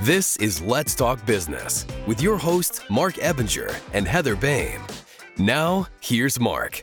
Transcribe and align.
This 0.00 0.36
is 0.36 0.60
Let's 0.60 0.94
Talk 0.94 1.24
Business 1.24 1.86
with 2.06 2.20
your 2.20 2.36
hosts, 2.36 2.82
Marc 2.90 3.14
Ebinger 3.14 3.74
and 3.94 4.06
Heather 4.06 4.36
Bain. 4.36 4.80
Now, 5.38 5.86
here's 6.00 6.38
Marc. 6.38 6.82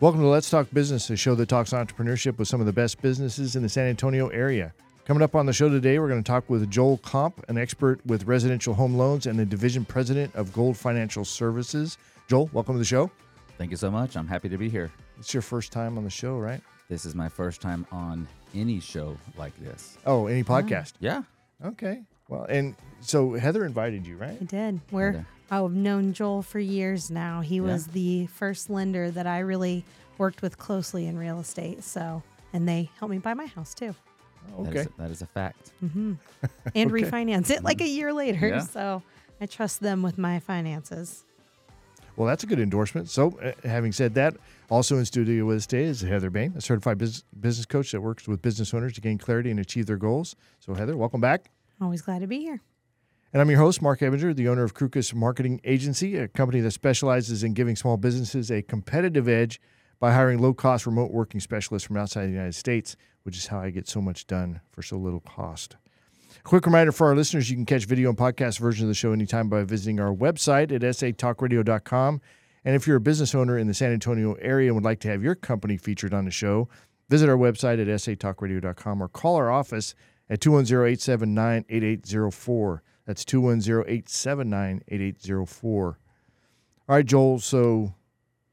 Welcome 0.00 0.20
to 0.20 0.26
Let's 0.26 0.50
Talk 0.50 0.66
Business, 0.72 1.08
a 1.08 1.16
show 1.16 1.34
that 1.36 1.48
talks 1.48 1.70
entrepreneurship 1.70 2.36
with 2.36 2.48
some 2.48 2.60
of 2.60 2.66
the 2.66 2.72
best 2.72 3.00
businesses 3.00 3.56
in 3.56 3.62
the 3.62 3.68
San 3.68 3.86
Antonio 3.86 4.28
area. 4.28 4.74
Coming 5.06 5.22
up 5.22 5.34
on 5.34 5.46
the 5.46 5.52
show 5.52 5.68
today, 5.70 5.98
we're 5.98 6.08
going 6.08 6.22
to 6.22 6.26
talk 6.26 6.50
with 6.50 6.70
Joel 6.70 6.98
Comp, 6.98 7.42
an 7.48 7.56
expert 7.56 8.04
with 8.04 8.24
residential 8.26 8.74
home 8.74 8.94
loans 8.94 9.26
and 9.26 9.38
the 9.38 9.46
division 9.46 9.84
president 9.84 10.34
of 10.34 10.52
Gold 10.52 10.76
Financial 10.76 11.24
Services. 11.24 11.96
Joel, 12.28 12.50
welcome 12.52 12.74
to 12.74 12.78
the 12.78 12.84
show. 12.84 13.10
Thank 13.56 13.70
you 13.70 13.76
so 13.76 13.90
much. 13.90 14.16
I'm 14.16 14.26
happy 14.28 14.48
to 14.48 14.58
be 14.58 14.68
here. 14.68 14.90
It's 15.18 15.32
your 15.32 15.42
first 15.42 15.72
time 15.72 15.96
on 15.96 16.04
the 16.04 16.10
show, 16.10 16.36
right? 16.38 16.60
This 16.90 17.06
is 17.06 17.14
my 17.14 17.28
first 17.28 17.60
time 17.62 17.86
on 17.92 18.28
any 18.54 18.80
show 18.80 19.16
like 19.38 19.56
this. 19.60 19.96
Oh, 20.04 20.26
any 20.26 20.44
podcast? 20.44 20.94
Yeah. 21.00 21.22
Okay. 21.64 22.02
Well, 22.28 22.44
and 22.48 22.74
so 23.00 23.34
Heather 23.34 23.64
invited 23.64 24.06
you, 24.06 24.16
right? 24.16 24.38
I 24.40 24.44
did. 24.44 24.80
We're 24.90 25.10
Okay. 25.10 25.24
I've 25.50 25.72
known 25.72 26.14
Joel 26.14 26.42
for 26.42 26.58
years 26.58 27.10
now. 27.10 27.42
He 27.42 27.60
was 27.60 27.86
the 27.88 28.26
first 28.28 28.70
lender 28.70 29.10
that 29.10 29.26
I 29.26 29.40
really 29.40 29.84
worked 30.16 30.40
with 30.42 30.56
closely 30.58 31.06
in 31.06 31.18
real 31.18 31.38
estate. 31.38 31.84
So, 31.84 32.22
and 32.52 32.66
they 32.66 32.88
helped 32.98 33.10
me 33.12 33.18
buy 33.18 33.34
my 33.34 33.46
house 33.46 33.74
too, 33.74 33.94
That 34.48 34.68
Okay. 34.68 34.80
is, 34.80 34.88
that 34.98 35.10
is 35.10 35.22
a 35.22 35.26
fact. 35.26 35.72
and 35.82 36.18
Okay. 36.74 36.88
refinance 37.02 37.50
it 37.50 37.62
like 37.62 37.82
a 37.82 37.86
year 37.86 38.12
later. 38.12 38.48
Yeah. 38.48 38.60
So, 38.60 39.02
I 39.40 39.46
trust 39.46 39.80
them 39.80 40.02
with 40.02 40.16
my 40.16 40.38
finances. 40.40 41.24
Well, 42.16 42.26
that's 42.26 42.42
a 42.44 42.46
good 42.46 42.60
endorsement. 42.60 43.10
So, 43.10 43.38
uh, 43.42 43.52
having 43.68 43.92
said 43.92 44.14
that, 44.14 44.36
also 44.70 44.96
in 44.98 45.04
studio 45.04 45.44
with 45.44 45.58
us 45.58 45.66
today 45.66 45.84
is 45.84 46.00
Heather 46.00 46.30
Bain, 46.30 46.54
a 46.56 46.60
certified 46.60 46.96
business, 46.96 47.24
business 47.38 47.66
coach 47.66 47.92
that 47.92 48.00
works 48.00 48.26
with 48.26 48.40
business 48.40 48.72
owners 48.72 48.94
to 48.94 49.00
gain 49.00 49.18
clarity 49.18 49.50
and 49.50 49.60
achieve 49.60 49.86
their 49.86 49.96
goals. 49.98 50.36
So, 50.60 50.74
Heather, 50.74 50.96
welcome 50.96 51.20
back. 51.20 51.50
Always 51.80 52.02
glad 52.02 52.20
to 52.20 52.26
be 52.26 52.40
here. 52.40 52.62
And 53.32 53.40
I'm 53.40 53.50
your 53.50 53.58
host, 53.58 53.82
Marc 53.82 54.00
Ebinger, 54.00 54.34
the 54.34 54.48
owner 54.48 54.62
of 54.62 54.74
Crukus 54.74 55.12
Marketing 55.12 55.60
Agency, 55.64 56.16
a 56.16 56.28
company 56.28 56.60
that 56.60 56.70
specializes 56.70 57.42
in 57.42 57.52
giving 57.52 57.74
small 57.74 57.96
businesses 57.96 58.50
a 58.50 58.62
competitive 58.62 59.26
edge 59.28 59.60
by 59.98 60.12
hiring 60.12 60.38
low 60.38 60.54
cost 60.54 60.86
remote 60.86 61.10
working 61.10 61.40
specialists 61.40 61.86
from 61.86 61.96
outside 61.96 62.26
the 62.26 62.32
United 62.32 62.54
States, 62.54 62.96
which 63.24 63.36
is 63.36 63.48
how 63.48 63.58
I 63.58 63.70
get 63.70 63.88
so 63.88 64.00
much 64.00 64.26
done 64.28 64.60
for 64.70 64.82
so 64.82 64.96
little 64.96 65.20
cost. 65.20 65.76
Quick 66.44 66.66
reminder 66.66 66.92
for 66.92 67.08
our 67.08 67.16
listeners 67.16 67.50
you 67.50 67.56
can 67.56 67.66
catch 67.66 67.86
video 67.86 68.08
and 68.08 68.18
podcast 68.18 68.60
version 68.60 68.84
of 68.84 68.88
the 68.88 68.94
show 68.94 69.12
anytime 69.12 69.48
by 69.48 69.64
visiting 69.64 69.98
our 69.98 70.14
website 70.14 70.70
at 70.72 70.82
satalkradio.com. 70.82 72.20
And 72.64 72.76
if 72.76 72.86
you're 72.86 72.96
a 72.96 73.00
business 73.00 73.34
owner 73.34 73.58
in 73.58 73.66
the 73.66 73.74
San 73.74 73.92
Antonio 73.92 74.34
area 74.34 74.68
and 74.68 74.76
would 74.76 74.84
like 74.84 75.00
to 75.00 75.08
have 75.08 75.22
your 75.22 75.34
company 75.34 75.76
featured 75.76 76.14
on 76.14 76.24
the 76.24 76.30
show, 76.30 76.68
visit 77.08 77.28
our 77.28 77.36
website 77.36 77.80
at 77.80 77.88
satalkradio.com 77.88 79.02
or 79.02 79.08
call 79.08 79.36
our 79.36 79.50
office 79.50 79.94
at 80.34 80.40
210-879-8804. 80.40 82.80
That's 83.06 83.24
210-879-8804. 83.24 85.64
All 85.66 85.96
right, 86.88 87.04
Joel, 87.06 87.38
so 87.38 87.94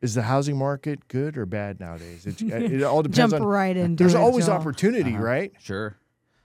is 0.02 0.14
the 0.16 0.24
housing 0.24 0.58
market 0.58 1.08
good 1.08 1.38
or 1.38 1.46
bad 1.46 1.80
nowadays? 1.80 2.26
It, 2.26 2.42
it 2.42 2.84
all 2.84 3.02
depends 3.04 3.18
Jump 3.32 3.42
on 3.42 3.44
right 3.44 3.76
into 3.76 4.04
There's 4.04 4.16
it, 4.16 4.20
always 4.20 4.46
Joel. 4.48 4.56
opportunity, 4.58 5.14
Uh-huh. 5.14 5.24
right? 5.24 5.54
Sure. 5.60 5.96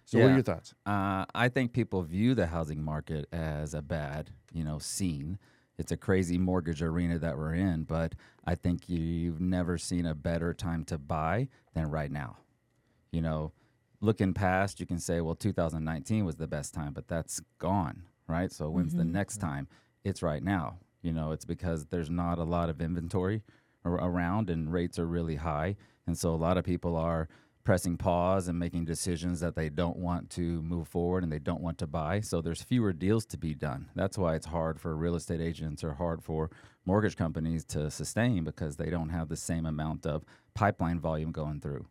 So 0.05 0.21
what 0.21 0.31
are 0.31 0.35
your 0.35 0.43
thoughts? 0.43 0.73
Uh, 0.85 1.25
I 1.35 1.49
think 1.49 1.73
people 1.73 2.03
view 2.03 2.35
the 2.37 2.47
housing 2.47 2.81
market 2.83 3.27
as 3.33 3.75
a 3.75 3.83
bad, 3.83 4.31
you 4.53 4.63
know, 4.63 4.79
scene. 4.79 5.39
It's 5.79 5.91
a 5.91 5.97
crazy 5.97 6.39
mortgage 6.39 6.81
arena 6.81 7.19
that 7.19 7.37
we're 7.37 7.55
in, 7.55 7.83
but 7.83 8.15
I 8.47 8.55
think 8.55 8.89
you've 8.89 9.41
never 9.41 9.79
seen 9.79 10.07
a 10.07 10.15
better 10.15 10.55
time 10.55 10.85
to 10.85 10.97
buy 10.97 11.49
than 11.75 11.91
right 11.91 12.11
now. 12.13 12.37
You 13.11 13.21
know, 13.21 13.53
looking 14.07 14.33
past, 14.33 14.81
you 14.81 14.87
can 14.87 14.99
say, 14.99 15.21
well, 15.21 15.35
2019 15.35 16.25
was 16.25 16.37
the 16.37 16.47
best 16.47 16.73
time, 16.73 16.93
but 16.93 17.09
that's 17.09 17.41
gone, 17.59 18.05
right? 18.27 18.51
So 18.51 18.71
when's 18.71 18.95
the 18.95 19.03
mm-hmm. 19.03 19.13
next 19.13 19.39
time? 19.39 19.69
It's 20.05 20.23
right 20.23 20.43
now. 20.43 20.79
You 21.03 21.13
know, 21.13 21.33
it's 21.33 21.45
because 21.45 21.87
there's 21.87 22.11
not 22.11 22.39
a 22.39 22.45
lot 22.45 22.71
of 22.71 22.81
inventory 22.81 23.43
around 23.85 24.51
and 24.51 24.73
rates 24.73 24.99
are 24.99 25.07
really 25.07 25.37
high. 25.37 25.77
And 26.07 26.17
so 26.17 26.35
a 26.35 26.37
lot 26.37 26.57
of 26.57 26.65
people 26.65 26.97
are 26.97 27.29
pressing 27.65 27.97
pause 27.97 28.47
and 28.47 28.59
making 28.59 28.85
decisions 28.85 29.41
that 29.41 29.57
they 29.57 29.69
don't 29.69 29.97
want 29.97 30.31
to 30.31 30.63
move 30.63 30.87
forward 30.87 31.25
and 31.25 31.33
they 31.33 31.39
don't 31.39 31.61
want 31.61 31.79
to 31.79 31.87
buy. 31.87 32.21
So 32.21 32.41
there's 32.41 32.63
fewer 32.63 32.93
deals 32.93 33.27
to 33.27 33.37
be 33.37 33.55
done. 33.55 33.89
That's 33.97 34.17
why 34.17 34.37
it's 34.37 34.47
hard 34.47 34.81
for 34.81 34.97
real 34.97 35.17
estate 35.17 35.41
agents 35.41 35.83
or 35.83 35.95
hard 35.95 36.23
for 36.23 36.51
mortgage 36.85 37.17
companies 37.17 37.65
to 37.67 37.91
sustain 37.91 38.45
because 38.45 38.77
they 38.77 38.89
don't 38.89 39.09
have 39.09 39.29
the 39.29 39.37
same 39.37 39.67
amount 39.67 40.07
of 40.07 40.25
pipeline 40.55 41.01
volume 41.01 41.33
going 41.33 41.61
through. 41.61 41.87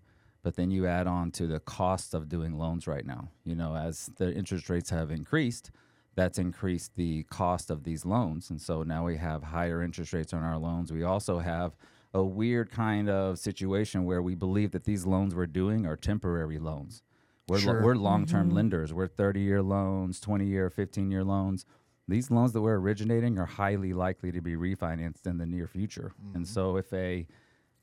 But 0.45 0.57
then 0.57 0.69
you 0.69 0.85
add 0.85 1.07
on 1.07 1.31
to 1.31 1.47
the 1.47 1.59
cost 1.59 2.13
of 2.13 2.29
doing 2.29 2.55
loans 2.55 2.85
right 2.85 3.03
now. 3.03 3.29
You 3.45 3.55
know, 3.55 3.75
as 3.75 4.11
the 4.17 4.31
interest 4.31 4.69
rates 4.69 4.91
have 4.91 5.09
increased, 5.09 5.71
that's 6.13 6.37
increased 6.37 6.91
the 6.95 7.23
cost 7.23 7.71
of 7.71 7.83
these 7.83 8.05
loans. 8.05 8.51
And 8.51 8.61
so 8.61 8.83
now 8.83 9.07
we 9.07 9.17
have 9.17 9.41
higher 9.41 9.81
interest 9.81 10.13
rates 10.13 10.35
on 10.35 10.43
our 10.43 10.59
loans. 10.59 10.93
We 10.93 11.01
also 11.01 11.39
have 11.39 11.75
a 12.13 12.23
weird 12.23 12.69
kind 12.69 13.09
of 13.09 13.39
situation 13.39 14.05
where 14.05 14.21
we 14.21 14.35
believe 14.35 14.69
that 14.73 14.83
these 14.83 15.03
loans 15.07 15.33
we're 15.33 15.47
doing 15.47 15.87
are 15.87 15.95
temporary 15.95 16.59
loans. 16.59 17.01
We're, 17.47 17.55
lo- 17.55 17.61
Sure. 17.61 17.81
we're 17.81 17.95
long 17.95 18.27
term 18.27 18.49
mm-hmm. 18.49 18.57
lenders. 18.57 18.93
We're 18.93 19.07
30 19.07 19.39
year 19.39 19.63
loans, 19.63 20.19
20 20.19 20.45
year, 20.45 20.69
15 20.69 21.09
year 21.09 21.23
loans. 21.23 21.65
These 22.07 22.29
loans 22.29 22.53
that 22.53 22.61
we're 22.61 22.77
originating 22.77 23.39
are 23.39 23.47
highly 23.47 23.93
likely 23.93 24.31
to 24.31 24.41
be 24.41 24.53
refinanced 24.53 25.25
in 25.25 25.39
the 25.39 25.47
near 25.47 25.65
future. 25.65 26.13
And 26.35 26.45
mm-hmm. 26.45 26.53
so 26.53 26.77
if 26.77 26.93
a 26.93 27.25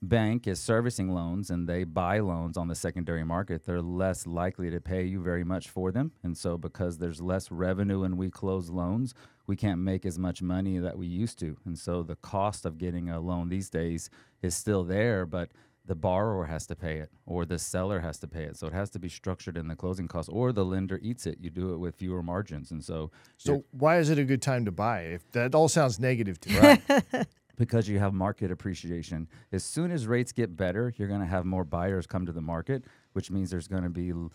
bank 0.02 0.48
is 0.48 0.60
servicing 0.60 1.14
loans 1.14 1.48
and 1.48 1.68
they 1.68 1.84
buy 1.84 2.18
loans 2.18 2.56
on 2.56 2.66
the 2.66 2.74
secondary 2.74 3.24
market, 3.24 3.64
they're 3.64 3.80
less 3.80 4.26
likely 4.26 4.68
to 4.68 4.80
pay 4.80 5.04
you 5.04 5.22
very 5.22 5.44
much 5.44 5.68
for 5.68 5.92
them. 5.92 6.12
And 6.24 6.36
so, 6.36 6.58
because 6.58 6.98
there's 6.98 7.20
less 7.20 7.50
revenue 7.50 8.00
when 8.00 8.16
we 8.16 8.28
close 8.28 8.68
loans, 8.68 9.14
we 9.46 9.56
can't 9.56 9.80
make 9.80 10.04
as 10.04 10.18
much 10.18 10.42
money 10.42 10.78
that 10.78 10.98
we 10.98 11.06
used 11.06 11.38
to. 11.38 11.56
And 11.64 11.78
so, 11.78 12.02
the 12.02 12.16
cost 12.16 12.66
of 12.66 12.78
getting 12.78 13.08
a 13.08 13.20
loan 13.20 13.48
these 13.48 13.70
days 13.70 14.10
is 14.42 14.56
still 14.56 14.82
there, 14.82 15.24
but 15.24 15.50
the 15.84 15.94
borrower 15.96 16.44
has 16.44 16.64
to 16.64 16.76
pay 16.76 16.98
it 16.98 17.10
or 17.26 17.44
the 17.44 17.58
seller 17.58 17.98
has 18.00 18.16
to 18.20 18.28
pay 18.28 18.44
it. 18.44 18.56
So, 18.56 18.66
it 18.66 18.72
has 18.72 18.90
to 18.90 18.98
be 18.98 19.08
structured 19.08 19.56
in 19.56 19.68
the 19.68 19.76
closing 19.76 20.08
cost 20.08 20.28
or 20.32 20.52
the 20.52 20.64
lender 20.64 20.98
eats 21.00 21.26
it. 21.26 21.38
You 21.40 21.50
do 21.50 21.74
it 21.74 21.78
with 21.78 21.94
fewer 21.94 22.24
margins. 22.24 22.72
And 22.72 22.82
so, 22.82 23.12
So 23.38 23.64
why 23.70 23.98
is 23.98 24.10
it 24.10 24.18
a 24.18 24.24
good 24.24 24.42
time 24.42 24.64
to 24.64 24.72
buy? 24.72 25.02
If 25.02 25.30
that 25.30 25.54
all 25.54 25.68
sounds 25.68 26.00
negative 26.00 26.40
to 26.40 26.80
me. 27.12 27.24
because 27.56 27.88
you 27.88 27.98
have 27.98 28.12
market 28.14 28.50
appreciation. 28.50 29.28
As 29.52 29.64
soon 29.64 29.90
as 29.90 30.06
rates 30.06 30.32
get 30.32 30.56
better, 30.56 30.92
you're 30.96 31.08
going 31.08 31.20
to 31.20 31.26
have 31.26 31.44
more 31.44 31.64
buyers 31.64 32.06
come 32.06 32.26
to 32.26 32.32
the 32.32 32.40
market, 32.40 32.84
which 33.12 33.30
means 33.30 33.50
there's 33.50 33.68
going 33.68 33.82
to 33.84 33.90
be 33.90 34.10
l- 34.10 34.32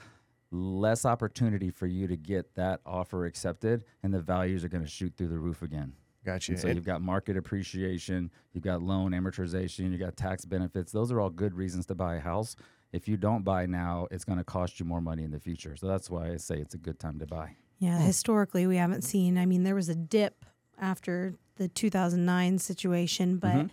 less 0.51 1.05
opportunity 1.05 1.69
for 1.69 1.87
you 1.87 2.07
to 2.07 2.15
get 2.15 2.55
that 2.55 2.79
offer 2.85 3.25
accepted, 3.25 3.83
and 4.03 4.13
the 4.13 4.21
values 4.21 4.63
are 4.63 4.69
going 4.69 4.83
to 4.83 4.89
shoot 4.89 5.13
through 5.17 5.27
the 5.27 5.37
roof 5.39 5.61
again. 5.61 5.93
Gotcha. 6.23 6.51
And 6.53 6.59
so 6.61 6.67
And- 6.67 6.75
you've 6.75 6.85
got 6.85 7.01
market 7.01 7.37
appreciation, 7.37 8.31
you've 8.53 8.63
got 8.63 8.81
loan 8.81 9.11
amortization, 9.11 9.91
you've 9.91 9.99
got 9.99 10.15
tax 10.17 10.45
benefits. 10.45 10.91
Those 10.91 11.11
are 11.11 11.19
all 11.19 11.29
good 11.29 11.53
reasons 11.53 11.85
to 11.87 11.95
buy 11.95 12.15
a 12.15 12.19
house. 12.19 12.55
If 12.93 13.07
you 13.07 13.17
don't 13.17 13.43
buy 13.43 13.65
now, 13.65 14.07
it's 14.11 14.23
going 14.23 14.37
to 14.37 14.43
cost 14.45 14.79
you 14.79 14.85
more 14.85 15.01
money 15.01 15.23
in 15.23 15.31
the 15.31 15.39
future. 15.39 15.75
So 15.75 15.87
that's 15.87 16.09
why 16.09 16.31
I 16.31 16.37
say 16.37 16.59
it's 16.59 16.73
a 16.73 16.77
good 16.77 16.99
time 16.99 17.19
to 17.19 17.25
buy. 17.25 17.55
Yeah, 17.79 17.99
hmm. 17.99 18.05
historically, 18.05 18.65
we 18.67 18.77
haven't 18.77 19.03
seen. 19.03 19.37
I 19.37 19.45
mean, 19.45 19.63
there 19.63 19.75
was 19.75 19.89
a 19.89 19.95
dip 19.95 20.45
after 20.79 21.33
the 21.57 21.67
2009 21.67 22.59
situation, 22.59 23.37
but 23.37 23.47
Mm-hmm. 23.53 23.67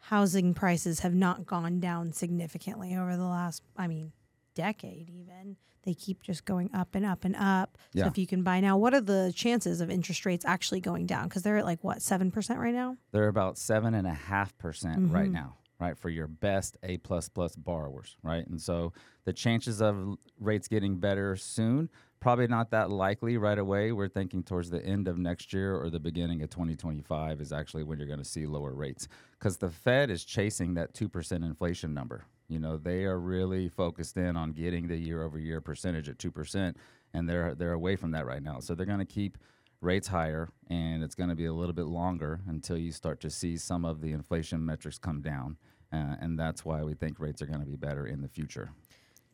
housing 0.00 0.54
prices 0.54 1.00
have 1.00 1.14
not 1.14 1.46
gone 1.46 1.80
down 1.80 2.12
significantly 2.12 2.94
over 2.96 3.16
the 3.16 3.24
last, 3.24 3.62
I 3.76 3.86
mean, 3.88 4.12
decade 4.54 5.10
even. 5.10 5.56
They 5.82 5.94
keep 5.94 6.20
just 6.22 6.44
going 6.44 6.70
up 6.74 6.94
and 6.96 7.06
up 7.06 7.24
and 7.24 7.36
up. 7.36 7.78
Yeah. 7.92 8.04
So 8.04 8.08
if 8.08 8.18
you 8.18 8.26
can 8.26 8.42
buy 8.42 8.58
now, 8.60 8.76
what 8.76 8.92
are 8.92 9.00
the 9.00 9.32
chances 9.36 9.80
of 9.80 9.88
interest 9.88 10.26
rates 10.26 10.44
actually 10.44 10.80
going 10.80 11.06
down? 11.06 11.28
Because 11.28 11.42
they're 11.44 11.58
at 11.58 11.64
like 11.64 11.82
what 11.84 12.02
seven 12.02 12.30
percent 12.32 12.58
right 12.58 12.74
now. 12.74 12.96
they're 13.12 13.28
about 13.28 13.56
seven 13.56 13.94
and 13.94 14.06
a 14.06 14.12
half 14.14 14.56
percent 14.58 14.98
Mm-hmm. 14.98 15.14
right 15.14 15.30
now 15.30 15.56
right 15.78 15.96
for 15.98 16.08
your 16.08 16.26
best 16.26 16.78
a 16.82 16.96
plus 16.96 17.28
plus 17.28 17.54
borrowers 17.54 18.16
right 18.22 18.46
and 18.46 18.58
so 18.62 18.94
the 19.26 19.32
chances 19.34 19.82
of 19.82 20.16
rates 20.40 20.68
getting 20.68 20.96
better 20.98 21.36
soon 21.36 21.90
probably 22.20 22.46
not 22.46 22.70
that 22.70 22.90
likely 22.90 23.36
right 23.36 23.58
away. 23.58 23.92
We're 23.92 24.08
thinking 24.08 24.42
towards 24.42 24.70
the 24.70 24.84
end 24.84 25.08
of 25.08 25.18
next 25.18 25.52
year 25.52 25.76
or 25.76 25.90
the 25.90 26.00
beginning 26.00 26.42
of 26.42 26.50
2025 26.50 27.40
is 27.40 27.52
actually 27.52 27.84
when 27.84 27.98
you're 27.98 28.08
going 28.08 28.18
to 28.18 28.24
see 28.24 28.46
lower 28.46 28.72
rates. 28.72 29.08
Because 29.38 29.58
the 29.58 29.70
fed 29.70 30.10
is 30.10 30.24
chasing 30.24 30.74
that 30.74 30.94
2% 30.94 31.32
inflation 31.44 31.94
number. 31.94 32.24
You 32.48 32.60
know 32.60 32.76
they 32.76 33.04
are 33.04 33.18
really 33.18 33.68
focused 33.68 34.16
in 34.16 34.36
on 34.36 34.52
getting 34.52 34.86
the 34.86 34.96
year 34.96 35.22
over 35.24 35.38
year 35.38 35.60
percentage 35.60 36.08
at 36.08 36.18
2% 36.18 36.76
and 37.12 37.28
they're 37.28 37.56
they're 37.56 37.72
away 37.72 37.96
from 37.96 38.12
that 38.12 38.24
right 38.24 38.42
now. 38.42 38.60
So 38.60 38.74
they're 38.74 38.86
going 38.86 39.00
to 39.00 39.04
keep 39.04 39.36
rates 39.80 40.06
higher 40.06 40.48
and 40.70 41.02
it's 41.02 41.16
going 41.16 41.28
to 41.28 41.34
be 41.34 41.46
a 41.46 41.52
little 41.52 41.72
bit 41.72 41.86
longer 41.86 42.40
until 42.46 42.76
you 42.76 42.92
start 42.92 43.20
to 43.20 43.30
see 43.30 43.56
some 43.56 43.84
of 43.84 44.00
the 44.00 44.12
inflation 44.12 44.64
metrics 44.64 44.98
come 44.98 45.20
down 45.20 45.56
uh, 45.92 46.16
and 46.20 46.38
that's 46.38 46.64
why 46.64 46.82
we 46.82 46.94
think 46.94 47.18
rates 47.18 47.42
are 47.42 47.46
going 47.46 47.60
to 47.60 47.66
be 47.66 47.76
better 47.76 48.06
in 48.06 48.22
the 48.22 48.28
future. 48.28 48.70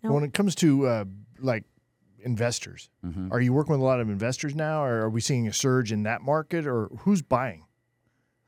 No. 0.02 0.12
when 0.12 0.24
it 0.24 0.34
comes 0.34 0.54
to 0.56 0.86
uh, 0.86 1.04
like 1.38 1.64
investors, 2.24 2.88
Mm-hmm. 3.04 3.32
are 3.32 3.40
you 3.40 3.52
working 3.52 3.72
with 3.72 3.80
a 3.80 3.84
lot 3.84 4.00
of 4.00 4.08
investors 4.08 4.54
now, 4.54 4.84
or 4.84 5.00
are 5.02 5.10
we 5.10 5.20
seeing 5.20 5.46
a 5.48 5.52
surge 5.52 5.92
in 5.92 6.02
that 6.04 6.22
market, 6.22 6.66
or 6.66 6.88
who's 7.00 7.22
buying? 7.22 7.64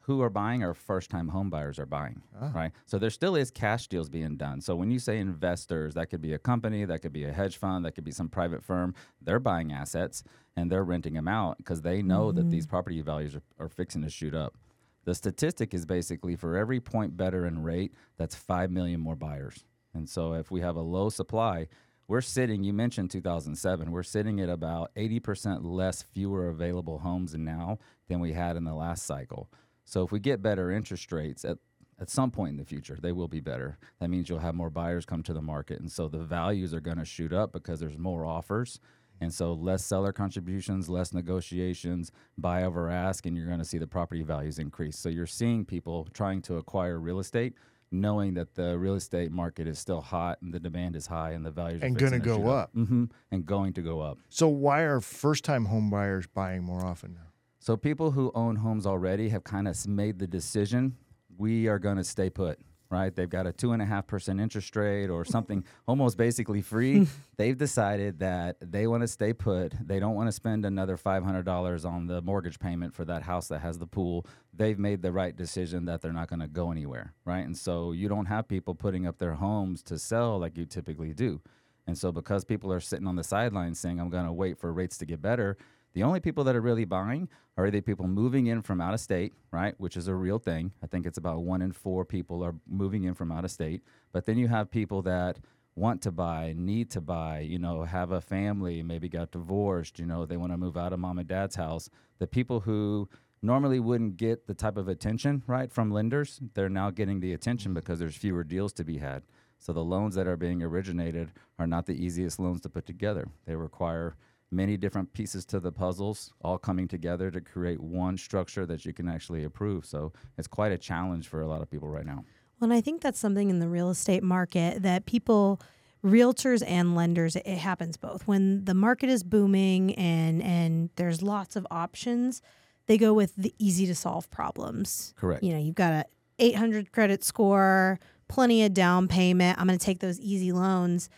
who 0.07 0.21
are 0.21 0.29
buying 0.29 0.63
are 0.63 0.75
first 0.75 1.09
time 1.09 1.29
home 1.29 1.49
buyers 1.49 1.79
are 1.79 1.87
buying, 1.87 2.21
right? 2.55 2.73
So 2.85 2.99
there 2.99 3.09
still 3.09 3.37
is 3.37 3.51
cash 3.51 3.89
deals 3.89 4.11
being 4.11 4.37
done. 4.37 4.61
So 4.61 4.77
when 4.77 4.91
you 4.91 4.99
say 4.99 5.17
investors, 5.19 5.95
that 5.95 6.11
could 6.11 6.21
be 6.21 6.35
a 6.35 6.39
company, 6.39 6.85
that 6.85 6.99
could 7.01 7.15
be 7.15 7.25
a 7.25 7.33
hedge 7.33 7.57
fund, 7.57 7.87
that 7.87 7.93
could 7.95 8.05
be 8.05 8.11
some 8.11 8.29
private 8.29 8.63
firm. 8.63 8.95
They're 9.23 9.39
buying 9.41 9.73
assets 9.73 10.23
and 10.57 10.71
they're 10.71 10.85
renting 10.85 11.15
them 11.15 11.27
out 11.27 11.57
because 11.57 11.81
they 11.81 12.03
know 12.03 12.33
that 12.33 12.51
these 12.51 12.67
property 12.67 13.01
values 13.01 13.35
are, 13.35 13.43
are 13.59 13.71
fixing 13.71 14.03
to 14.03 14.11
shoot 14.11 14.35
up. 14.35 14.59
The 15.07 15.15
statistic 15.15 15.73
is 15.73 15.87
basically 15.87 16.37
for 16.37 16.55
every 16.55 16.81
point 16.81 17.17
better 17.17 17.47
in 17.47 17.63
rate, 17.63 17.95
that's 18.19 18.35
5 18.35 18.71
million 18.71 19.01
more 19.01 19.17
buyers. 19.17 19.65
And 19.95 20.07
so 20.07 20.35
if 20.35 20.51
we 20.51 20.61
have 20.61 20.77
a 20.77 20.83
low 20.83 21.09
supply, 21.09 21.67
we're 22.07 22.21
sitting, 22.21 22.65
you 22.65 22.73
mentioned 22.73 23.11
2007, 23.11 23.91
we're 23.91 24.03
sitting 24.03 24.41
at 24.41 24.49
about 24.49 24.95
80% 24.95 25.61
less 25.63 26.03
fewer 26.03 26.49
available 26.49 26.99
homes 26.99 27.35
now 27.35 27.79
than 28.09 28.21
we 28.21 28.33
had 28.33 28.57
in 28.57 28.65
the 28.65 28.75
last 28.75 29.07
cycle. 29.07 29.51
So 29.85 30.03
if 30.03 30.13
we 30.13 30.21
get 30.21 30.43
better 30.43 30.71
interest 30.71 31.13
rates 31.13 31.45
at 31.45 31.59
at 32.01 32.11
some 32.11 32.31
point 32.31 32.51
in 32.51 32.57
the 32.57 32.65
future, 32.65 32.99
they 33.01 33.13
will 33.13 33.29
be 33.29 33.41
better. 33.41 33.79
That 34.01 34.11
means 34.11 34.29
you'll 34.29 34.41
have 34.41 34.55
more 34.55 34.71
buyers 34.71 35.07
come 35.07 35.23
to 35.23 35.33
the 35.33 35.43
market. 35.43 35.81
And 35.81 35.91
so 35.91 36.09
the 36.09 36.19
values 36.19 36.75
are 36.75 36.81
going 36.81 36.99
to 36.99 37.05
shoot 37.05 37.33
up 37.33 37.53
because 37.53 37.81
there's 37.81 37.99
more 37.99 38.27
offers. 38.27 38.81
And 39.21 39.33
so 39.33 39.53
less 39.53 39.85
seller 39.85 40.13
contributions, 40.13 40.89
less 40.89 41.13
negotiations, 41.13 42.11
buy 42.37 42.65
over 42.65 42.91
ask, 42.91 43.27
and 43.27 43.37
you're 43.37 43.47
going 43.47 43.61
to 43.61 43.65
see 43.65 43.79
the 43.79 43.87
property 43.87 44.23
values 44.23 44.59
increase. 44.59 44.99
So 44.99 45.09
you're 45.09 45.27
seeing 45.27 45.65
people 45.65 46.09
trying 46.13 46.43
to 46.43 46.57
acquire 46.57 46.99
real 46.99 47.21
estate, 47.21 47.55
knowing 47.91 48.35
that 48.35 48.55
the 48.55 48.77
real 48.79 48.95
estate 48.95 49.31
market 49.31 49.67
is 49.67 49.79
still 49.79 50.01
hot 50.01 50.39
and 50.43 50.53
the 50.53 50.61
demand 50.61 50.97
is 50.97 51.07
high 51.07 51.31
and 51.33 51.45
the 51.45 51.51
values 51.51 51.83
And 51.83 51.97
are 51.97 52.01
gonna 52.01 52.19
go 52.19 52.39
shoot 52.39 52.49
up. 52.49 52.71
hmm 52.73 53.05
and 53.31 53.47
going 53.47 53.73
to 53.75 53.83
go 53.83 54.01
up. 54.01 54.19
So 54.29 54.49
why 54.49 54.81
are 54.83 55.01
first 55.01 55.45
time 55.45 55.67
home 55.67 55.91
buyers 55.91 56.27
buying 56.27 56.63
more 56.65 56.85
often 56.85 57.15
now? 57.15 57.29
So 57.61 57.77
people 57.77 58.11
who 58.11 58.31
own 58.35 58.57
homes 58.57 58.87
already 58.87 59.31
have 59.31 59.45
kind 59.45 59.67
of 59.69 59.87
made 59.87 60.19
the 60.19 60.27
decision 60.27 60.97
we 61.37 61.67
are 61.67 61.79
going 61.79 61.97
to 61.97 62.05
stay 62.05 62.31
put. 62.31 62.59
Right? 62.95 63.13
They've 63.13 63.29
got 63.29 63.49
a 63.49 63.53
two 63.53 63.73
and 63.73 63.83
a 63.83 63.85
half 63.85 64.07
percent 64.07 64.41
interest 64.41 64.77
rate 64.77 65.09
or 65.09 65.25
something 65.25 65.65
almost 65.89 66.17
basically 66.17 66.63
free. 66.63 67.09
They've 67.37 67.59
decided 67.59 68.21
that 68.21 68.57
they 68.61 68.87
want 68.87 69.03
to 69.03 69.09
stay 69.09 69.33
put. 69.33 69.75
They 69.85 69.99
don't 69.99 70.15
want 70.15 70.29
to 70.29 70.33
spend 70.33 70.65
another 70.65 70.97
five 70.97 71.25
hundred 71.25 71.45
dollars 71.45 71.85
on 71.85 72.07
the 72.07 72.23
mortgage 72.23 72.61
payment 72.61 72.95
for 72.95 73.05
that 73.07 73.23
house 73.23 73.49
that 73.49 73.63
has 73.63 73.79
the 73.79 73.87
pool. 73.89 74.27
They've 74.53 74.79
made 74.79 75.03
the 75.03 75.11
right 75.11 75.35
decision 75.35 75.87
that 75.87 76.03
they're 76.03 76.13
not 76.13 76.29
going 76.29 76.39
to 76.39 76.47
go 76.47 76.71
anywhere. 76.71 77.15
Right? 77.25 77.45
And 77.45 77.59
so 77.59 77.91
you 77.91 78.09
don't 78.09 78.27
have 78.27 78.47
people 78.47 78.77
putting 78.77 79.09
up 79.09 79.19
their 79.19 79.35
homes 79.35 79.83
to 79.85 79.99
sell 79.99 80.39
like 80.39 80.57
you 80.57 80.65
typically 80.65 81.13
do. 81.13 81.41
And 81.87 81.99
so 81.99 82.13
because 82.13 82.45
people 82.45 82.73
are 82.73 82.81
sitting 82.81 83.07
on 83.07 83.17
the 83.17 83.25
sidelines 83.25 83.79
saying, 83.79 84.01
I'm 84.01 84.09
going 84.09 84.27
to 84.27 84.33
wait 84.33 84.59
for 84.59 84.73
rates 84.73 84.97
to 84.99 85.05
get 85.05 85.21
better, 85.21 85.57
the 85.95 86.03
only 86.03 86.21
people 86.21 86.45
that 86.45 86.57
are 86.57 86.61
really 86.61 86.85
buying 86.85 87.29
are 87.57 87.71
the 87.71 87.81
people 87.81 88.07
moving 88.09 88.47
in 88.47 88.63
from 88.63 88.81
out 88.81 88.95
of 88.95 89.01
state, 89.01 89.33
right? 89.53 89.75
Which 89.79 89.97
is 89.97 90.09
a 90.09 90.15
real 90.15 90.39
thing. 90.39 90.73
I 90.83 90.87
think 90.87 91.07
it's 91.07 91.19
about 91.19 91.43
one 91.43 91.63
in 91.63 91.73
four 91.73 92.05
people 92.05 92.45
are 92.45 92.55
moving 92.69 93.05
in 93.05 93.15
from 93.15 93.31
out 93.31 93.45
of 93.45 93.51
state. 93.51 93.83
But 94.13 94.27
then 94.27 94.37
you 94.37 94.49
have 94.49 94.71
people 94.71 95.03
that 95.03 95.39
want 95.77 96.03
to 96.03 96.11
buy, 96.11 96.55
need 96.57 96.91
to 96.91 97.01
buy, 97.01 97.41
you 97.41 97.59
know, 97.59 97.85
have 97.85 98.11
a 98.11 98.21
family, 98.21 98.83
maybe 98.83 99.09
got 99.09 99.31
divorced, 99.31 99.99
you 99.99 100.07
know, 100.07 100.27
they 100.27 100.37
want 100.37 100.53
to 100.53 100.59
move 100.59 100.77
out 100.77 100.93
of 100.93 100.99
mom 100.99 101.19
and 101.19 101.29
dad's 101.29 101.57
house. 101.57 101.89
The 102.19 102.27
people 102.27 102.61
who 102.61 103.09
normally 103.43 103.79
wouldn't 103.79 104.17
get 104.17 104.47
the 104.47 104.55
type 104.55 104.77
of 104.77 104.89
attention, 104.89 105.43
right, 105.47 105.73
from 105.73 105.91
lenders, 105.91 106.41
they're 106.55 106.69
now 106.69 106.91
getting 106.91 107.21
the 107.21 107.33
attention 107.33 107.71
mm-hmm. 107.71 107.81
because 107.81 107.99
there's 107.99 108.17
fewer 108.17 108.43
deals 108.43 108.73
to 108.75 108.85
be 108.85 108.99
had. 108.99 109.23
So 109.59 109.73
the 109.73 109.85
loans 109.85 110.15
that 110.17 110.27
are 110.27 110.37
being 110.37 110.63
originated 110.63 111.31
are 111.59 111.67
not 111.67 111.87
the 111.87 112.05
easiest 112.05 112.39
loans 112.39 112.61
to 112.63 112.69
put 112.69 112.87
together. 112.87 113.29
They 113.47 113.55
require 113.55 114.17
many 114.51 114.77
different 114.77 115.13
pieces 115.13 115.45
to 115.47 115.61
the 115.61 115.73
puzzles 115.73 116.33
all 116.43 116.59
coming 116.59 116.87
together 116.89 117.31
to 117.31 117.41
create 117.41 117.81
one 117.81 118.17
structure 118.17 118.67
that 118.67 118.85
you 118.85 118.93
can 118.93 119.09
actually 119.09 119.45
approve. 119.45 119.85
So 119.85 120.13
it's 120.39 120.49
quite 120.49 120.73
a 120.73 120.79
challenge 120.79 121.29
for 121.29 121.41
a 121.41 121.47
lot 121.47 121.63
of 121.63 121.71
people 121.71 121.89
right 121.89 122.07
now. 122.07 122.25
Well, 122.61 122.71
and 122.71 122.73
I 122.73 122.81
think 122.81 123.01
that's 123.01 123.19
something 123.19 123.51
in 123.51 123.59
the 123.59 123.69
real 123.69 123.91
estate 123.91 124.23
market 124.23 124.83
that 124.83 125.07
people, 125.07 125.61
realtors 126.05 126.63
and 126.67 126.95
lenders, 126.95 127.37
it 127.37 127.47
happens 127.47 127.97
both. 127.97 128.27
When 128.27 128.65
the 128.65 128.75
market 128.75 129.09
is 129.09 129.23
booming 129.25 129.95
and 129.97 130.43
and 130.43 130.91
there's 130.97 131.21
lots 131.23 131.57
of 131.57 131.67
options, 131.71 132.43
they 132.87 132.97
go 132.97 133.13
with 133.13 133.35
the 133.37 133.55
easy 133.59 133.87
to 133.87 133.95
solve 133.95 134.31
problems. 134.31 135.15
Correct. 135.17 135.43
You 135.43 135.53
know, 135.53 135.59
you've 135.59 135.75
got 135.75 135.93
a 135.93 136.05
800 136.39 136.93
credit 136.93 137.25
score, 137.25 137.99
plenty 138.29 138.65
of 138.65 138.75
down 138.75 139.09
payment. 139.09 139.59
I'm 139.59 139.67
going 139.67 139.79
to 139.79 139.85
take 139.85 140.01
those 140.01 140.21
easy 140.21 140.53
loans. 140.53 141.09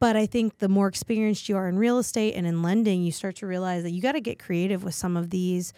But 0.00 0.16
I 0.16 0.24
think 0.24 0.58
the 0.58 0.68
more 0.68 0.88
experienced 0.88 1.48
you 1.48 1.56
are 1.58 1.68
in 1.68 1.78
real 1.78 1.98
estate 1.98 2.34
and 2.34 2.46
in 2.46 2.62
lending, 2.62 3.02
you 3.02 3.12
start 3.12 3.36
to 3.36 3.46
realize 3.46 3.82
that 3.82 3.90
you 3.90 4.00
got 4.00 4.12
to 4.12 4.20
get 4.20 4.38
creative 4.38 4.82
with 4.82 4.94
some 4.94 5.16
of 5.16 5.28
these. 5.28 5.74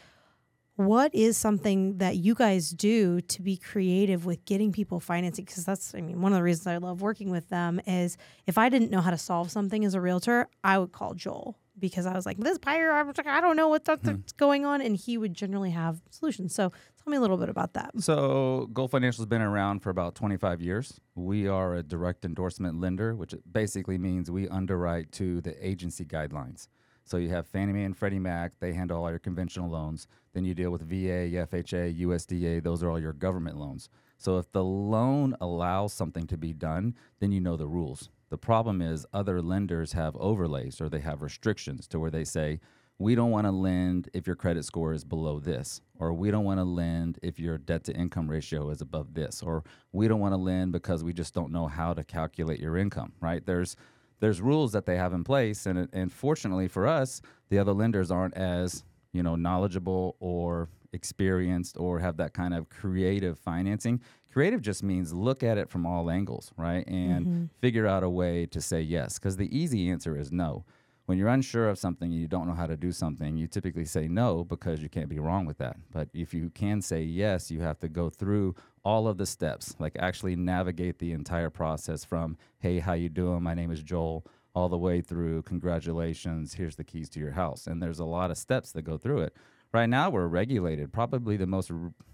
What 0.76 1.12
is 1.14 1.36
something 1.36 1.98
that 1.98 2.16
you 2.16 2.34
guys 2.34 2.70
do 2.70 3.20
to 3.20 3.42
be 3.42 3.56
creative 3.56 4.24
with 4.24 4.44
getting 4.44 4.72
people 4.72 5.00
financing? 5.00 5.44
Because 5.44 5.64
that's 5.64 5.94
i 5.94 6.00
mean 6.00 6.22
one 6.22 6.32
of 6.32 6.38
the 6.38 6.42
reasons 6.42 6.66
i 6.66 6.78
love 6.78 7.02
working 7.02 7.30
with 7.30 7.48
them 7.50 7.80
is 7.86 8.16
if 8.46 8.56
i 8.56 8.70
didn't 8.70 8.90
know 8.90 9.02
how 9.02 9.10
to 9.10 9.19
solve 9.19 9.50
something 9.50 9.84
as 9.84 9.94
a 9.94 10.00
realtor 10.00 10.48
i 10.64 10.78
would 10.78 10.90
call 10.90 11.12
joel 11.12 11.58
because 11.78 12.06
i 12.06 12.14
was 12.14 12.25
like 12.25 12.38
this 12.38 12.56
buyer 12.56 12.90
i 12.90 13.02
was 13.02 13.18
like 13.18 13.26
i 13.26 13.40
don't 13.40 13.56
know 13.56 13.68
what 13.68 13.84
that's 13.84 14.08
hmm. 14.08 14.16
going 14.38 14.64
on 14.64 14.80
and 14.80 14.96
he 14.96 15.18
would 15.18 15.34
generally 15.34 15.70
have 15.70 16.00
solutions. 16.10 16.54
So 16.54 16.72
tell 17.02 17.10
me 17.10 17.16
a 17.16 17.20
little 17.20 17.37
bit 17.37 17.49
about 17.49 17.75
that 17.75 17.90
So, 17.99 18.69
Gold 18.72 18.90
Financial 18.90 19.22
has 19.22 19.28
been 19.28 19.43
around 19.43 19.81
for 19.81 19.90
about 19.90 20.14
25 20.14 20.60
years. 20.60 21.00
We 21.14 21.49
are 21.49 21.75
a 21.75 21.82
direct 21.82 22.25
endorsement 22.25 22.81
lender, 22.81 23.14
which 23.14 23.34
basically 23.50 23.99
means 23.99 24.31
we 24.31 24.49
underwrite 24.49 25.12
to 25.12 25.40
the 25.40 25.54
agency 25.66 26.04
guidelines. 26.04 26.69
So, 27.04 27.16
you 27.16 27.31
have 27.31 27.46
Fannie 27.46 27.72
Mae 27.72 27.84
and 27.84 27.96
Freddie 27.96 28.19
Mac, 28.19 28.58
they 28.60 28.72
handle 28.72 29.02
all 29.02 29.10
your 29.10 29.19
conventional 29.19 29.69
loans. 29.69 30.06
Then 30.32 30.44
you 30.44 30.54
deal 30.54 30.70
with 30.70 30.82
VA, 30.82 31.28
FHA, 31.46 32.00
USDA, 32.00 32.62
those 32.62 32.82
are 32.82 32.90
all 32.90 33.00
your 33.00 33.12
government 33.12 33.56
loans. 33.58 33.88
So, 34.19 34.38
if 34.38 34.52
the 34.52 34.64
loan 34.64 35.37
allows 35.40 35.93
something 35.93 36.26
to 36.28 36.37
be 36.37 36.52
done, 36.52 36.94
then 37.19 37.32
you 37.32 37.40
know 37.40 37.56
the 37.56 37.66
rules. 37.66 38.08
The 38.31 38.38
problem 38.38 38.81
is 38.81 39.04
other 39.12 39.43
lenders 39.43 39.93
have 39.93 40.16
overlays 40.16 40.81
or 40.81 40.88
they 40.88 41.00
have 41.00 41.20
restrictions 41.20 41.87
to 41.88 41.99
where 41.99 42.10
they 42.10 42.25
say, 42.25 42.60
we 42.98 43.14
don't 43.14 43.30
want 43.30 43.46
to 43.46 43.50
lend 43.50 44.08
if 44.12 44.26
your 44.26 44.36
credit 44.36 44.64
score 44.64 44.92
is 44.92 45.04
below 45.04 45.40
this, 45.40 45.80
or 45.98 46.12
we 46.12 46.30
don't 46.30 46.44
want 46.44 46.60
to 46.60 46.64
lend 46.64 47.18
if 47.22 47.38
your 47.38 47.58
debt 47.58 47.84
to 47.84 47.92
income 47.94 48.30
ratio 48.30 48.70
is 48.70 48.80
above 48.80 49.14
this, 49.14 49.42
or 49.42 49.64
we 49.92 50.08
don't 50.08 50.20
want 50.20 50.32
to 50.32 50.38
lend 50.38 50.72
because 50.72 51.02
we 51.02 51.12
just 51.12 51.34
don't 51.34 51.50
know 51.50 51.66
how 51.66 51.92
to 51.94 52.04
calculate 52.04 52.60
your 52.60 52.76
income, 52.76 53.12
right? 53.20 53.44
There's 53.44 53.76
there's 54.20 54.40
rules 54.40 54.70
that 54.70 54.86
they 54.86 54.96
have 54.96 55.12
in 55.12 55.24
place, 55.24 55.66
and 55.66 55.88
and 55.92 56.12
fortunately 56.12 56.68
for 56.68 56.86
us, 56.86 57.20
the 57.48 57.58
other 57.58 57.72
lenders 57.72 58.10
aren't 58.10 58.34
as 58.34 58.84
you 59.12 59.22
know 59.22 59.36
knowledgeable 59.36 60.16
or 60.20 60.68
experienced 60.92 61.76
or 61.78 61.98
have 61.98 62.18
that 62.18 62.34
kind 62.34 62.54
of 62.54 62.68
creative 62.68 63.38
financing. 63.38 64.00
Creative 64.30 64.62
just 64.62 64.82
means 64.82 65.12
look 65.12 65.42
at 65.42 65.58
it 65.58 65.68
from 65.68 65.84
all 65.84 66.10
angles, 66.10 66.52
right, 66.56 66.86
and 66.86 67.26
mm-hmm. 67.26 67.44
figure 67.60 67.86
out 67.86 68.02
a 68.02 68.08
way 68.08 68.46
to 68.46 68.60
say 68.60 68.80
yes, 68.80 69.18
because 69.18 69.36
the 69.36 69.56
easy 69.56 69.90
answer 69.90 70.16
is 70.16 70.30
no 70.30 70.64
when 71.06 71.19
you're 71.19 71.28
unsure 71.28 71.69
of 71.69 71.78
something 71.78 72.12
and 72.12 72.20
you 72.20 72.28
don't 72.28 72.46
know 72.46 72.54
how 72.54 72.66
to 72.66 72.76
do 72.76 72.93
something, 72.93 73.37
you 73.37 73.46
typically 73.46 73.84
say 73.84 74.08
no 74.08 74.44
because 74.44 74.82
you 74.82 74.88
can't 74.88 75.09
be 75.09 75.18
wrong 75.18 75.44
with 75.44 75.59
that. 75.59 75.76
But 75.90 76.09
if 76.14 76.32
you 76.32 76.50
can 76.50 76.80
say 76.80 77.02
yes, 77.02 77.50
you 77.50 77.61
have 77.61 77.78
to 77.80 77.88
go 77.88 78.09
through 78.09 78.54
all 78.85 79.09
of 79.09 79.18
the 79.18 79.26
steps, 79.26 79.75
like 79.78 79.97
actually 79.99 80.37
navigate 80.37 80.99
the 80.99 81.12
entire 81.12 81.50
process 81.50 82.04
from, 82.04 82.37
hey, 82.61 82.78
how 82.78 82.92
you 82.92 83.09
doing? 83.09 83.42
My 83.42 83.54
name 83.54 83.71
is 83.71 83.82
Joel, 83.82 84.25
all 84.54 84.68
the 84.68 84.78
way 84.78 85.00
through, 85.00 85.42
congratulations, 85.42 86.54
here's 86.54 86.76
the 86.76 86.85
keys 86.85 87.09
to 87.11 87.21
your 87.21 87.32
house. 87.32 87.66
And 87.66 87.82
there's 87.82 88.00
a 88.00 88.04
lot 88.04 88.30
of 88.30 88.38
steps 88.38 88.73
that 88.73 88.82
go 88.82 88.99
through 88.99 89.23
it. 89.23 89.35
Right 89.73 89.88
now, 89.88 90.11
we're 90.11 90.26
regulated, 90.26 90.92
probably 90.92 91.38
the 91.38 91.47
most 91.47 91.73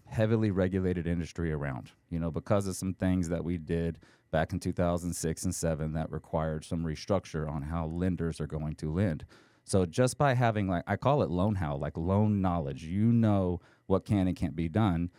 heavily 0.09 0.51
regulated 0.51 1.07
industry 1.07 1.53
around, 1.53 1.93
you 2.11 2.19
know, 2.19 2.31
because 2.31 2.67
of 2.67 2.77
some 2.77 2.95
things 2.95 3.29
that 3.29 3.45
we 3.45 3.59
did 3.59 3.99
back 4.31 4.53
in 4.53 4.61
2006 4.61 5.45
and 5.45 5.55
7 5.55 5.93
that 5.93 6.11
required 6.11 6.65
some 6.65 6.85
restructure 6.85 7.51
on 7.51 7.63
how 7.63 7.87
lenders 7.87 8.41
are 8.41 8.47
going 8.47 8.75
to 8.75 8.93
lend. 8.93 9.25
So 9.65 9.85
just 9.85 10.17
by 10.17 10.35
having 10.35 10.67
like 10.67 10.85
I 10.87 10.97
call 10.97 11.23
it 11.23 11.31
loan 11.31 11.57
how, 11.57 11.77
like 11.77 11.97
loan 11.97 12.41
knowledge, 12.41 12.85
you 12.85 13.13
know 13.13 13.61
what 13.87 14.05
can 14.05 14.27
and 14.27 14.37
can't 14.37 14.57
be 14.57 14.69
done. 14.69 15.11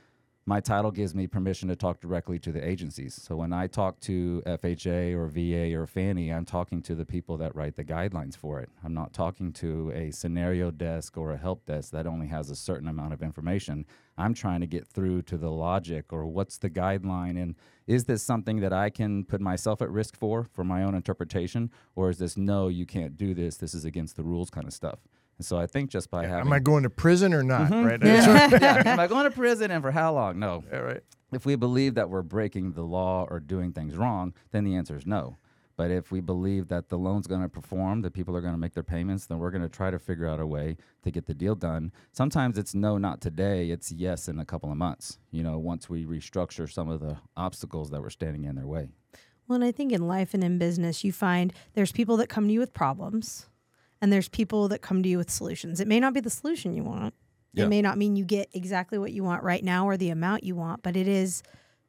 My 0.46 0.60
title 0.60 0.90
gives 0.90 1.14
me 1.14 1.28
permission 1.28 1.70
to 1.70 1.76
talk 1.76 2.02
directly 2.02 2.40
to 2.40 2.52
the 2.52 2.68
agencies. 2.68 3.14
So 3.14 3.36
when 3.36 3.54
I 3.54 3.68
talk 3.68 4.00
to 4.02 4.42
FHA 4.48 5.14
or 5.14 5.28
VA 5.28 5.80
or 5.80 5.86
Fannie, 5.86 6.34
I'm 6.34 6.46
talking 6.46 6.82
to 6.82 6.96
the 6.96 7.06
people 7.06 7.38
that 7.38 7.56
write 7.56 7.76
the 7.76 7.84
guidelines 7.84 8.36
for 8.36 8.60
it. 8.60 8.70
I'm 8.84 8.96
not 8.96 9.14
talking 9.14 9.54
to 9.54 9.92
a 9.94 10.10
scenario 10.10 10.72
desk 10.72 11.16
or 11.20 11.34
a 11.34 11.38
help 11.38 11.68
desk 11.68 11.92
that 11.92 12.08
only 12.08 12.26
has 12.28 12.50
a 12.50 12.56
certain 12.56 12.88
amount 12.88 13.14
of 13.14 13.22
information. 13.22 13.86
I'm 14.20 14.34
trying 14.34 14.62
to 14.62 14.68
get 14.68 14.88
through 14.88 15.24
to 15.24 15.38
the 15.38 15.50
logic 15.50 16.12
or 16.12 16.26
what's 16.26 16.58
the 16.58 16.70
guideline 16.70 17.42
and 17.42 17.56
is 17.88 18.06
this 18.06 18.22
something 18.22 18.60
that 18.60 18.74
I 18.74 18.90
can 18.90 19.24
put 19.24 19.42
myself 19.42 19.82
at 19.82 19.90
risk 19.90 20.16
for 20.16 20.44
for 20.44 20.64
my 20.64 20.84
own 20.84 20.94
interpretation 20.94 21.72
or 21.96 22.10
is 22.10 22.18
this 22.18 22.38
no 22.38 22.68
you 22.68 22.86
can't 22.86 23.18
do 23.18 23.34
this 23.34 23.58
this 23.58 23.74
is 23.74 23.86
against 23.86 24.16
the 24.16 24.24
rules 24.24 24.50
kind 24.50 24.68
of 24.68 24.74
stuff. 24.74 25.00
And 25.38 25.46
so 25.46 25.58
I 25.58 25.68
think 25.68 25.90
just 25.90 26.12
by 26.12 26.26
having 26.26 26.48
Am 26.48 26.54
I 26.54 26.60
going 26.60 26.84
to 26.84 26.90
prison 26.90 27.34
or 27.34 27.44
not? 27.44 27.72
Mm-hmm. 27.72 27.86
Right. 27.86 28.04
yeah, 28.62 28.84
am 28.86 29.00
I 29.00 29.08
going 29.08 29.24
to 29.24 29.32
prison 29.32 29.72
and 29.72 29.82
for 29.82 29.92
how 29.92 30.14
long? 30.14 30.38
No. 30.38 30.66
Yeah, 30.70 30.80
right. 30.80 31.02
If 31.32 31.46
we 31.46 31.56
believe 31.56 31.96
that 31.96 32.10
we're 32.10 32.24
breaking 32.24 32.74
the 32.74 32.84
law 32.84 33.26
or 33.30 33.40
doing 33.40 33.72
things 33.72 33.96
wrong, 33.96 34.34
then 34.52 34.66
the 34.66 34.76
answer 34.76 34.98
is 34.98 35.06
no. 35.06 35.38
But 35.80 35.92
if 35.92 36.12
we 36.12 36.20
believe 36.20 36.68
that 36.68 36.90
the 36.90 36.98
loan's 36.98 37.26
going 37.26 37.42
to 37.42 37.48
perform, 37.48 38.02
that 38.02 38.12
people 38.12 38.36
are 38.36 38.42
going 38.42 38.54
to 38.54 38.60
make 38.60 38.74
their 38.74 38.84
payments, 38.84 39.28
then 39.28 39.38
we're 39.38 39.50
going 39.50 39.62
to 39.62 39.70
try 39.70 39.90
to 39.90 39.98
figure 39.98 40.28
out 40.28 40.42
a 40.42 40.46
way 40.46 40.76
to 41.04 41.10
get 41.10 41.26
the 41.26 41.34
deal 41.34 41.56
done. 41.56 41.94
Sometimes 42.12 42.58
it's 42.58 42.76
no, 42.76 42.98
not 42.98 43.22
today. 43.22 43.70
It's 43.70 43.90
yes 43.90 44.28
in 44.28 44.40
a 44.40 44.46
couple 44.46 44.70
of 44.70 44.76
months. 44.76 45.20
You 45.32 45.42
know, 45.42 45.58
once 45.58 45.90
we 45.90 46.04
restructure 46.04 46.70
some 46.70 46.90
of 46.90 47.00
the 47.00 47.16
obstacles 47.38 47.92
that 47.92 48.02
were 48.02 48.10
standing 48.10 48.44
in 48.44 48.58
their 48.58 48.68
way. 48.68 48.90
Well, 49.48 49.56
and 49.56 49.64
I 49.64 49.72
think 49.72 49.94
in 49.94 50.06
life 50.06 50.34
and 50.34 50.44
in 50.44 50.58
business, 50.58 51.06
you 51.06 51.14
find 51.14 51.54
there's 51.76 51.94
people 51.94 52.18
that 52.18 52.28
come 52.28 52.48
to 52.48 52.54
you 52.54 52.60
with 52.60 52.74
problems, 52.74 53.48
and 54.02 54.12
there's 54.12 54.28
people 54.28 54.68
that 54.68 54.82
come 54.82 55.02
to 55.02 55.08
you 55.08 55.18
with 55.18 55.30
solutions. 55.32 55.80
It 55.80 55.88
may 55.88 56.02
not 56.02 56.14
be 56.14 56.20
the 56.20 56.30
solution 56.30 56.74
you 56.74 56.84
want. 56.84 57.14
Yeah. 57.54 57.64
It 57.64 57.70
may 57.70 57.82
not 57.82 57.98
mean 57.98 58.18
you 58.18 58.26
get 58.26 58.50
exactly 58.52 58.98
what 58.98 59.14
you 59.14 59.24
want 59.24 59.44
right 59.44 59.64
now 59.64 59.88
or 59.88 59.96
the 59.96 60.10
amount 60.10 60.44
you 60.44 60.58
want, 60.58 60.84
but 60.84 60.98
it 60.98 61.08
is 61.08 61.42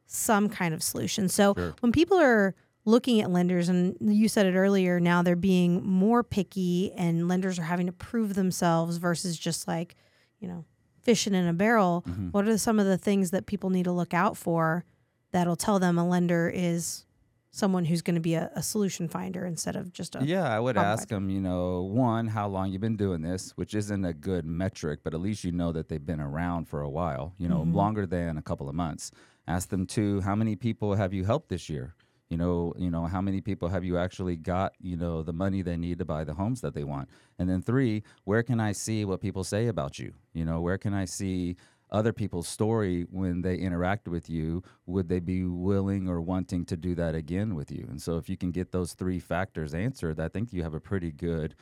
some 0.05 0.47
kind 0.47 0.73
of 0.73 0.81
solution. 0.81 1.27
So 1.27 1.55
Sure. 1.57 1.75
when 1.81 1.91
people 1.91 2.17
are 2.17 2.55
looking 2.85 3.21
at 3.21 3.31
lenders, 3.31 3.69
and 3.69 3.95
you 4.01 4.27
said 4.27 4.45
it 4.45 4.55
earlier, 4.55 4.99
now 4.99 5.21
they're 5.21 5.35
being 5.35 5.85
more 5.85 6.23
picky, 6.23 6.91
and 6.93 7.27
lenders 7.27 7.59
are 7.59 7.63
having 7.63 7.85
to 7.85 7.93
prove 7.93 8.33
themselves 8.33 8.97
versus 8.97 9.37
just 9.37 9.67
like, 9.67 9.95
you 10.39 10.47
know, 10.47 10.65
fishing 11.01 11.33
in 11.33 11.47
a 11.47 11.53
barrel. 11.53 12.03
Mm-hmm. 12.07 12.29
What 12.29 12.47
are 12.47 12.57
some 12.57 12.79
of 12.79 12.85
the 12.85 12.97
things 12.97 13.31
that 13.31 13.45
people 13.45 13.69
need 13.69 13.83
to 13.83 13.91
look 13.91 14.13
out 14.13 14.37
for 14.37 14.83
that'll 15.31 15.55
tell 15.55 15.79
them 15.79 15.97
a 15.97 16.07
lender 16.07 16.51
is 16.53 17.05
someone 17.51 17.83
who's 17.85 18.01
going 18.01 18.15
to 18.15 18.21
be 18.21 18.33
a, 18.35 18.49
a 18.55 18.63
solution 18.63 19.09
finder 19.09 19.45
instead 19.45 19.75
of 19.75 19.91
just 19.91 20.15
a 20.15 20.25
Yeah, 20.25 20.49
I 20.49 20.59
would 20.59 20.77
ask 20.77 21.09
them, 21.09 21.29
you 21.29 21.41
know, 21.41 21.81
one, 21.81 22.27
how 22.27 22.47
long 22.47 22.71
you've 22.71 22.81
been 22.81 22.95
doing 22.95 23.21
this, 23.21 23.51
which 23.57 23.73
isn't 23.73 24.05
a 24.05 24.13
good 24.13 24.45
metric, 24.45 25.01
but 25.03 25.13
at 25.13 25.19
least 25.19 25.43
you 25.43 25.51
know 25.51 25.71
that 25.73 25.89
they've 25.89 26.05
been 26.05 26.21
around 26.21 26.69
for 26.69 26.81
a 26.81 26.89
while, 26.89 27.33
you 27.37 27.49
know, 27.49 27.63
longer 27.63 28.05
than 28.05 28.37
a 28.37 28.41
couple 28.41 28.69
of 28.69 28.75
months. 28.75 29.11
Ask 29.47 29.69
them 29.69 29.85
two, 29.85 30.21
how 30.21 30.35
many 30.35 30.55
people 30.55 30.95
have 30.95 31.13
you 31.13 31.25
helped 31.25 31.49
this 31.49 31.69
year? 31.69 31.93
You 32.31 32.37
know, 32.37 32.73
you 32.77 32.89
know, 32.89 33.07
how 33.07 33.19
many 33.19 33.41
people 33.41 33.67
have 33.67 33.83
you 33.83 33.97
actually 33.97 34.37
got, 34.37 34.71
you 34.79 34.95
know, 34.95 35.21
the 35.21 35.33
money 35.33 35.61
they 35.61 35.75
need 35.75 35.99
to 35.99 36.05
buy 36.05 36.23
the 36.23 36.33
homes 36.33 36.61
that 36.61 36.73
they 36.73 36.85
want? 36.85 37.09
And 37.37 37.49
then 37.49 37.61
three, 37.61 38.03
where 38.23 38.41
can 38.41 38.57
I 38.57 38.71
see 38.71 39.03
what 39.03 39.19
people 39.19 39.43
say 39.43 39.67
about 39.67 39.99
you? 39.99 40.13
You 40.33 40.45
know, 40.45 40.61
where 40.61 40.77
can 40.77 40.93
I 40.93 41.03
see 41.03 41.57
other 41.91 42.13
people's 42.13 42.47
story 42.47 43.05
when 43.11 43.41
they 43.41 43.55
interact 43.55 44.07
with 44.07 44.29
you 44.29 44.63
would 44.85 45.09
they 45.09 45.19
be 45.19 45.43
willing 45.43 46.07
or 46.07 46.21
wanting 46.21 46.63
to 46.63 46.77
do 46.77 46.95
that 46.95 47.15
again 47.15 47.53
with 47.53 47.69
you 47.69 47.85
and 47.89 48.01
so 48.01 48.15
if 48.15 48.29
you 48.29 48.37
can 48.37 48.49
get 48.49 48.71
those 48.71 48.93
three 48.93 49.19
factors 49.19 49.73
answered 49.73 50.17
i 50.17 50.29
think 50.29 50.53
you 50.53 50.63
have 50.63 50.73
a 50.73 50.79
pretty 50.79 51.11
good 51.11 51.53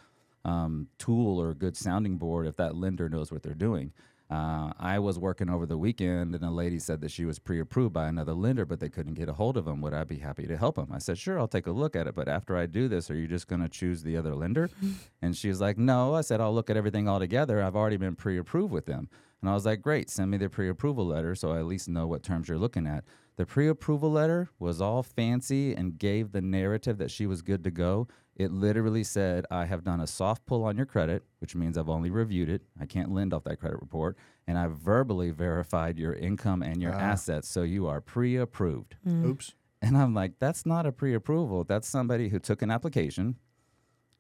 um, 0.46 0.88
tool 1.00 1.42
or 1.42 1.56
good 1.56 1.76
sounding 1.76 2.18
board 2.20 2.46
if 2.46 2.56
that 2.58 2.76
lender 2.76 3.10
knows 3.10 3.32
what 3.32 3.42
they're 3.42 3.56
doing 3.56 3.92
uh, 4.30 4.72
I 4.78 5.00
was 5.00 5.18
working 5.18 5.50
over 5.50 5.66
the 5.66 5.78
weekend, 5.78 6.36
and 6.36 6.44
a 6.44 6.52
lady 6.52 6.78
said 6.78 7.02
that 7.02 7.10
she 7.10 7.26
was 7.26 7.40
pre-approved 7.40 7.94
by 7.94 8.08
another 8.08 8.34
lender, 8.34 8.64
but 8.64 8.80
they 8.80 8.90
couldn't 8.90 9.16
get 9.16 9.28
a 9.28 9.34
hold 9.34 9.58
of 9.58 9.68
him. 9.68 9.82
Would 9.82 9.94
I 9.94 10.04
be 10.04 10.20
happy 10.20 10.46
to 10.46 10.56
help 10.56 10.78
him? 10.78 10.90
I 10.92 11.00
said, 11.00 11.18
sure, 11.18 11.40
I'll 11.40 11.48
take 11.48 11.66
a 11.66 11.72
look 11.72 11.96
at 11.96 12.06
it. 12.06 12.14
But 12.14 12.28
after 12.28 12.56
I 12.56 12.68
do 12.68 12.88
this, 12.88 13.10
are 13.10 13.16
you 13.16 13.28
just 13.28 13.48
going 13.48 13.62
to 13.62 13.70
choose 13.70 14.04
the 14.04 14.18
other 14.18 14.36
lender? 14.36 14.70
and 15.24 15.36
she 15.36 15.50
was 15.50 15.60
like, 15.60 15.80
no. 15.80 16.14
I 16.14 16.22
said, 16.22 16.42
I'll 16.42 16.54
look 16.54 16.70
at 16.70 16.78
everything 16.78 17.08
all 17.08 17.20
together. 17.20 17.64
I've 17.64 17.76
already 17.76 17.98
been 17.98 18.16
pre-approved 18.16 18.72
with 18.72 18.86
them. 18.86 19.10
And 19.42 19.50
I 19.50 19.54
was 19.54 19.66
like, 19.66 19.82
great, 19.82 20.10
send 20.10 20.30
me 20.30 20.38
the 20.38 20.50
pre 20.50 20.70
approval 20.70 21.08
letter 21.08 21.34
so 21.34 21.52
I 21.52 21.60
at 21.60 21.66
least 21.66 21.88
know 21.88 22.06
what 22.06 22.24
terms 22.24 22.50
you're 22.50 22.58
looking 22.58 22.86
at. 22.86 23.06
The 23.40 23.46
pre 23.46 23.70
approval 23.70 24.12
letter 24.12 24.50
was 24.60 24.82
all 24.82 25.02
fancy 25.02 25.74
and 25.74 25.98
gave 25.98 26.34
the 26.34 26.42
narrative 26.42 26.98
that 26.98 27.10
she 27.10 27.26
was 27.26 27.42
good 27.42 27.64
to 27.64 27.72
go. 27.72 28.10
It 28.36 28.52
literally 28.52 29.06
said, 29.06 29.46
I 29.50 29.64
have 29.64 29.86
done 29.86 30.02
a 30.02 30.08
soft 30.08 30.46
pull 30.46 30.66
on 30.66 30.76
your 30.76 30.86
credit, 30.86 31.24
which 31.40 31.56
means 31.56 31.78
I've 31.78 31.88
only 31.88 32.10
reviewed 32.10 32.50
it. 32.50 32.64
I 32.82 32.86
can't 32.86 33.14
lend 33.14 33.34
off 33.34 33.46
that 33.46 33.62
credit 33.62 33.80
report. 33.80 34.18
And 34.46 34.58
I've 34.58 34.74
verbally 34.74 35.32
verified 35.32 35.98
your 35.98 36.16
income 36.16 36.62
and 36.62 36.82
your 36.82 36.94
ah. 36.94 37.00
assets. 37.00 37.48
So 37.48 37.64
you 37.64 37.88
are 37.88 38.02
pre 38.02 38.36
approved. 38.36 38.98
Mm. 39.08 39.28
Oops. 39.28 39.54
And 39.82 39.98
I'm 39.98 40.14
like, 40.14 40.34
that's 40.40 40.66
not 40.66 40.86
a 40.86 40.92
pre 40.92 41.14
approval. 41.14 41.64
That's 41.64 41.88
somebody 41.88 42.28
who 42.28 42.40
took 42.40 42.62
an 42.62 42.70
application, 42.70 43.38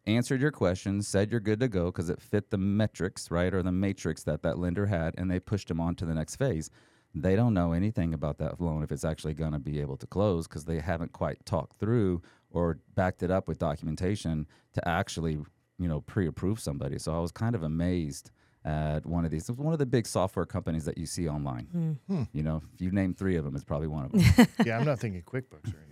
answered 0.07 0.39
your 0.39 0.51
questions, 0.51 1.09
said 1.09 1.29
you're 1.29 1.41
good 1.41 1.59
to 1.59 1.67
go 1.67 1.87
because 1.87 2.09
it 2.09 2.21
fit 2.21 2.51
the 2.51 2.57
metrics, 2.57 3.29
right, 3.29 3.53
or 3.53 3.63
the 3.63 3.73
matrix 3.73 4.23
that 4.23 4.43
that 4.43 4.59
lender 4.59 4.85
had, 4.85 5.13
and 5.17 5.29
they 5.29 5.41
pushed 5.41 5.67
them 5.67 5.81
on 5.81 5.95
to 5.95 6.05
the 6.05 6.15
next 6.15 6.37
phase. 6.37 6.71
They 7.15 7.35
don't 7.35 7.53
know 7.53 7.73
anything 7.73 8.13
about 8.13 8.37
that 8.37 8.61
loan 8.61 8.83
if 8.83 8.91
it's 8.91 9.03
actually 9.03 9.33
going 9.33 9.53
to 9.53 9.59
be 9.59 9.79
able 9.81 9.97
to 9.97 10.07
close 10.07 10.47
because 10.47 10.65
they 10.65 10.79
haven't 10.79 11.11
quite 11.11 11.43
talked 11.45 11.79
through 11.79 12.21
or 12.51 12.79
backed 12.95 13.23
it 13.23 13.31
up 13.31 13.47
with 13.47 13.57
documentation 13.59 14.47
to 14.73 14.87
actually, 14.87 15.33
you 15.79 15.87
know, 15.87 16.01
pre-approve 16.01 16.59
somebody. 16.59 16.99
So 16.99 17.15
I 17.15 17.19
was 17.19 17.31
kind 17.31 17.55
of 17.55 17.63
amazed 17.63 18.31
at 18.65 19.05
one 19.05 19.25
of 19.25 19.31
these. 19.31 19.49
It's 19.49 19.57
one 19.57 19.73
of 19.73 19.79
the 19.79 19.85
big 19.85 20.05
software 20.05 20.45
companies 20.45 20.85
that 20.85 20.97
you 20.97 21.05
see 21.05 21.27
online. 21.27 21.65
Hmm. 21.71 21.91
Hmm. 22.13 22.23
You 22.33 22.43
know, 22.43 22.61
if 22.73 22.81
you 22.81 22.91
name 22.91 23.13
three 23.13 23.37
of 23.37 23.43
them, 23.45 23.55
it's 23.55 23.63
probably 23.63 23.87
one 23.87 24.05
of 24.05 24.11
them. 24.37 24.47
Yeah, 24.65 24.77
I'm 24.77 24.85
not 24.85 24.99
thinking 24.99 25.21
QuickBooks 25.23 25.73
or 25.73 25.77
anything. 25.77 25.88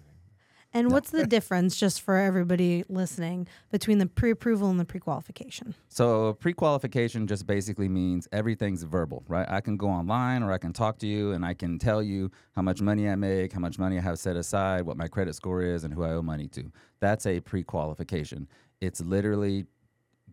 And 0.78 0.92
what's 0.92 1.10
the 1.10 1.26
difference, 1.26 1.76
just 1.76 2.02
for 2.02 2.18
everybody 2.18 2.84
listening, 2.88 3.48
between 3.72 3.98
the 3.98 4.06
pre-approval 4.06 4.70
and 4.70 4.80
the 4.80 4.86
pre-qualification? 4.86 5.74
So 5.90 6.34
pre-qualification 6.34 7.26
just 7.26 7.48
basically 7.48 7.90
means 7.90 8.28
everything's 8.32 8.84
verbal, 8.84 9.24
right? 9.28 9.50
I 9.50 9.60
can 9.60 9.76
go 9.76 9.88
online 9.88 10.44
or 10.44 10.52
I 10.52 10.60
can 10.60 10.74
talk 10.74 11.00
to 11.00 11.08
you 11.08 11.32
and 11.32 11.44
I 11.44 11.56
can 11.56 11.80
tell 11.80 12.04
you 12.04 12.30
how 12.56 12.62
much 12.62 12.80
money 12.80 13.10
I 13.10 13.16
make, 13.16 13.54
how 13.54 13.60
much 13.60 13.80
money 13.80 13.98
I 13.98 14.02
have 14.02 14.20
set 14.20 14.36
aside, 14.36 14.84
what 14.84 14.98
my 14.98 15.08
credit 15.08 15.34
score 15.34 15.64
is, 15.64 15.84
and 15.84 15.92
who 15.92 16.04
I 16.04 16.12
owe 16.12 16.22
money 16.22 16.48
to. 16.50 16.72
That's 17.00 17.26
a 17.26 17.40
pre-qualification. 17.40 18.48
It's 18.80 19.02
literally 19.02 19.66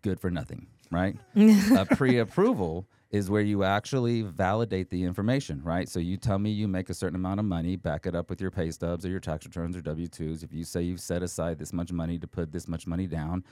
good 0.03 0.21
for 0.21 0.31
nothing, 0.31 0.67
right? 0.95 1.17
a 1.37 1.81
uh, 1.81 1.85
pre-approval 1.97 2.87
is 3.11 3.31
where 3.31 3.43
you 3.43 3.63
actually 3.63 4.23
validate 4.23 4.91
the 4.91 5.05
information, 5.05 5.63
right? 5.63 5.89
So 5.89 6.01
you 6.01 6.17
tell 6.17 6.39
me 6.39 6.51
you 6.51 6.67
make 6.67 6.91
a 6.91 6.95
certain 6.95 7.17
amount 7.17 7.39
of 7.41 7.47
money, 7.47 7.77
back 7.77 8.07
it 8.07 8.15
up 8.15 8.31
with 8.31 8.41
your 8.41 8.51
pay 8.51 8.71
stubs 8.71 9.05
or 9.05 9.09
your 9.09 9.21
tax 9.21 9.45
returns 9.45 9.77
or 9.77 9.83
W-2s. 9.83 10.43
If 10.43 10.53
you 10.53 10.65
say 10.65 10.83
you've 10.83 11.01
set 11.01 11.23
aside 11.23 11.59
this 11.59 11.73
much 11.73 11.93
money 11.93 12.19
to 12.19 12.27
put 12.27 12.51
this 12.51 12.67
much 12.67 12.87
money 12.87 13.07
down, 13.07 13.45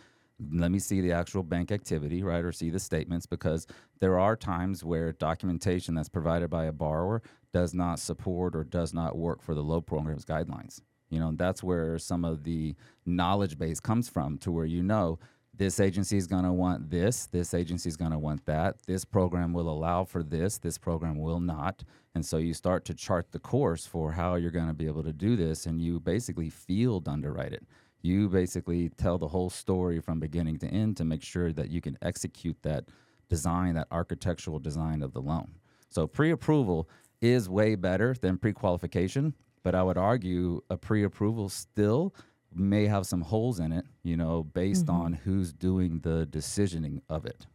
let 0.52 0.70
me 0.70 0.78
see 0.78 1.00
the 1.00 1.12
actual 1.12 1.42
bank 1.42 1.70
activity, 1.70 2.22
right, 2.22 2.44
or 2.44 2.52
see 2.52 2.70
the 2.70 2.80
statements 2.80 3.26
because 3.26 3.66
there 4.00 4.18
are 4.18 4.34
times 4.34 4.82
where 4.82 5.12
documentation 5.12 5.94
that's 5.94 6.08
provided 6.08 6.50
by 6.50 6.64
a 6.64 6.72
borrower 6.72 7.22
does 7.52 7.74
not 7.74 7.98
support 7.98 8.56
or 8.56 8.64
does 8.64 8.92
not 8.92 9.16
work 9.16 9.42
for 9.42 9.54
the 9.54 9.62
low 9.62 9.80
programs 9.80 10.24
guidelines. 10.24 10.80
You 11.10 11.20
know, 11.20 11.28
and 11.28 11.38
that's 11.38 11.62
where 11.62 11.98
some 11.98 12.24
of 12.24 12.42
the 12.42 12.74
knowledge 13.04 13.58
base 13.58 13.80
comes 13.80 14.08
from 14.08 14.38
to 14.38 14.50
where 14.50 14.64
you 14.64 14.82
know 14.82 15.18
this 15.54 15.80
agency 15.80 16.16
is 16.16 16.26
going 16.26 16.44
to 16.44 16.52
want 16.52 16.90
this, 16.90 17.26
this 17.26 17.52
agency 17.54 17.88
is 17.88 17.96
going 17.96 18.10
to 18.10 18.18
want 18.18 18.44
that, 18.46 18.76
this 18.86 19.04
program 19.04 19.52
will 19.52 19.68
allow 19.68 20.04
for 20.04 20.22
this, 20.22 20.58
this 20.58 20.78
program 20.78 21.18
will 21.18 21.40
not. 21.40 21.84
And 22.14 22.24
so 22.24 22.38
you 22.38 22.54
start 22.54 22.84
to 22.86 22.94
chart 22.94 23.32
the 23.32 23.38
course 23.38 23.86
for 23.86 24.12
how 24.12 24.36
you're 24.36 24.50
going 24.50 24.68
to 24.68 24.74
be 24.74 24.86
able 24.86 25.02
to 25.02 25.12
do 25.12 25.36
this 25.36 25.66
and 25.66 25.80
you 25.80 26.00
basically 26.00 26.50
field 26.50 27.08
underwrite 27.08 27.52
it 27.52 27.64
you 28.02 28.28
basically 28.28 28.88
tell 28.90 29.16
the 29.16 29.28
whole 29.28 29.48
story 29.48 30.00
from 30.00 30.18
beginning 30.18 30.58
to 30.58 30.66
end 30.66 30.96
to 30.96 31.04
make 31.04 31.22
sure 31.22 31.52
that 31.52 31.70
you 31.70 31.80
can 31.80 31.96
execute 32.02 32.56
that 32.62 32.84
design, 33.28 33.74
that 33.74 33.86
architectural 33.90 34.58
design 34.58 35.02
of 35.02 35.12
the 35.12 35.20
loan. 35.20 35.52
So 35.88 36.06
pre 36.06 36.32
approval 36.32 36.88
is 37.20 37.48
way 37.48 37.76
better 37.76 38.14
than 38.20 38.38
pre 38.38 38.52
qualification, 38.52 39.34
but 39.62 39.74
I 39.74 39.82
would 39.82 39.96
argue 39.96 40.60
a 40.68 40.76
pre 40.76 41.04
approval 41.04 41.48
still 41.48 42.14
may 42.54 42.86
have 42.86 43.06
some 43.06 43.22
holes 43.22 43.58
in 43.60 43.72
it, 43.72 43.84
you 44.02 44.16
know, 44.16 44.42
based 44.42 44.86
mm-hmm. 44.86 45.00
on 45.00 45.12
who's 45.12 45.52
doing 45.52 46.00
the 46.00 46.26
decisioning 46.30 47.02
of 47.08 47.26
it. 47.26 47.46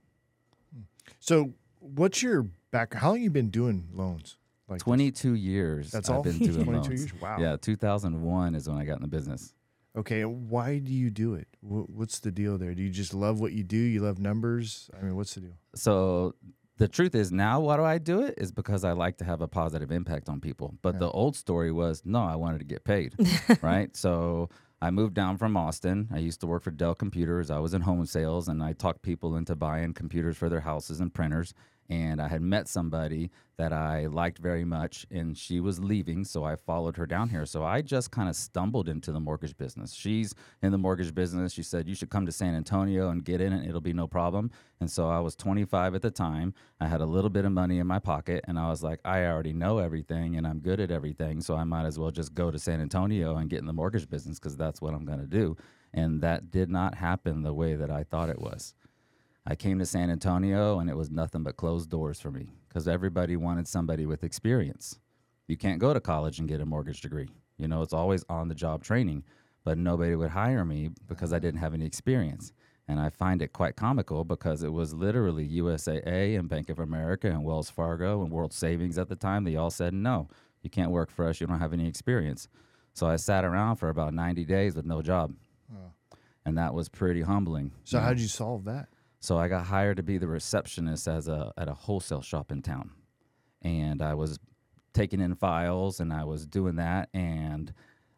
So, 1.19 1.53
what's 1.79 2.21
your 2.21 2.47
back? 2.71 2.93
How 2.93 3.09
long 3.09 3.21
you 3.21 3.29
been 3.29 3.49
doing 3.49 3.87
loans? 3.93 4.37
Like 4.67 4.79
this? 4.79 4.83
22 4.83 5.33
years 5.35 5.91
That's 5.91 6.09
I've 6.09 6.17
all? 6.17 6.23
been 6.23 6.39
doing 6.39 6.63
22 6.65 6.71
loans. 6.71 6.89
years? 6.89 7.21
Wow. 7.21 7.37
Yeah, 7.39 7.57
2001 7.61 8.55
is 8.55 8.67
when 8.67 8.77
I 8.77 8.85
got 8.85 8.97
in 8.97 9.01
the 9.01 9.07
business. 9.07 9.53
Okay, 9.95 10.25
why 10.25 10.77
do 10.77 10.93
you 10.93 11.09
do 11.09 11.33
it? 11.33 11.47
What's 11.61 12.19
the 12.19 12.31
deal 12.31 12.57
there? 12.57 12.75
Do 12.75 12.83
you 12.83 12.89
just 12.89 13.15
love 13.15 13.39
what 13.39 13.53
you 13.53 13.63
do? 13.63 13.77
You 13.77 14.01
love 14.01 14.19
numbers? 14.19 14.91
I 14.95 15.03
mean, 15.03 15.15
what's 15.15 15.33
the 15.33 15.41
deal? 15.41 15.53
so 15.73 16.35
the 16.77 16.87
truth 16.87 17.15
is 17.15 17.31
now 17.31 17.59
why 17.59 17.75
do 17.77 17.83
I 17.83 17.97
do 17.97 18.21
it 18.21 18.35
is 18.37 18.51
because 18.51 18.83
I 18.83 18.91
like 18.91 19.17
to 19.17 19.25
have 19.25 19.41
a 19.41 19.47
positive 19.47 19.91
impact 19.91 20.29
on 20.29 20.39
people. 20.39 20.75
But 20.81 20.99
the 20.99 21.09
old 21.09 21.35
story 21.35 21.71
was 21.71 22.03
no, 22.05 22.23
I 22.23 22.35
wanted 22.35 22.59
to 22.59 22.65
get 22.65 22.83
paid, 22.83 23.15
right? 23.61 23.95
So 23.97 24.49
I 24.79 24.91
moved 24.91 25.15
down 25.15 25.37
from 25.37 25.57
Austin. 25.57 26.07
I 26.13 26.19
used 26.19 26.39
to 26.41 26.47
work 26.47 26.63
for 26.63 26.71
Dell 26.71 26.93
Computers. 26.93 27.49
I 27.49 27.59
was 27.59 27.73
in 27.73 27.81
home 27.81 28.05
sales 28.05 28.47
and 28.47 28.61
I 28.61 28.73
talked 28.73 29.01
people 29.01 29.35
into 29.35 29.55
buying 29.55 29.93
computers 29.93 30.37
for 30.37 30.49
their 30.49 30.61
houses 30.61 30.99
and 30.99 31.13
printers. 31.13 31.53
And 31.89 32.21
I 32.21 32.27
had 32.27 32.41
met 32.41 32.67
somebody 32.67 33.31
that 33.57 33.73
I 33.73 34.05
liked 34.05 34.37
very 34.37 34.63
much, 34.63 35.05
and 35.09 35.35
she 35.35 35.59
was 35.59 35.79
leaving, 35.79 36.23
so 36.23 36.43
I 36.43 36.55
followed 36.55 36.95
her 36.97 37.07
down 37.07 37.29
here. 37.29 37.45
So 37.45 37.63
I 37.63 37.81
just 37.81 38.11
kind 38.11 38.29
of 38.29 38.35
stumbled 38.35 38.87
into 38.87 39.11
the 39.11 39.19
mortgage 39.19 39.57
business. 39.57 39.93
She's 39.93 40.35
in 40.61 40.71
the 40.71 40.77
mortgage 40.77 41.15
business. 41.15 41.53
She 41.53 41.63
said, 41.63 41.87
You 41.87 41.95
should 41.95 42.11
come 42.11 42.25
to 42.27 42.31
San 42.31 42.55
Antonio 42.55 43.09
and 43.09 43.25
get 43.25 43.41
in 43.41 43.53
it, 43.53 43.67
it'll 43.67 43.81
be 43.81 43.93
no 43.93 44.07
problem. 44.07 44.51
And 44.79 44.91
so 44.91 45.09
I 45.09 45.19
was 45.19 45.35
25 45.35 45.95
at 45.95 46.03
the 46.03 46.11
time. 46.11 46.53
I 46.79 46.87
had 46.87 47.01
a 47.01 47.05
little 47.05 47.31
bit 47.31 47.45
of 47.45 47.51
money 47.51 47.79
in 47.79 47.87
my 47.87 47.99
pocket, 47.99 48.45
and 48.47 48.59
I 48.59 48.69
was 48.69 48.83
like, 48.83 48.99
I 49.03 49.25
already 49.25 49.53
know 49.53 49.79
everything, 49.79 50.35
and 50.35 50.45
I'm 50.45 50.59
good 50.59 50.79
at 50.79 50.91
everything, 50.91 51.41
so 51.41 51.55
I 51.55 51.63
might 51.63 51.85
as 51.85 51.97
well 51.97 52.11
just 52.11 52.35
go 52.35 52.51
to 52.51 52.59
San 52.59 52.79
Antonio 52.79 53.37
and 53.37 53.49
get 53.49 53.59
in 53.59 53.65
the 53.65 53.73
mortgage 53.73 54.07
business 54.07 54.37
because 54.39 54.55
that's 54.55 54.81
what 54.81 54.93
I'm 54.93 55.05
going 55.05 55.19
to 55.19 55.25
do. 55.25 55.57
And 55.93 56.21
that 56.21 56.51
did 56.51 56.69
not 56.69 56.95
happen 56.95 57.41
the 57.41 57.53
way 57.53 57.75
that 57.75 57.89
I 57.89 58.03
thought 58.03 58.29
it 58.29 58.39
was. 58.39 58.75
I 59.49 59.55
came 59.55 59.79
to 59.79 59.85
San 59.85 60.11
Antonio 60.11 60.79
and 60.79 60.89
it 60.89 60.97
was 60.97 61.09
nothing 61.09 61.41
but 61.41 61.55
closed 61.55 61.89
doors 61.89 62.19
for 62.19 62.29
me 62.31 62.51
because 62.67 62.85
everybody 62.87 63.37
wanted 63.37 63.65
somebody 63.67 64.05
with 64.05 64.25
experience. 64.25 64.99
You 65.47 65.55
can't 65.55 65.79
go 65.79 65.93
to 65.93 66.01
college 66.01 66.39
and 66.39 66.49
get 66.49 66.59
a 66.59 66.65
mortgage 66.65 66.99
degree. 66.99 67.29
You 67.57 67.69
know, 67.69 67.81
it's 67.81 67.93
always 67.93 68.25
on 68.29 68.49
the 68.49 68.55
job 68.55 68.83
training. 68.83 69.23
but 69.63 69.77
nobody 69.77 70.15
would 70.15 70.29
hire 70.29 70.63
me 70.63 70.89
because 71.07 71.33
I 71.33 71.39
didn't 71.39 71.59
have 71.59 71.73
any 71.73 71.85
experience. 71.85 72.53
And 72.87 73.01
I 73.01 73.09
find 73.09 73.41
it 73.41 73.51
quite 73.51 73.75
comical 73.75 74.23
because 74.23 74.63
it 74.63 74.71
was 74.71 74.93
literally 74.93 75.45
USAA 75.45 76.39
and 76.39 76.47
Bank 76.47 76.69
of 76.69 76.79
America 76.79 77.27
and 77.27 77.43
Wells 77.43 77.69
Fargo 77.69 78.21
and 78.23 78.31
World 78.31 78.53
Savings 78.53 78.97
at 78.97 79.09
the 79.09 79.15
time. 79.17 79.43
They 79.43 79.57
all 79.57 79.69
said, 79.69 79.93
no, 79.93 80.29
you 80.61 80.69
can't 80.69 80.91
work 80.91 81.09
for 81.11 81.27
us. 81.27 81.41
You 81.41 81.47
don't 81.47 81.59
have 81.59 81.73
any 81.73 81.85
experience. 81.87 82.47
So 82.93 83.07
I 83.07 83.17
sat 83.17 83.43
around 83.43 83.75
for 83.75 83.89
about 83.89 84.13
90 84.13 84.45
days 84.45 84.75
with 84.75 84.85
no 84.85 85.01
job. 85.01 85.33
And 86.45 86.57
that 86.57 86.73
was 86.73 86.87
pretty 86.87 87.21
humbling. 87.23 87.71
So 87.83 87.99
how 87.99 88.09
did 88.09 88.21
you 88.21 88.29
solve 88.29 88.63
that? 88.65 88.87
So 89.19 89.37
I 89.37 89.47
got 89.47 89.65
hired 89.65 89.97
to 89.97 90.03
be 90.03 90.17
the 90.17 90.27
receptionist 90.27 91.07
as 91.07 91.27
a 91.27 91.51
at 91.57 91.67
a 91.67 91.73
wholesale 91.73 92.21
shop 92.21 92.51
in 92.51 92.61
town, 92.61 92.91
and 93.61 94.01
I 94.01 94.13
was 94.13 94.39
taking 94.93 95.21
in 95.21 95.35
files 95.35 95.99
and 95.99 96.13
I 96.13 96.23
was 96.23 96.45
doing 96.45 96.75
that, 96.75 97.09
and 97.13 97.73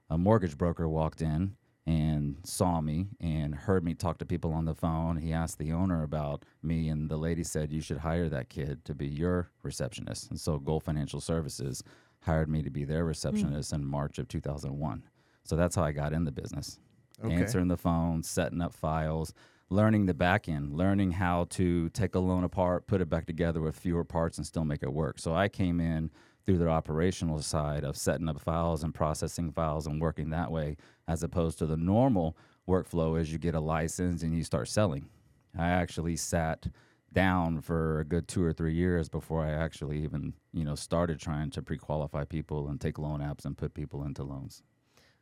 a 0.09 0.17
mortgage 0.17 0.57
broker 0.57 0.87
walked 0.87 1.21
in 1.21 1.55
and 1.85 2.37
saw 2.43 2.81
me 2.81 3.07
and 3.19 3.55
heard 3.55 3.83
me 3.83 3.93
talk 3.93 4.17
to 4.19 4.25
people 4.25 4.53
on 4.53 4.65
the 4.65 4.75
phone. 4.75 5.17
He 5.17 5.33
asked 5.33 5.57
the 5.57 5.71
owner 5.71 6.03
about 6.03 6.43
me, 6.61 6.89
and 6.89 7.09
the 7.09 7.17
lady 7.17 7.43
said, 7.43 7.71
"You 7.71 7.81
should 7.81 7.99
hire 7.99 8.29
that 8.29 8.49
kid 8.49 8.85
to 8.85 8.93
be 8.93 9.07
your 9.07 9.49
receptionist." 9.63 10.29
And 10.29 10.39
so 10.39 10.59
Gold 10.59 10.83
Financial 10.83 11.21
Services 11.21 11.83
hired 12.21 12.49
me 12.49 12.61
to 12.61 12.69
be 12.69 12.83
their 12.83 13.03
hmm. 13.03 13.07
receptionist 13.07 13.73
in 13.73 13.85
March 13.85 14.19
of 14.19 14.27
2001. 14.27 15.03
So 15.43 15.55
that's 15.55 15.75
how 15.75 15.83
I 15.83 15.93
got 15.93 16.13
in 16.13 16.25
the 16.25 16.31
business 16.31 16.79
Okay. 17.23 17.33
answering 17.33 17.67
the 17.67 17.77
phone, 17.77 18.23
setting 18.23 18.61
up 18.61 18.73
files, 18.73 19.33
learning 19.69 20.05
the 20.05 20.13
back 20.13 20.49
end, 20.49 20.73
learning 20.73 21.11
how 21.11 21.45
to 21.51 21.89
take 21.89 22.15
a 22.15 22.19
loan 22.19 22.43
apart, 22.43 22.87
put 22.87 23.01
it 23.01 23.09
back 23.09 23.25
together 23.25 23.61
with 23.61 23.77
fewer 23.77 24.03
parts, 24.03 24.37
and 24.37 24.45
still 24.45 24.65
make 24.65 24.81
it 24.81 24.91
work. 24.91 25.19
So 25.19 25.35
I 25.35 25.47
came 25.47 25.79
in 25.79 26.09
through 26.45 26.57
the 26.57 26.67
operational 26.67 27.39
side 27.41 27.83
of 27.83 27.95
setting 27.95 28.27
up 28.27 28.39
files 28.39 28.83
and 28.83 28.93
processing 28.93 29.51
files 29.51 29.85
and 29.85 30.01
working 30.01 30.31
that 30.31 30.51
way, 30.51 30.77
as 31.07 31.21
opposed 31.21 31.59
to 31.59 31.67
the 31.67 31.77
normal 31.77 32.35
workflow 32.67 33.19
as 33.19 33.31
you 33.31 33.37
get 33.37 33.53
a 33.53 33.59
license 33.59 34.23
and 34.23 34.35
you 34.35 34.43
start 34.43 34.67
selling. 34.67 35.09
I 35.57 35.69
actually 35.69 36.15
sat 36.15 36.67
down 37.11 37.61
for 37.61 37.99
a 37.99 38.05
good 38.05 38.27
two 38.27 38.43
or 38.43 38.53
three 38.53 38.73
years 38.73 39.09
before 39.09 39.43
I 39.43 39.51
actually 39.51 40.03
even, 40.03 40.33
you 40.53 40.63
know, 40.63 40.75
started 40.75 41.19
trying 41.19 41.49
to 41.51 41.61
pre-qualify 41.61 42.25
people 42.25 42.67
and 42.67 42.79
take 42.79 42.99
loan 42.99 43.19
apps 43.19 43.45
and 43.45 43.57
put 43.57 43.73
people 43.73 44.03
into 44.03 44.23
loans. 44.23 44.63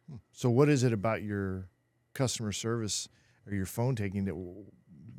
Hmm. 0.10 0.18
So 0.32 0.50
what 0.50 0.70
is 0.70 0.84
it 0.84 0.94
about 0.94 1.24
your 1.24 1.70
customer 2.14 2.52
service 2.52 3.08
or 3.48 3.56
your 3.56 3.66
phone 3.66 3.96
taking 3.96 4.26
that? 4.26 4.36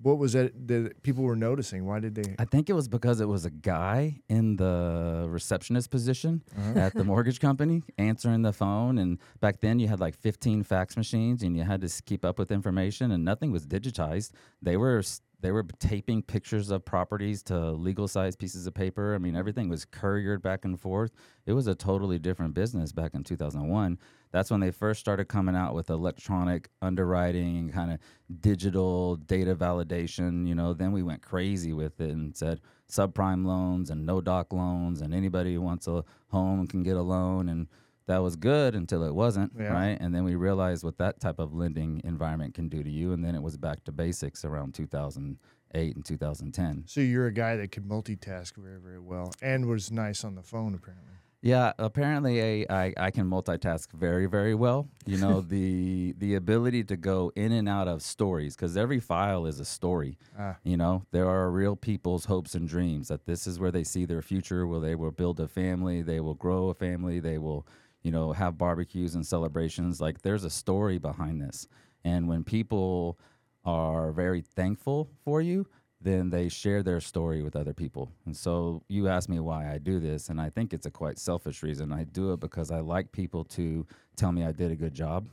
What 0.01 0.19
was 0.19 0.37
it 0.37 0.69
that 0.69 1.03
people 1.03 1.25
were 1.25 1.35
noticing? 1.35 1.85
Why 1.85 1.99
did 1.99 2.15
they? 2.15 2.37
I 2.39 2.45
think 2.45 2.71
it 2.71 2.73
was 2.73 2.87
because 2.87 3.21
it 3.21 3.27
was 3.27 3.45
a 3.45 3.51
guy 3.51 4.21
in 4.29 4.57
the 4.57 5.27
receptionist 5.29 5.91
position 5.91 6.45
uh-huh. 6.57 6.79
at 6.79 6.95
the 6.95 7.03
mortgage 7.13 7.41
company 7.41 7.83
answering 7.99 8.43
the 8.43 8.53
phone. 8.53 8.99
And 8.99 9.19
back 9.41 9.61
then, 9.61 9.81
you 9.81 9.89
had 9.89 9.99
like 9.99 10.17
15 10.17 10.63
fax 10.63 10.97
machines, 10.97 11.43
and 11.43 11.57
you 11.57 11.65
had 11.65 11.81
to 11.81 12.03
keep 12.05 12.25
up 12.25 12.39
with 12.39 12.53
information, 12.53 13.11
and 13.11 13.25
nothing 13.25 13.51
was 13.51 13.67
digitized. 13.67 14.31
They 14.63 14.77
were 14.77 15.03
they 15.41 15.53
were 15.53 15.65
taping 15.79 16.23
pictures 16.23 16.71
of 16.71 16.85
properties 16.85 17.43
to 17.45 17.71
legal 17.71 18.09
size 18.09 18.35
pieces 18.35 18.67
of 18.67 18.75
paper. 18.75 19.15
I 19.15 19.19
mean, 19.19 19.37
everything 19.37 19.69
was 19.69 19.85
couriered 19.85 20.43
back 20.43 20.65
and 20.65 20.81
forth. 20.81 21.13
It 21.47 21.53
was 21.53 21.69
a 21.69 21.75
totally 21.75 22.19
different 22.19 22.55
business 22.55 22.91
back 22.91 23.15
in 23.15 23.23
2001. 23.23 23.99
That's 24.33 24.51
when 24.51 24.61
they 24.61 24.73
first 24.73 25.01
started 25.01 25.27
coming 25.27 25.55
out 25.55 25.75
with 25.75 25.91
electronic 25.91 26.69
underwriting, 26.83 27.57
and 27.57 27.73
kind 27.73 27.93
of 27.93 27.99
digital 28.41 29.17
data 29.17 29.55
validation. 29.55 30.47
You 30.47 30.57
know, 30.57 30.75
then 30.75 30.93
we 30.93 31.03
went 31.03 31.23
crazy 31.23 31.73
with 31.73 32.01
it 32.01 32.11
and 32.11 32.37
said 32.37 32.61
subprime 32.91 33.47
loans 33.47 33.91
and 33.91 34.05
no 34.05 34.21
doc 34.21 34.53
loans, 34.53 35.01
and 35.01 35.15
anybody 35.15 35.55
who 35.55 35.63
wants 35.63 35.87
a 35.87 36.05
home 36.29 36.67
can 36.67 36.83
get 36.83 36.97
a 36.97 37.03
loan. 37.03 37.49
And 37.49 37.69
that 38.09 38.19
was 38.19 38.37
good 38.37 38.75
until 38.75 39.03
it 39.05 39.15
wasn't, 39.15 39.53
Yeah. 39.57 39.69
right? 39.73 39.97
And 40.01 40.15
then 40.15 40.25
we 40.25 40.35
realized 40.35 40.83
what 40.85 40.99
that 40.99 41.21
type 41.21 41.39
of 41.39 41.55
lending 41.55 42.01
environment 42.05 42.55
can 42.55 42.69
do 42.69 42.83
to 42.83 42.91
you. 42.91 43.13
And 43.13 43.25
then 43.25 43.35
it 43.35 43.43
was 43.43 43.57
back 43.57 43.85
to 43.85 43.93
basics 43.93 44.45
around 44.45 44.75
2008 44.75 45.95
and 45.97 46.05
2010. 46.05 46.85
So 46.87 47.01
you're 47.01 47.27
a 47.27 47.33
guy 47.33 47.57
that 47.57 47.71
could 47.71 47.85
multitask 47.87 48.57
very, 48.57 48.81
very 48.81 48.99
well 48.99 49.33
and 49.41 49.67
was 49.67 49.93
nice 49.93 50.25
on 50.25 50.35
the 50.35 50.43
phone, 50.43 50.75
apparently. 50.75 51.05
Yeah, 51.41 51.73
apparently 51.79 52.67
I, 52.67 52.85
I, 52.87 52.95
I 52.97 53.11
can 53.13 53.31
multitask 53.31 53.93
very 53.93 54.27
very 54.27 54.57
well. 54.57 54.89
You 55.07 55.19
know 55.19 55.41
the 55.55 56.13
the 56.19 56.35
ability 56.35 56.83
to 56.85 56.97
go 56.97 57.31
in 57.37 57.53
and 57.53 57.69
out 57.69 57.87
of 57.87 58.03
stories 58.03 58.57
because 58.57 58.77
every 58.77 58.99
file 58.99 59.47
is 59.47 59.61
a 59.61 59.65
story. 59.65 60.19
Ah. 60.37 60.57
You 60.65 60.77
know 60.77 61.05
there 61.13 61.29
are 61.29 61.49
real 61.53 61.77
people's 61.77 62.25
hopes 62.25 62.57
and 62.57 62.67
dreams 62.69 63.07
that 63.07 63.27
this 63.27 63.47
is 63.47 63.61
where 63.61 63.71
they 63.71 63.85
see 63.85 64.05
their 64.05 64.21
future, 64.21 64.67
where 64.67 64.81
they 64.81 64.97
will 64.97 65.13
build 65.13 65.39
a 65.39 65.47
family, 65.47 66.03
they 66.03 66.19
will 66.19 66.35
grow 66.35 66.71
a 66.71 66.75
family, 66.75 67.21
they 67.21 67.39
will 67.39 67.65
you 68.03 68.11
know 68.11 68.33
have 68.33 68.59
barbecues 68.59 69.15
and 69.15 69.27
celebrations. 69.27 70.01
Like 70.01 70.23
there's 70.23 70.45
a 70.45 70.51
story 70.51 70.99
behind 70.99 71.41
this, 71.41 71.69
and 72.05 72.29
when 72.29 72.45
people 72.45 73.19
are 73.65 74.13
very 74.13 74.41
thankful 74.41 75.11
for 75.25 75.43
you, 75.43 75.67
then 76.01 76.31
they 76.31 76.49
share 76.49 76.83
their 76.83 77.01
story 77.01 77.43
with 77.43 77.57
other 77.57 77.75
people. 77.75 78.11
And 78.25 78.37
so 78.37 78.83
you 78.89 79.09
ask 79.09 79.29
me 79.29 79.41
why 79.41 79.73
I 79.73 79.79
do 79.79 79.99
this, 79.99 80.29
and 80.29 80.41
I 80.41 80.51
think 80.51 80.73
it's 80.73 80.87
a 80.87 80.91
quite 80.91 81.19
selfish 81.19 81.63
reason. 81.63 81.93
I 81.93 82.05
do 82.05 82.33
it 82.33 82.41
because 82.41 82.71
I 82.71 82.81
like 82.81 83.13
people 83.13 83.45
to 83.45 83.87
tell 84.17 84.33
me 84.33 84.45
I 84.45 84.53
did 84.53 84.71
a 84.71 84.77
good 84.77 84.95
job. 84.95 85.27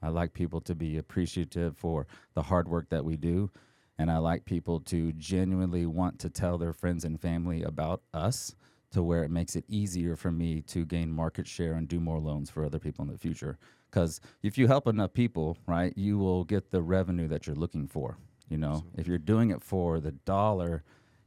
I 0.00 0.08
like 0.08 0.32
people 0.32 0.60
to 0.62 0.74
be 0.74 0.98
appreciative 0.98 1.76
for 1.76 2.06
the 2.34 2.42
hard 2.42 2.68
work 2.68 2.88
that 2.90 3.04
we 3.04 3.16
do. 3.16 3.50
And 3.98 4.10
I 4.10 4.18
like 4.18 4.44
people 4.44 4.80
to 4.80 5.12
genuinely 5.12 5.86
want 5.86 6.18
to 6.20 6.30
tell 6.30 6.58
their 6.58 6.72
friends 6.72 7.04
and 7.04 7.20
family 7.20 7.62
about 7.62 8.02
us 8.12 8.54
to 8.92 9.02
where 9.02 9.24
it 9.24 9.30
makes 9.30 9.56
it 9.56 9.64
easier 9.68 10.16
for 10.16 10.30
me 10.30 10.62
to 10.62 10.84
gain 10.84 11.10
market 11.10 11.46
share 11.46 11.74
and 11.74 11.88
do 11.88 12.00
more 12.00 12.18
loans 12.18 12.50
for 12.50 12.64
other 12.64 12.78
people 12.78 13.04
in 13.04 13.10
the 13.10 13.18
future. 13.18 13.58
Because 13.90 14.20
if 14.42 14.56
you 14.56 14.68
help 14.68 14.86
enough 14.86 15.12
people, 15.12 15.58
right, 15.66 15.92
you 15.96 16.18
will 16.18 16.44
get 16.44 16.70
the 16.70 16.82
revenue 16.82 17.28
that 17.28 17.46
you're 17.46 17.56
looking 17.56 17.86
for. 17.86 18.16
You 18.48 18.58
know, 18.58 18.84
if 18.96 19.06
you're 19.06 19.18
doing 19.18 19.50
it 19.50 19.62
for 19.62 20.00
the 20.00 20.12
dollar, 20.12 20.82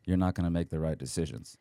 you're 0.06 0.18
not 0.18 0.36
going 0.36 0.46
to 0.46 0.52
make 0.52 0.70
the 0.70 0.80
right 0.80 0.98
decisions. 0.98 1.58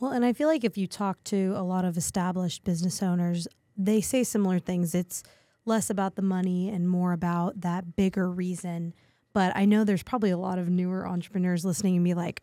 Well, 0.00 0.12
and 0.12 0.24
I 0.24 0.32
feel 0.32 0.48
like 0.48 0.64
if 0.64 0.76
you 0.76 0.86
talk 0.86 1.22
to 1.24 1.54
a 1.56 1.62
lot 1.62 1.84
of 1.84 1.96
established 1.96 2.64
business 2.64 3.02
owners, 3.02 3.46
they 3.76 4.00
say 4.00 4.24
similar 4.24 4.58
things. 4.58 4.94
It's 4.94 5.22
less 5.64 5.88
about 5.88 6.16
the 6.16 6.22
money 6.22 6.68
and 6.68 6.88
more 6.88 7.12
about 7.12 7.60
that 7.60 7.96
bigger 7.96 8.30
reason. 8.30 8.92
But 9.32 9.56
I 9.56 9.64
know 9.64 9.84
there's 9.84 10.02
probably 10.02 10.30
a 10.30 10.36
lot 10.36 10.58
of 10.58 10.68
newer 10.68 11.08
entrepreneurs 11.08 11.64
listening 11.64 11.96
and 11.96 12.04
be 12.04 12.14
like, 12.14 12.42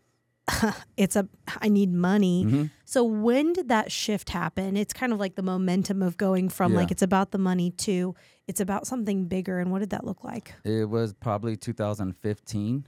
it's 0.96 1.16
a 1.16 1.28
I 1.60 1.68
need 1.68 1.92
money. 1.92 2.44
Mm-hmm. 2.44 2.64
So 2.84 3.04
when 3.04 3.52
did 3.52 3.68
that 3.68 3.90
shift 3.90 4.30
happen? 4.30 4.76
It's 4.76 4.92
kind 4.92 5.12
of 5.12 5.18
like 5.18 5.34
the 5.34 5.42
momentum 5.42 6.02
of 6.02 6.16
going 6.16 6.48
from 6.48 6.72
Yeah. 6.72 6.78
like 6.80 6.90
it's 6.90 7.02
about 7.02 7.30
the 7.30 7.38
money 7.38 7.70
to 7.70 8.14
it's 8.48 8.60
about 8.60 8.86
something 8.86 9.26
bigger. 9.26 9.58
And 9.60 9.70
what 9.70 9.78
did 9.80 9.90
that 9.90 10.04
look 10.04 10.24
like? 10.24 10.54
It 10.64 10.88
was 10.88 11.12
probably 11.14 11.56
2015 11.56 12.86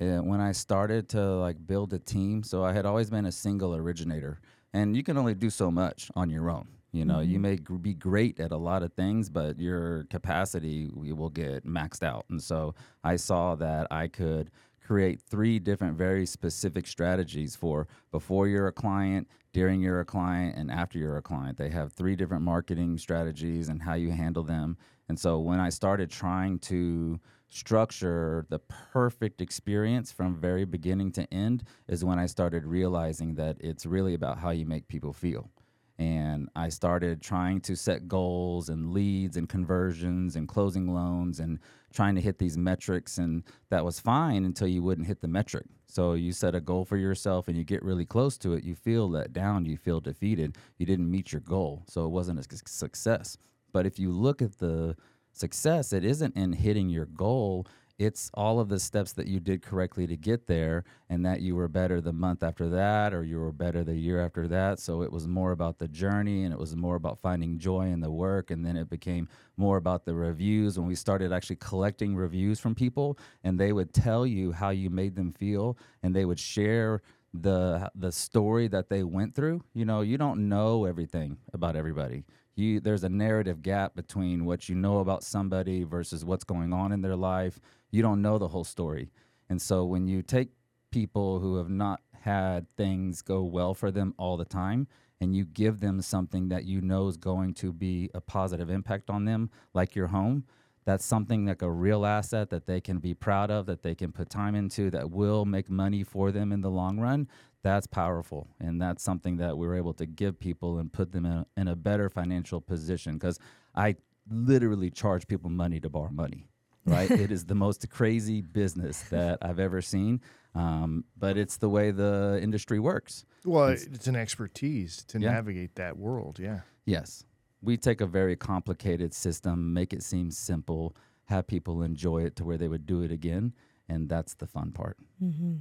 uh, 0.00 0.04
when 0.18 0.40
I 0.40 0.52
started 0.52 1.08
to 1.10 1.22
like 1.36 1.64
build 1.66 1.92
a 1.92 1.98
team. 1.98 2.42
So 2.42 2.64
I 2.64 2.72
had 2.72 2.86
always 2.86 3.10
been 3.10 3.26
a 3.26 3.32
single 3.32 3.74
originator, 3.74 4.40
and 4.74 4.96
you 4.96 5.02
can 5.02 5.16
only 5.16 5.34
do 5.34 5.50
so 5.50 5.70
much 5.70 6.10
on 6.14 6.28
your 6.30 6.50
own. 6.50 6.68
You 6.92 7.04
know, 7.04 7.20
you 7.20 7.38
may 7.38 7.56
gr- 7.56 7.74
be 7.74 7.92
great 7.92 8.40
at 8.40 8.52
a 8.52 8.56
lot 8.56 8.82
of 8.82 8.92
things, 8.94 9.28
but 9.28 9.60
your 9.60 10.04
capacity 10.04 10.88
will 10.94 11.28
get 11.28 11.66
maxed 11.66 12.02
out. 12.02 12.24
And 12.30 12.42
so 12.42 12.74
I 13.04 13.16
saw 13.16 13.54
that 13.56 13.86
I 13.90 14.08
could 14.08 14.50
create 14.86 15.20
three 15.20 15.58
different 15.58 15.98
very 15.98 16.24
specific 16.24 16.86
strategies 16.86 17.56
for 17.56 17.88
before 18.12 18.46
you're 18.46 18.68
a 18.68 18.72
client, 18.72 19.28
during 19.52 19.80
you're 19.80 20.00
a 20.00 20.04
client, 20.04 20.56
and 20.56 20.70
after 20.70 20.98
you're 20.98 21.16
a 21.16 21.22
client. 21.22 21.58
They 21.58 21.70
have 21.70 21.92
three 21.92 22.14
different 22.14 22.44
marketing 22.44 22.98
strategies 22.98 23.68
and 23.68 23.82
how 23.82 23.94
you 23.94 24.10
handle 24.10 24.44
them. 24.44 24.76
And 25.08 25.18
so 25.18 25.40
when 25.40 25.58
I 25.58 25.70
started 25.70 26.10
trying 26.10 26.60
to 26.60 27.18
structure 27.48 28.46
the 28.48 28.58
perfect 28.58 29.40
experience 29.40 30.12
from 30.12 30.36
very 30.36 30.64
beginning 30.64 31.12
to 31.12 31.32
end 31.32 31.64
is 31.88 32.04
when 32.04 32.18
I 32.18 32.26
started 32.26 32.64
realizing 32.64 33.34
that 33.34 33.56
it's 33.60 33.86
really 33.86 34.14
about 34.14 34.38
how 34.38 34.50
you 34.50 34.66
make 34.66 34.88
people 34.88 35.12
feel. 35.12 35.50
And 35.98 36.50
I 36.54 36.68
started 36.68 37.22
trying 37.22 37.60
to 37.62 37.76
set 37.76 38.06
goals 38.06 38.68
and 38.68 38.92
leads 38.92 39.36
and 39.36 39.48
conversions 39.48 40.36
and 40.36 40.46
closing 40.46 40.92
loans 40.92 41.40
and 41.40 41.58
trying 41.92 42.14
to 42.16 42.20
hit 42.20 42.38
these 42.38 42.58
metrics. 42.58 43.16
And 43.16 43.42
that 43.70 43.84
was 43.84 43.98
fine 43.98 44.44
until 44.44 44.68
you 44.68 44.82
wouldn't 44.82 45.06
hit 45.06 45.22
the 45.22 45.28
metric. 45.28 45.64
So 45.86 46.12
you 46.12 46.32
set 46.32 46.54
a 46.54 46.60
goal 46.60 46.84
for 46.84 46.98
yourself 46.98 47.48
and 47.48 47.56
you 47.56 47.64
get 47.64 47.82
really 47.82 48.04
close 48.04 48.36
to 48.38 48.52
it. 48.52 48.64
You 48.64 48.74
feel 48.74 49.08
let 49.08 49.32
down. 49.32 49.64
You 49.64 49.78
feel 49.78 50.00
defeated. 50.00 50.58
You 50.76 50.84
didn't 50.84 51.10
meet 51.10 51.32
your 51.32 51.40
goal. 51.40 51.84
So 51.88 52.04
it 52.04 52.10
wasn't 52.10 52.40
a 52.40 52.68
success. 52.68 53.38
But 53.72 53.86
if 53.86 53.98
you 53.98 54.10
look 54.10 54.42
at 54.42 54.58
the 54.58 54.96
success, 55.32 55.92
it 55.92 56.04
isn't 56.04 56.36
in 56.36 56.52
hitting 56.52 56.90
your 56.90 57.06
goal. 57.06 57.66
It's 57.98 58.30
all 58.34 58.60
of 58.60 58.68
the 58.68 58.78
steps 58.78 59.12
that 59.14 59.26
you 59.26 59.40
did 59.40 59.62
correctly 59.62 60.06
to 60.06 60.16
get 60.16 60.46
there, 60.46 60.84
and 61.08 61.24
that 61.24 61.40
you 61.40 61.56
were 61.56 61.68
better 61.68 62.00
the 62.00 62.12
month 62.12 62.42
after 62.42 62.68
that, 62.68 63.14
or 63.14 63.24
you 63.24 63.38
were 63.38 63.52
better 63.52 63.84
the 63.84 63.96
year 63.96 64.20
after 64.20 64.46
that. 64.48 64.78
So 64.80 65.02
it 65.02 65.10
was 65.10 65.26
more 65.26 65.52
about 65.52 65.78
the 65.78 65.88
journey, 65.88 66.44
and 66.44 66.52
it 66.52 66.58
was 66.58 66.76
more 66.76 66.96
about 66.96 67.20
finding 67.20 67.58
joy 67.58 67.86
in 67.86 68.00
the 68.00 68.10
work. 68.10 68.50
And 68.50 68.64
then 68.64 68.76
it 68.76 68.90
became 68.90 69.28
more 69.56 69.78
about 69.78 70.04
the 70.04 70.14
reviews 70.14 70.78
when 70.78 70.86
we 70.86 70.94
started 70.94 71.32
actually 71.32 71.56
collecting 71.56 72.14
reviews 72.14 72.60
from 72.60 72.74
people, 72.74 73.18
and 73.44 73.58
they 73.58 73.72
would 73.72 73.94
tell 73.94 74.26
you 74.26 74.52
how 74.52 74.70
you 74.70 74.90
made 74.90 75.16
them 75.16 75.32
feel, 75.32 75.78
and 76.02 76.14
they 76.14 76.26
would 76.26 76.38
share 76.38 77.00
the 77.42 77.90
the 77.94 78.12
story 78.12 78.68
that 78.68 78.88
they 78.88 79.02
went 79.02 79.34
through. 79.34 79.62
You 79.74 79.84
know, 79.84 80.00
you 80.02 80.18
don't 80.18 80.48
know 80.48 80.84
everything 80.84 81.38
about 81.52 81.76
everybody. 81.76 82.24
You 82.54 82.80
there's 82.80 83.04
a 83.04 83.08
narrative 83.08 83.62
gap 83.62 83.94
between 83.94 84.44
what 84.44 84.68
you 84.68 84.74
know 84.74 84.98
about 84.98 85.22
somebody 85.22 85.84
versus 85.84 86.24
what's 86.24 86.44
going 86.44 86.72
on 86.72 86.92
in 86.92 87.02
their 87.02 87.16
life. 87.16 87.60
You 87.90 88.02
don't 88.02 88.22
know 88.22 88.38
the 88.38 88.48
whole 88.48 88.64
story. 88.64 89.10
And 89.48 89.60
so 89.60 89.84
when 89.84 90.06
you 90.08 90.22
take 90.22 90.48
people 90.90 91.40
who 91.40 91.56
have 91.56 91.70
not 91.70 92.00
had 92.20 92.66
things 92.76 93.22
go 93.22 93.42
well 93.42 93.74
for 93.74 93.90
them 93.90 94.14
all 94.18 94.36
the 94.36 94.44
time 94.44 94.88
and 95.20 95.34
you 95.34 95.44
give 95.44 95.80
them 95.80 96.02
something 96.02 96.48
that 96.48 96.64
you 96.64 96.80
know 96.80 97.08
is 97.08 97.16
going 97.16 97.54
to 97.54 97.72
be 97.72 98.10
a 98.14 98.20
positive 98.20 98.68
impact 98.68 99.08
on 99.08 99.24
them 99.24 99.50
like 99.72 99.94
your 99.94 100.08
home, 100.08 100.44
that's 100.84 101.04
something 101.04 101.46
like 101.46 101.62
a 101.62 101.70
real 101.70 102.06
asset 102.06 102.50
that 102.50 102.66
they 102.66 102.80
can 102.80 102.98
be 102.98 103.12
proud 103.12 103.50
of, 103.50 103.66
that 103.66 103.82
they 103.82 103.94
can 103.94 104.12
put 104.12 104.30
time 104.30 104.54
into, 104.54 104.88
that 104.90 105.10
will 105.10 105.44
make 105.44 105.68
money 105.68 106.04
for 106.04 106.30
them 106.30 106.52
in 106.52 106.60
the 106.60 106.70
long 106.70 106.98
run. 106.98 107.28
That's 107.62 107.88
powerful. 107.88 108.46
And 108.60 108.80
that's 108.80 109.02
something 109.02 109.36
that 109.38 109.58
we 109.58 109.66
were 109.66 109.74
able 109.74 109.94
to 109.94 110.06
give 110.06 110.38
people 110.38 110.78
and 110.78 110.92
put 110.92 111.10
them 111.10 111.26
in 111.26 111.32
a, 111.32 111.46
in 111.56 111.68
a 111.68 111.74
better 111.74 112.08
financial 112.08 112.60
position. 112.60 113.14
Because 113.14 113.40
I 113.74 113.96
literally 114.30 114.90
charge 114.90 115.26
people 115.26 115.50
money 115.50 115.80
to 115.80 115.88
borrow 115.88 116.10
money, 116.10 116.46
right? 116.86 117.10
it 117.24 117.30
is 117.30 117.44
the 117.44 117.54
most 117.54 117.88
crazy 117.90 118.40
business 118.40 119.02
that 119.10 119.38
I've 119.42 119.58
ever 119.58 119.82
seen. 119.82 120.20
Um, 120.54 121.04
but 121.18 121.36
it's 121.36 121.58
the 121.58 121.68
way 121.68 121.90
the 121.90 122.38
industry 122.42 122.78
works. 122.80 123.26
Well, 123.44 123.68
it's, 123.68 124.06
an 124.06 124.16
expertise 124.16 125.04
to 125.08 125.18
Yeah. 125.20 125.32
navigate 125.32 125.74
that 125.74 125.98
world. 125.98 126.38
Yeah. 126.38 126.60
Yes. 126.86 127.24
We 127.62 127.76
take 127.76 128.00
a 128.00 128.06
very 128.06 128.36
complicated 128.36 129.12
system, 129.12 129.74
make 129.74 129.92
it 129.92 130.02
seem 130.02 130.30
simple, 130.30 130.96
have 131.26 131.46
people 131.46 131.82
enjoy 131.82 132.24
it 132.24 132.36
to 132.36 132.44
where 132.44 132.56
they 132.56 132.68
would 132.68 132.86
do 132.86 133.02
it 133.02 133.10
again. 133.12 133.52
And 133.88 134.08
that's 134.08 134.34
the 134.34 134.46
fun 134.46 134.72
part. 134.72 134.96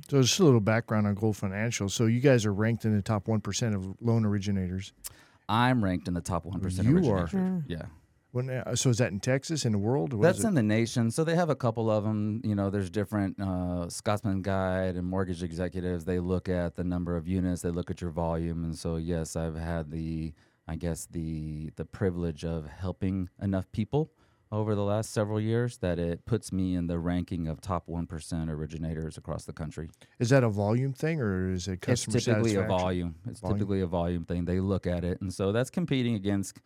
So 0.10 0.22
just 0.22 0.40
a 0.40 0.44
little 0.46 0.60
background 0.60 1.06
on 1.08 1.14
Gold 1.16 1.38
Financial. 1.38 1.90
So 1.90 2.06
you 2.06 2.20
guys 2.22 2.46
are 2.46 2.54
ranked 2.54 2.84
in 2.86 2.96
the 2.96 3.02
top 3.02 3.28
one 3.28 3.40
percent 3.42 3.76
of 3.76 3.96
loan 4.02 4.26
originators. 4.26 4.94
I'm 5.48 5.84
ranked 5.84 6.08
in 6.08 6.16
the 6.16 6.22
top 6.22 6.44
1% 6.46 6.56
You 6.86 6.96
originators. 6.98 7.34
are. 7.36 7.64
Yeah. 7.68 7.84
When, 8.36 8.50
uh, 8.50 8.76
so 8.76 8.90
is 8.90 8.98
that 8.98 9.14
in 9.14 9.22
Texas 9.22 9.64
in 9.64 9.72
the 9.72 9.78
world? 9.78 10.12
What 10.12 10.24
That's 10.24 10.44
in 10.44 10.56
the 10.56 10.62
nation. 10.62 11.10
So 11.10 11.24
they 11.24 11.36
have 11.36 11.50
a 11.50 11.56
couple 11.56 11.90
of 11.90 12.04
them. 12.04 12.42
You 12.44 12.54
know, 12.54 12.70
there's 12.70 12.90
different 12.90 13.40
uh, 13.40 13.88
Scotsman 13.88 14.42
Guide 14.42 14.98
and 14.98 15.08
mortgage 15.08 15.42
executives. 15.42 16.04
They 16.04 16.20
look 16.20 16.50
at 16.50 16.76
the 16.76 16.84
number 16.84 17.16
of 17.16 17.30
units. 17.30 17.62
They 17.62 17.70
look 17.70 17.90
at 17.90 18.02
your 18.02 18.12
volume. 18.12 18.66
And 18.66 18.78
so, 18.78 18.98
yes, 18.98 19.38
I've 19.38 19.56
had 19.56 19.90
the, 19.90 20.34
I 20.68 20.76
guess 20.76 21.06
the 21.10 21.72
the 21.78 21.86
privilege 21.86 22.44
of 22.44 22.68
helping 22.68 23.30
enough 23.42 23.72
people 23.72 24.12
over 24.52 24.76
the 24.76 24.84
last 24.84 25.14
several 25.14 25.40
years 25.40 25.78
that 25.78 25.98
it 25.98 26.26
puts 26.26 26.52
me 26.52 26.76
in 26.76 26.88
the 26.88 27.00
ranking 27.00 27.48
of 27.48 27.62
top 27.62 27.88
one 27.88 28.06
percent 28.06 28.50
originators 28.50 29.18
across 29.18 29.46
the 29.46 29.54
country. 29.54 29.90
Is 30.20 30.30
that 30.32 30.44
a 30.44 30.50
volume 30.50 30.92
thing 30.92 31.22
or 31.22 31.54
is 31.54 31.70
it 31.70 31.80
customer? 31.80 32.18
It's 32.18 32.26
typically 32.26 32.56
a 32.56 32.64
volume. 32.64 33.16
It's 33.30 33.40
Volume. 33.40 33.60
typically 33.60 33.80
a 33.80 33.88
volume 33.88 34.26
thing. 34.26 34.44
They 34.44 34.60
look 34.60 34.86
at 34.86 35.06
it, 35.06 35.22
and 35.22 35.34
so 35.34 35.54
that's 35.54 35.70
competing 35.70 36.16
against 36.16 36.60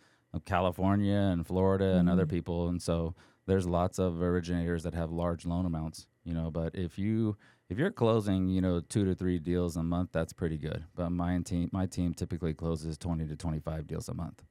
California 0.46 1.16
and 1.16 1.46
Florida 1.46 1.96
and 1.98 2.10
other 2.10 2.24
mm-hmm. 2.24 2.36
people. 2.36 2.70
And 2.70 2.82
so 2.82 3.16
there's 3.48 3.68
lots 3.68 4.00
of 4.00 4.22
originators 4.22 4.84
that 4.84 4.94
have 4.94 5.12
large 5.12 5.46
loan 5.46 5.66
amounts. 5.66 6.08
You 6.24 6.34
know, 6.34 6.52
but 6.52 6.76
if 6.76 7.00
you 7.00 7.36
if 7.70 7.78
you're 7.78 7.92
closing, 7.92 8.50
you 8.50 8.62
know, 8.62 8.82
two 8.82 9.06
to 9.06 9.16
three 9.16 9.40
deals 9.40 9.78
a 9.78 9.84
month, 9.84 10.10
that's 10.12 10.34
pretty 10.34 10.58
good. 10.58 10.84
But 10.96 11.12
my 11.12 11.40
team 11.40 11.70
my 11.72 11.86
team 11.86 12.14
typically 12.14 12.54
closes 12.54 12.98
twenty 12.98 13.26
to 13.26 13.36
twenty 13.36 13.60
five 13.60 13.88
deals 13.88 14.10
a 14.10 14.14
month. 14.14 14.44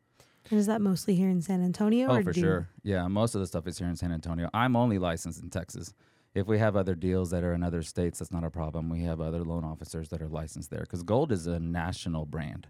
And 0.51 0.59
is 0.59 0.67
that 0.67 0.81
mostly 0.81 1.14
here 1.14 1.29
in 1.29 1.43
San 1.43 1.62
Antonio? 1.62 2.09
Oh, 2.09 2.17
or 2.17 2.23
for 2.23 2.33
do 2.33 2.41
you- 2.41 2.47
sure. 2.47 2.69
Yeah, 2.83 3.07
most 3.07 3.35
of 3.35 3.41
the 3.41 3.47
stuff 3.47 3.67
is 3.67 3.79
here 3.79 3.88
in 3.88 3.97
San 3.97 4.12
Antonio. 4.12 4.49
I'm 4.55 4.77
only 4.77 4.99
licensed 4.99 5.43
in 5.43 5.51
Texas. 5.51 5.93
If 6.35 6.47
we 6.47 6.59
have 6.59 6.77
other 6.77 6.95
deals 6.95 7.31
that 7.31 7.43
are 7.43 7.53
in 7.53 7.62
other 7.62 7.83
states, 7.83 8.19
that's 8.19 8.33
not 8.33 8.45
a 8.45 8.51
problem. 8.51 8.88
We 8.88 9.03
have 9.03 9.21
other 9.21 9.45
loan 9.45 9.64
officers 9.64 10.09
that 10.11 10.23
are 10.23 10.29
licensed 10.29 10.71
there 10.71 10.81
because 10.81 11.03
Gold 11.03 11.33
is 11.33 11.47
a 11.47 11.59
national 11.59 12.27
brand. 12.27 12.69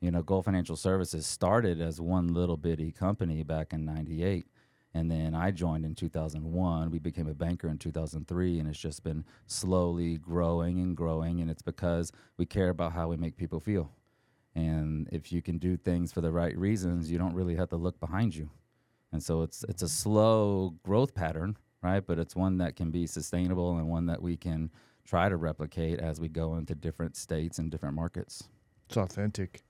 You 0.00 0.10
know, 0.10 0.22
Gold 0.22 0.44
Financial 0.44 0.76
Services 0.76 1.26
started 1.26 1.80
as 1.80 2.00
one 2.00 2.28
little 2.28 2.56
bitty 2.56 2.92
company 2.92 3.42
back 3.42 3.72
in 3.72 3.84
'98, 3.84 4.46
and 4.96 5.10
then 5.10 5.34
I 5.34 5.50
joined 5.50 5.84
in 5.84 5.94
2001. 5.94 6.90
We 6.90 6.98
became 6.98 7.28
a 7.28 7.34
banker 7.34 7.68
in 7.68 7.76
2003, 7.76 8.58
and 8.58 8.68
it's 8.68 8.78
just 8.78 9.04
been 9.04 9.24
slowly 9.46 10.16
growing 10.16 10.80
and 10.80 10.96
growing. 10.96 11.40
And 11.42 11.50
it's 11.50 11.60
because 11.60 12.12
we 12.38 12.46
care 12.46 12.70
about 12.70 12.92
how 12.92 13.08
we 13.08 13.18
make 13.18 13.36
people 13.36 13.60
feel. 13.60 13.92
And 14.54 15.06
if 15.12 15.30
you 15.30 15.42
can 15.42 15.58
do 15.58 15.76
things 15.76 16.12
for 16.12 16.22
the 16.22 16.32
right 16.32 16.56
reasons, 16.56 17.10
you 17.10 17.18
don't 17.18 17.34
really 17.34 17.56
have 17.56 17.68
to 17.70 17.76
look 17.76 18.00
behind 18.00 18.34
you. 18.34 18.48
And 19.12 19.22
so 19.22 19.42
it's 19.42 19.64
it's 19.68 19.82
a 19.82 19.88
slow 19.88 20.74
growth 20.82 21.14
pattern, 21.14 21.58
right? 21.82 22.04
But 22.04 22.18
it's 22.18 22.34
one 22.34 22.56
that 22.58 22.74
can 22.74 22.90
be 22.90 23.06
sustainable 23.06 23.76
and 23.76 23.88
one 23.88 24.06
that 24.06 24.22
we 24.22 24.36
can 24.38 24.70
try 25.04 25.28
to 25.28 25.36
replicate 25.36 26.00
as 26.00 26.20
we 26.20 26.28
go 26.28 26.56
into 26.56 26.74
different 26.74 27.16
states 27.16 27.58
and 27.58 27.70
different 27.70 27.94
markets. 27.94 28.48
It's 28.88 28.96
authentic. 28.96 29.62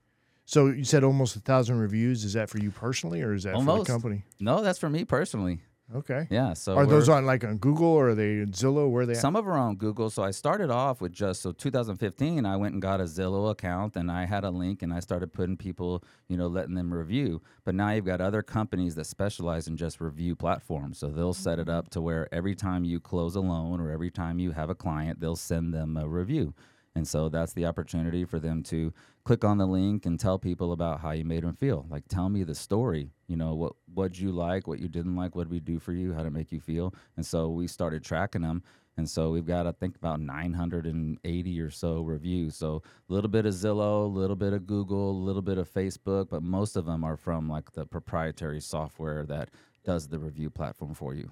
So 0.47 0.67
you 0.67 0.85
said 0.85 1.03
almost 1.03 1.35
a 1.35 1.39
thousand 1.41 1.77
reviews. 1.77 2.23
Is 2.23 2.33
that 2.33 2.49
for 2.49 2.57
you 2.57 2.71
personally 2.71 3.21
or 3.21 3.33
is 3.33 3.43
that 3.43 3.53
for 3.53 3.79
the 3.79 3.83
company? 3.83 4.23
No, 4.39 4.61
that's 4.61 4.79
for 4.79 4.89
me 4.89 5.03
personally. 5.03 5.59
Okay. 5.93 6.25
Yeah. 6.29 6.53
So 6.53 6.75
are 6.75 6.85
those 6.85 7.09
on 7.09 7.25
like 7.25 7.43
on 7.43 7.57
Google 7.57 7.87
or 7.87 8.09
are 8.09 8.15
they 8.15 8.39
in 8.39 8.51
Zillow? 8.51 8.89
Where 8.89 9.03
are 9.03 9.05
they 9.05 9.13
at? 9.13 9.19
Some 9.19 9.35
of 9.35 9.43
them 9.43 9.53
are 9.53 9.57
on 9.57 9.75
Google. 9.75 10.09
So 10.09 10.23
I 10.23 10.31
started 10.31 10.69
off 10.69 11.01
with 11.01 11.11
just 11.11 11.41
so 11.41 11.51
2015. 11.51 12.45
I 12.45 12.55
went 12.55 12.73
and 12.73 12.81
got 12.81 13.01
a 13.01 13.05
Zillow 13.05 13.51
account, 13.51 13.95
and 13.95 14.09
I 14.11 14.25
had 14.25 14.43
a 14.43 14.49
link, 14.49 14.81
and 14.81 14.93
I 14.93 14.99
started 14.99 15.31
putting 15.31 15.55
people, 15.55 16.03
you 16.27 16.37
know, 16.37 16.47
letting 16.47 16.75
them 16.75 16.93
review. 16.93 17.41
But 17.63 17.75
now 17.75 17.91
you've 17.91 18.05
got 18.05 18.19
other 18.19 18.41
companies 18.41 18.95
that 18.95 19.05
specialize 19.05 19.67
in 19.67 19.77
just 19.77 20.01
review 20.01 20.35
platforms. 20.35 20.97
So 20.97 21.07
they'll 21.07 21.33
set 21.33 21.59
it 21.59 21.69
up 21.69 21.89
to 21.91 22.01
where 22.01 22.33
every 22.33 22.55
time 22.55 22.83
you 22.83 22.99
close 22.99 23.35
a 23.35 23.41
loan 23.41 23.79
or 23.79 23.89
every 23.89 24.11
time 24.11 24.39
you 24.39 24.51
have 24.51 24.69
a 24.69 24.75
client, 24.75 25.19
they'll 25.19 25.35
send 25.37 25.73
them 25.73 25.95
a 25.95 26.07
review. 26.07 26.53
And 26.97 27.07
so 27.07 27.29
that's 27.29 27.53
the 27.53 27.67
opportunity 27.67 28.25
for 28.25 28.39
them 28.39 28.63
to 28.63 28.91
click 29.23 29.43
on 29.45 29.59
the 29.59 29.67
link 29.67 30.07
and 30.07 30.19
tell 30.19 30.39
people 30.39 30.71
about 30.71 30.99
how 30.99 31.11
you 31.11 31.23
made 31.23 31.43
them 31.43 31.53
feel. 31.53 31.85
Like, 31.91 32.07
tell 32.07 32.27
me 32.27 32.43
the 32.43 32.55
story. 32.55 33.11
You 33.27 33.37
know, 33.37 33.53
what 33.53 33.73
what 33.93 34.19
you 34.19 34.31
like, 34.31 34.65
what 34.65 34.79
you 34.79 34.87
didn't 34.87 35.15
like, 35.15 35.35
what 35.35 35.47
we 35.47 35.59
do 35.59 35.77
for 35.77 35.93
you, 35.93 36.13
how 36.13 36.23
to 36.23 36.31
make 36.31 36.51
you 36.51 36.59
feel. 36.59 36.95
And 37.15 37.23
so 37.23 37.49
we 37.49 37.67
started 37.67 38.03
tracking 38.03 38.41
them. 38.41 38.63
And 38.97 39.07
so 39.07 39.29
we've 39.29 39.45
got, 39.45 39.67
I 39.67 39.73
think, 39.73 39.95
about 39.95 40.19
980 40.21 41.61
or 41.61 41.69
so 41.69 42.01
reviews. 42.01 42.55
So 42.55 42.81
a 43.07 43.13
little 43.13 43.29
bit 43.29 43.45
of 43.45 43.53
Zillow, 43.53 44.05
a 44.05 44.07
little 44.07 44.35
bit 44.35 44.53
of 44.53 44.65
Google, 44.65 45.11
a 45.11 45.23
little 45.23 45.43
bit 45.43 45.59
of 45.59 45.71
Facebook, 45.71 46.29
but 46.31 46.41
most 46.41 46.75
of 46.75 46.87
them 46.87 47.03
are 47.03 47.15
from 47.15 47.47
like 47.47 47.73
the 47.73 47.85
proprietary 47.85 48.59
software 48.59 49.23
that 49.27 49.51
does 49.85 50.07
the 50.07 50.17
review 50.17 50.49
platform 50.49 50.95
for 50.95 51.13
you. 51.13 51.29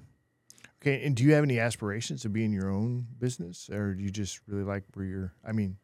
Okay. 0.85 1.03
And 1.03 1.15
do 1.15 1.23
you 1.23 1.33
have 1.33 1.43
any 1.43 1.59
aspirations 1.59 2.21
to 2.21 2.29
be 2.29 2.45
in 2.45 2.51
your 2.51 2.69
own 2.69 3.07
business 3.17 3.69
or 3.71 3.95
do 3.95 4.03
you 4.03 4.11
just 4.11 4.39
really 4.47 4.63
like 4.63 4.83
where 4.93 5.05
you're? 5.05 5.33
I 5.43 5.51
mean, 5.51 5.77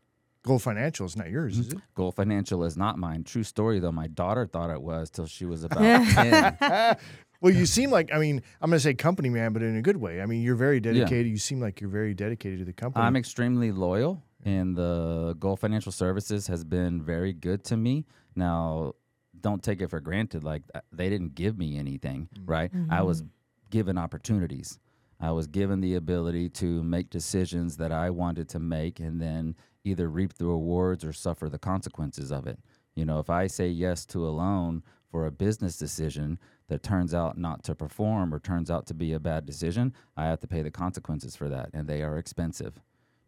Gold 0.43 0.61
Financial 0.61 1.05
is 1.05 1.15
not 1.15 1.29
yours, 1.29 1.57
is 1.57 1.69
mm-hmm. 1.69 1.77
it? 1.77 1.83
Gold 1.95 2.15
Financial 2.15 2.63
is 2.63 2.77
not 2.77 2.97
mine. 2.97 3.23
True 3.23 3.43
story, 3.43 3.79
though. 3.79 3.91
My 3.91 4.07
daughter 4.07 4.45
thought 4.45 4.69
it 4.69 4.81
was 4.81 5.09
till 5.09 5.27
she 5.27 5.45
was 5.45 5.63
about 5.63 5.79
10. 6.59 6.97
Well, 7.41 7.51
you 7.51 7.65
seem 7.65 7.89
like 7.89 8.13
I 8.13 8.19
mean, 8.19 8.43
I'm 8.61 8.69
going 8.69 8.77
to 8.77 8.79
say 8.79 8.93
company 8.93 9.27
man, 9.29 9.51
but 9.51 9.63
in 9.63 9.75
a 9.75 9.81
good 9.81 9.97
way. 9.97 10.21
I 10.21 10.27
mean, 10.27 10.43
you're 10.43 10.53
very 10.53 10.79
dedicated. 10.79 11.25
You 11.25 11.39
seem 11.39 11.59
like 11.59 11.81
you're 11.81 11.89
very 11.89 12.13
dedicated 12.13 12.59
to 12.59 12.65
the 12.65 12.71
company. 12.71 13.03
I'm 13.03 13.15
extremely 13.15 13.71
loyal, 13.71 14.21
and 14.45 14.75
the 14.75 15.35
Gold 15.39 15.59
Financial 15.59 15.91
Services 15.91 16.45
has 16.45 16.63
been 16.63 17.01
very 17.01 17.33
good 17.33 17.63
to 17.63 17.77
me. 17.77 18.05
Now, 18.35 18.93
don't 19.39 19.63
take 19.63 19.81
it 19.81 19.87
for 19.87 19.99
granted. 19.99 20.43
Like 20.43 20.61
uh, 20.75 20.81
they 20.91 21.09
didn't 21.09 21.33
give 21.33 21.57
me 21.57 21.79
anything, 21.79 22.29
mm. 22.31 22.43
right? 22.45 22.69
I 22.91 23.01
was 23.01 23.23
mm-hmm. 23.23 23.29
given 23.71 23.97
opportunities. 23.97 24.77
I 25.21 25.31
was 25.31 25.47
given 25.47 25.81
the 25.81 25.95
ability 25.95 26.49
to 26.49 26.83
make 26.83 27.09
decisions 27.09 27.77
that 27.77 27.91
I 27.91 28.09
wanted 28.09 28.49
to 28.49 28.59
make, 28.59 28.99
and 28.99 29.21
then 29.21 29.55
either 29.83 30.09
reap 30.09 30.33
the 30.33 30.47
rewards 30.47 31.05
or 31.05 31.13
suffer 31.13 31.47
the 31.47 31.59
consequences 31.59 32.31
of 32.31 32.47
it. 32.47 32.59
You 32.95 33.05
know, 33.05 33.19
if 33.19 33.29
I 33.29 33.47
say 33.47 33.67
yes 33.67 34.05
to 34.07 34.27
a 34.27 34.29
loan 34.29 34.83
for 35.09 35.25
a 35.25 35.31
business 35.31 35.77
decision 35.77 36.39
that 36.67 36.83
turns 36.83 37.13
out 37.13 37.37
not 37.37 37.63
to 37.65 37.75
perform 37.75 38.33
or 38.33 38.39
turns 38.39 38.71
out 38.71 38.87
to 38.87 38.93
be 38.93 39.13
a 39.13 39.19
bad 39.19 39.45
decision, 39.45 39.93
I 40.17 40.25
have 40.25 40.39
to 40.39 40.47
pay 40.47 40.61
the 40.61 40.71
consequences 40.71 41.35
for 41.35 41.49
that, 41.49 41.69
and 41.73 41.87
they 41.87 42.01
are 42.01 42.17
expensive. 42.17 42.81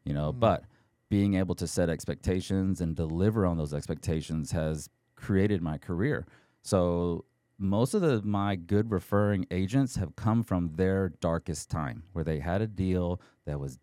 You 0.04 0.14
know, 0.14 0.34
mm. 0.34 0.40
but 0.40 0.64
being 1.10 1.36
able 1.36 1.56
to 1.56 1.68
set 1.68 1.90
expectations 1.90 2.82
and 2.82 2.96
deliver 2.96 3.46
on 3.46 3.58
those 3.58 3.74
expectations 3.74 4.52
has 4.52 4.90
created 5.16 5.62
my 5.62 5.78
career. 5.78 6.26
So 6.64 7.26
most 7.58 7.94
of 7.94 8.02
the 8.02 8.22
my 8.24 8.56
good 8.56 8.92
referring 8.92 9.46
agents 9.52 9.96
have 9.96 10.16
come 10.16 10.44
from 10.44 10.72
their 10.76 11.10
darkest 11.22 11.70
time 11.70 12.04
where 12.14 12.24
they 12.24 12.40
had 12.40 12.62
a 12.62 12.68
deal 12.68 13.22
that 13.46 13.60
was 13.60 13.80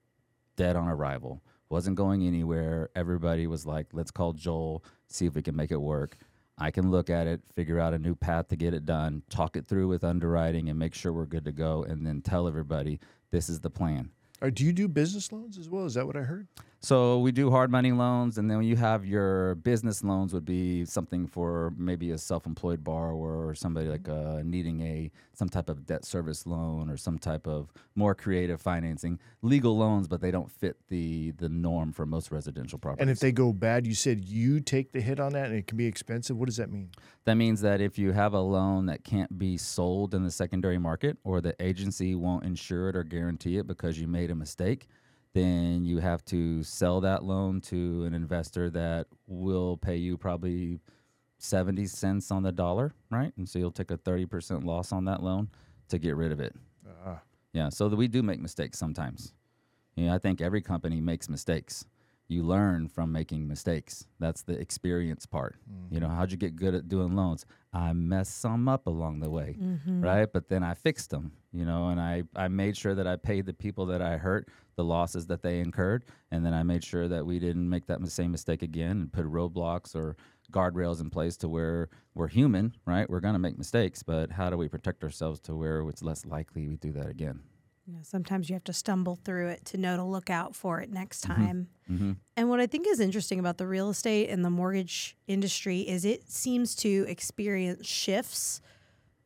dead 0.56 0.76
on 0.76 0.88
arrival, 0.88 1.42
wasn't 1.68 1.96
going 1.96 2.26
anywhere. 2.26 2.90
Everybody 2.94 3.46
was 3.46 3.66
like, 3.66 3.87
let's 3.92 4.11
call 4.11 4.33
Joel, 4.33 4.85
see 5.06 5.26
if 5.26 5.35
we 5.35 5.42
can 5.42 5.56
make 5.56 5.70
it 5.70 5.80
work. 5.80 6.16
I 6.59 6.70
can 6.70 6.90
look 6.90 7.09
at 7.09 7.26
it, 7.26 7.40
figure 7.54 7.80
out 7.80 7.94
a 7.94 7.98
new 7.98 8.14
path 8.14 8.48
to 8.48 8.56
get 8.56 8.74
it 8.74 8.85
done, 8.85 9.22
talk 9.30 9.56
it 9.56 9.66
through 9.66 9.88
with 9.88 10.04
underwriting, 10.04 10.68
and 10.68 10.78
make 10.78 10.94
sure 10.94 11.11
we're 11.11 11.24
good 11.24 11.46
to 11.46 11.52
go, 11.52 11.83
and 11.85 12.06
then 12.06 12.20
tell 12.20 12.46
everybody 12.46 13.00
this 13.30 13.48
is 13.48 13.61
the 13.61 13.70
plan. 13.70 14.11
Or 14.42 14.50
do 14.50 14.64
you 14.64 14.72
do 14.72 14.87
business 14.87 15.33
loans 15.33 15.56
as 15.56 15.70
well? 15.70 15.87
Is 15.87 15.94
that 15.94 16.06
what 16.06 16.16
I 16.16 16.22
heard? 16.22 16.48
So 16.82 17.18
we 17.18 17.30
do 17.30 17.50
hard 17.50 17.70
money 17.70 17.92
loans, 17.92 18.38
and 18.38 18.50
then 18.50 18.62
you 18.62 18.74
have 18.76 19.04
your 19.04 19.56
business 19.56 20.02
loans 20.02 20.32
would 20.32 20.46
be 20.46 20.86
something 20.86 21.26
for 21.26 21.74
maybe 21.76 22.10
a 22.10 22.16
self-employed 22.16 22.82
borrower 22.82 23.46
or 23.46 23.54
somebody 23.54 23.86
like 23.86 24.08
uh, 24.08 24.40
needing 24.42 24.80
a 24.80 25.10
some 25.34 25.50
type 25.50 25.68
of 25.68 25.84
debt 25.84 26.06
service 26.06 26.46
loan 26.46 26.88
or 26.88 26.96
some 26.96 27.18
type 27.18 27.46
of 27.46 27.70
more 27.94 28.14
creative 28.14 28.62
financing. 28.62 29.20
Legal 29.42 29.76
loans, 29.76 30.08
but 30.08 30.22
they 30.22 30.30
don't 30.30 30.50
fit 30.50 30.78
the 30.88 31.32
the 31.32 31.50
norm 31.50 31.92
for 31.92 32.06
most 32.06 32.30
residential 32.30 32.78
properties. 32.78 33.02
And 33.02 33.10
if 33.10 33.20
they 33.20 33.30
go 33.30 33.52
bad, 33.52 33.86
you 33.86 33.94
said 33.94 34.24
you 34.24 34.60
take 34.60 34.92
the 34.92 35.02
hit 35.02 35.20
on 35.20 35.34
that, 35.34 35.50
and 35.50 35.56
it 35.56 35.66
can 35.66 35.76
be 35.76 35.86
expensive. 35.86 36.38
What 36.38 36.46
does 36.46 36.56
that 36.56 36.72
mean? 36.72 36.88
That 37.26 37.34
means 37.34 37.60
that 37.60 37.82
if 37.82 37.98
you 37.98 38.12
have 38.12 38.32
a 38.32 38.40
loan 38.40 38.86
that 38.86 39.04
can't 39.04 39.38
be 39.38 39.58
sold 39.58 40.14
in 40.14 40.24
the 40.24 40.30
secondary 40.30 40.78
market 40.78 41.18
or 41.24 41.42
the 41.42 41.54
agency 41.60 42.14
won't 42.14 42.44
insure 42.44 42.88
it 42.88 42.96
or 42.96 43.04
guarantee 43.04 43.58
it 43.58 43.66
because 43.66 44.00
you 44.00 44.08
made 44.08 44.30
a 44.30 44.34
mistake, 44.34 44.86
then 45.32 45.84
you 45.84 45.98
have 45.98 46.24
to 46.26 46.62
sell 46.62 47.00
that 47.02 47.24
loan 47.24 47.60
to 47.60 48.04
an 48.04 48.14
investor 48.14 48.68
that 48.70 49.06
will 49.26 49.76
pay 49.76 49.96
you 49.96 50.16
probably 50.16 50.80
70 51.38 51.86
cents 51.86 52.30
on 52.30 52.42
the 52.42 52.52
dollar, 52.52 52.92
right? 53.10 53.32
And 53.36 53.48
so 53.48 53.58
you'll 53.58 53.70
take 53.70 53.90
a 53.90 53.96
30% 53.96 54.64
loss 54.64 54.92
on 54.92 55.04
that 55.06 55.22
loan 55.22 55.48
to 55.88 55.98
get 55.98 56.16
rid 56.16 56.32
of 56.32 56.40
it. 56.40 56.54
Ah. 57.04 57.20
Yeah, 57.52 57.68
so 57.68 57.88
that 57.88 57.96
we 57.96 58.08
do 58.08 58.22
make 58.22 58.40
mistakes 58.40 58.78
sometimes. 58.78 59.32
You 59.96 60.06
know, 60.06 60.14
I 60.14 60.18
think 60.18 60.40
every 60.40 60.62
company 60.62 61.00
makes 61.00 61.28
mistakes. 61.28 61.84
You 62.28 62.44
learn 62.44 62.86
from 62.86 63.10
making 63.10 63.48
mistakes. 63.48 64.06
That's 64.20 64.42
the 64.42 64.52
experience 64.52 65.26
part. 65.26 65.56
Mm-hmm. 65.68 65.94
You 65.94 66.00
know, 66.00 66.08
how'd 66.08 66.30
you 66.30 66.36
get 66.36 66.54
good 66.54 66.76
at 66.76 66.88
doing 66.88 67.16
loans? 67.16 67.44
I 67.72 67.92
messed 67.92 68.40
some 68.40 68.68
up 68.68 68.86
along 68.86 69.18
the 69.18 69.30
way, 69.30 69.56
mm-hmm. 69.60 70.00
right? 70.00 70.32
But 70.32 70.48
then 70.48 70.62
I 70.62 70.74
fixed 70.74 71.10
them, 71.10 71.32
you 71.52 71.64
know, 71.64 71.88
and 71.88 72.00
I, 72.00 72.22
I 72.36 72.46
made 72.46 72.76
sure 72.76 72.94
that 72.94 73.06
I 73.06 73.16
paid 73.16 73.46
the 73.46 73.52
people 73.52 73.86
that 73.86 74.00
I 74.00 74.16
hurt 74.16 74.48
the 74.80 74.84
losses 74.84 75.26
that 75.26 75.42
they 75.42 75.60
incurred. 75.60 76.06
And 76.30 76.44
then 76.44 76.54
I 76.54 76.62
made 76.62 76.82
sure 76.82 77.06
that 77.06 77.26
we 77.26 77.38
didn't 77.38 77.68
make 77.68 77.86
that 77.86 78.00
same 78.08 78.32
mistake 78.32 78.62
again 78.62 78.92
and 78.92 79.12
put 79.12 79.26
roadblocks 79.26 79.94
or 79.94 80.16
guardrails 80.50 81.00
in 81.02 81.10
place 81.10 81.36
to 81.38 81.48
where 81.48 81.90
we're 82.14 82.28
human, 82.28 82.74
right? 82.86 83.08
We're 83.10 83.20
going 83.20 83.34
to 83.34 83.38
make 83.38 83.58
mistakes, 83.58 84.02
but 84.02 84.30
how 84.32 84.48
do 84.48 84.56
we 84.56 84.68
protect 84.68 85.04
ourselves 85.04 85.38
to 85.40 85.54
where 85.54 85.86
it's 85.88 86.02
less 86.02 86.24
likely 86.24 86.66
we 86.66 86.76
do 86.76 86.92
that 86.92 87.08
again? 87.08 87.40
You 87.86 87.92
know, 87.96 88.02
sometimes 88.02 88.48
you 88.48 88.54
have 88.54 88.64
to 88.64 88.72
stumble 88.72 89.16
through 89.16 89.48
it 89.48 89.64
to 89.66 89.76
know 89.76 89.96
to 89.96 90.02
look 90.04 90.30
out 90.30 90.56
for 90.56 90.80
it 90.80 90.90
next 90.90 91.26
Mm-hmm. 91.26 91.42
time. 91.42 91.68
And 92.36 92.48
what 92.48 92.60
I 92.60 92.66
think 92.66 92.86
is 92.86 93.00
interesting 93.00 93.38
about 93.40 93.58
the 93.58 93.66
real 93.66 93.90
estate 93.90 94.30
and 94.30 94.44
the 94.44 94.50
mortgage 94.50 95.16
industry 95.26 95.80
is 95.80 96.04
it 96.04 96.30
seems 96.30 96.74
to 96.76 97.04
experience 97.08 97.86
shifts 97.86 98.60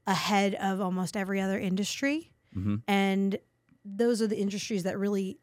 ahead 0.06 0.54
of 0.54 0.80
almost 0.80 1.14
every 1.16 1.40
other 1.40 1.58
industry. 1.58 2.32
Mm-hmm. 2.56 2.76
And 2.88 3.38
those 3.84 4.22
are 4.22 4.26
the 4.26 4.38
industries 4.38 4.84
that 4.84 4.98
really 4.98 5.38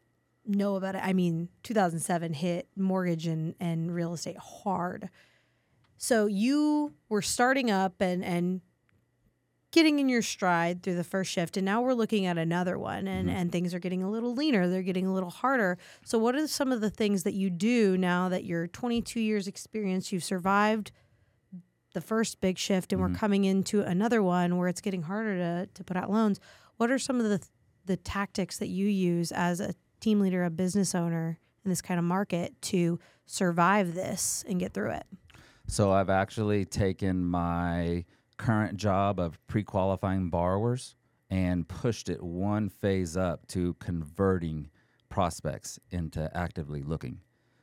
know 0.46 0.76
about 0.76 0.94
it. 0.94 1.02
I 1.04 1.12
mean, 1.12 1.48
2007 1.62 2.34
hit 2.34 2.68
mortgage 2.76 3.26
and, 3.26 3.54
and 3.60 3.94
real 3.94 4.12
estate 4.12 4.38
hard. 4.38 5.08
So 5.96 6.26
you 6.26 6.94
were 7.08 7.22
starting 7.22 7.70
up 7.70 8.00
and, 8.00 8.24
and 8.24 8.60
getting 9.70 9.98
in 9.98 10.08
your 10.08 10.22
stride 10.22 10.82
through 10.82 10.96
the 10.96 11.04
first 11.04 11.30
shift 11.30 11.56
and 11.56 11.64
now 11.64 11.80
we're 11.80 11.94
looking 11.94 12.26
at 12.26 12.36
another 12.36 12.78
one 12.78 13.08
and, 13.08 13.28
mm-hmm. 13.28 13.36
and 13.36 13.52
things 13.52 13.72
are 13.72 13.78
getting 13.78 14.02
a 14.02 14.10
little 14.10 14.34
leaner. 14.34 14.68
They're 14.68 14.82
getting 14.82 15.06
a 15.06 15.14
little 15.14 15.30
harder. 15.30 15.78
So 16.04 16.18
what 16.18 16.34
are 16.34 16.46
some 16.46 16.72
of 16.72 16.80
the 16.80 16.90
things 16.90 17.22
that 17.22 17.34
you 17.34 17.48
do 17.48 17.96
now 17.96 18.28
that 18.28 18.44
you're 18.44 18.66
22 18.66 19.20
years 19.20 19.46
experience 19.46 20.12
you've 20.12 20.24
survived 20.24 20.92
the 21.94 22.00
first 22.00 22.40
big 22.40 22.58
shift 22.58 22.92
and 22.92 23.00
we're 23.00 23.08
mm-hmm. 23.08 23.16
coming 23.16 23.44
into 23.44 23.82
another 23.82 24.22
one 24.22 24.58
where 24.58 24.68
it's 24.68 24.80
getting 24.80 25.02
harder 25.02 25.36
to, 25.36 25.68
to 25.72 25.84
put 25.84 25.96
out 25.96 26.10
loans? 26.10 26.40
What 26.76 26.90
are 26.90 26.98
some 26.98 27.20
of 27.20 27.28
the 27.28 27.46
the 27.84 27.96
tactics 27.96 28.58
that 28.58 28.68
you 28.68 28.86
use 28.86 29.32
as 29.32 29.60
a 29.60 29.74
team 30.02 30.20
leader 30.20 30.44
a 30.44 30.50
business 30.50 30.94
owner 30.94 31.38
in 31.64 31.70
this 31.70 31.80
kind 31.80 31.98
of 31.98 32.04
market 32.04 32.60
to 32.60 32.98
survive 33.24 33.94
this 33.94 34.44
and 34.46 34.60
get 34.60 34.74
through 34.74 34.90
it 34.90 35.06
So 35.66 35.92
I've 35.92 36.10
actually 36.10 36.66
taken 36.66 37.24
my 37.24 38.04
current 38.36 38.76
job 38.76 39.20
of 39.20 39.38
pre-qualifying 39.46 40.28
borrowers 40.28 40.96
and 41.30 41.66
pushed 41.66 42.10
it 42.10 42.22
one 42.22 42.68
phase 42.68 43.16
up 43.16 43.46
to 43.46 43.74
converting 43.74 44.68
prospects 45.08 45.78
into 45.90 46.30
actively 46.36 46.82
looking. 46.82 47.20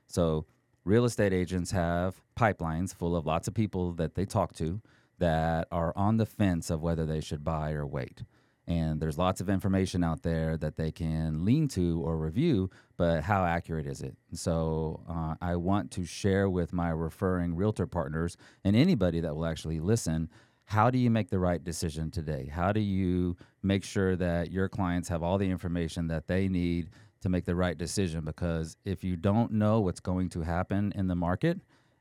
So 0.07 0.45
real 0.85 1.05
estate 1.05 1.33
agents 1.33 1.71
have 1.71 2.21
pipelines 2.35 2.95
full 2.95 3.15
of 3.15 3.25
lots 3.25 3.47
of 3.47 3.53
people 3.53 3.91
that 3.93 4.15
they 4.15 4.25
talk 4.25 4.53
to 4.55 4.81
that 5.19 5.67
are 5.71 5.93
on 5.95 6.17
the 6.17 6.25
fence 6.25 6.69
of 6.69 6.81
whether 6.81 7.05
they 7.05 7.21
should 7.21 7.43
buy 7.43 7.73
or 7.73 7.85
wait. 7.85 8.23
And 8.69 9.01
there's 9.01 9.17
lots 9.17 9.41
of 9.41 9.49
information 9.49 10.03
out 10.03 10.21
there 10.21 10.55
that 10.57 10.77
they 10.77 10.91
can 10.91 11.43
lean 11.43 11.67
to 11.69 12.01
or 12.05 12.17
review, 12.17 12.69
but 12.97 13.23
how 13.23 13.43
accurate 13.43 13.87
is 13.87 14.01
it? 14.01 14.15
So 14.33 15.01
uh, 15.09 15.33
I 15.41 15.55
want 15.55 15.89
to 15.91 16.05
share 16.05 16.47
with 16.47 16.71
my 16.71 16.91
referring 16.91 17.55
realtor 17.55 17.87
partners 17.87 18.37
and 18.63 18.75
anybody 18.75 19.21
that 19.21 19.35
will 19.35 19.47
actually 19.47 19.79
listen 19.79 20.29
how 20.69 20.91
do 20.91 20.99
you 20.99 21.09
make 21.09 21.31
the 21.31 21.39
right 21.39 21.63
decision 21.63 22.11
today? 22.11 22.47
How 22.53 22.71
do 22.71 22.79
you 22.79 23.35
make 23.63 23.83
sure 23.83 24.15
that 24.17 24.51
your 24.51 24.69
clients 24.69 25.09
have 25.09 25.23
all 25.23 25.39
the 25.39 25.49
information 25.49 26.09
that 26.09 26.27
they 26.27 26.47
need 26.47 26.91
to 27.21 27.29
make 27.29 27.45
the 27.45 27.55
right 27.55 27.75
decision? 27.75 28.23
Because 28.23 28.77
if 28.85 29.03
you 29.03 29.15
don't 29.15 29.51
know 29.51 29.79
what's 29.79 29.99
going 29.99 30.29
to 30.29 30.41
happen 30.41 30.93
in 30.95 31.07
the 31.07 31.15
market, 31.15 31.59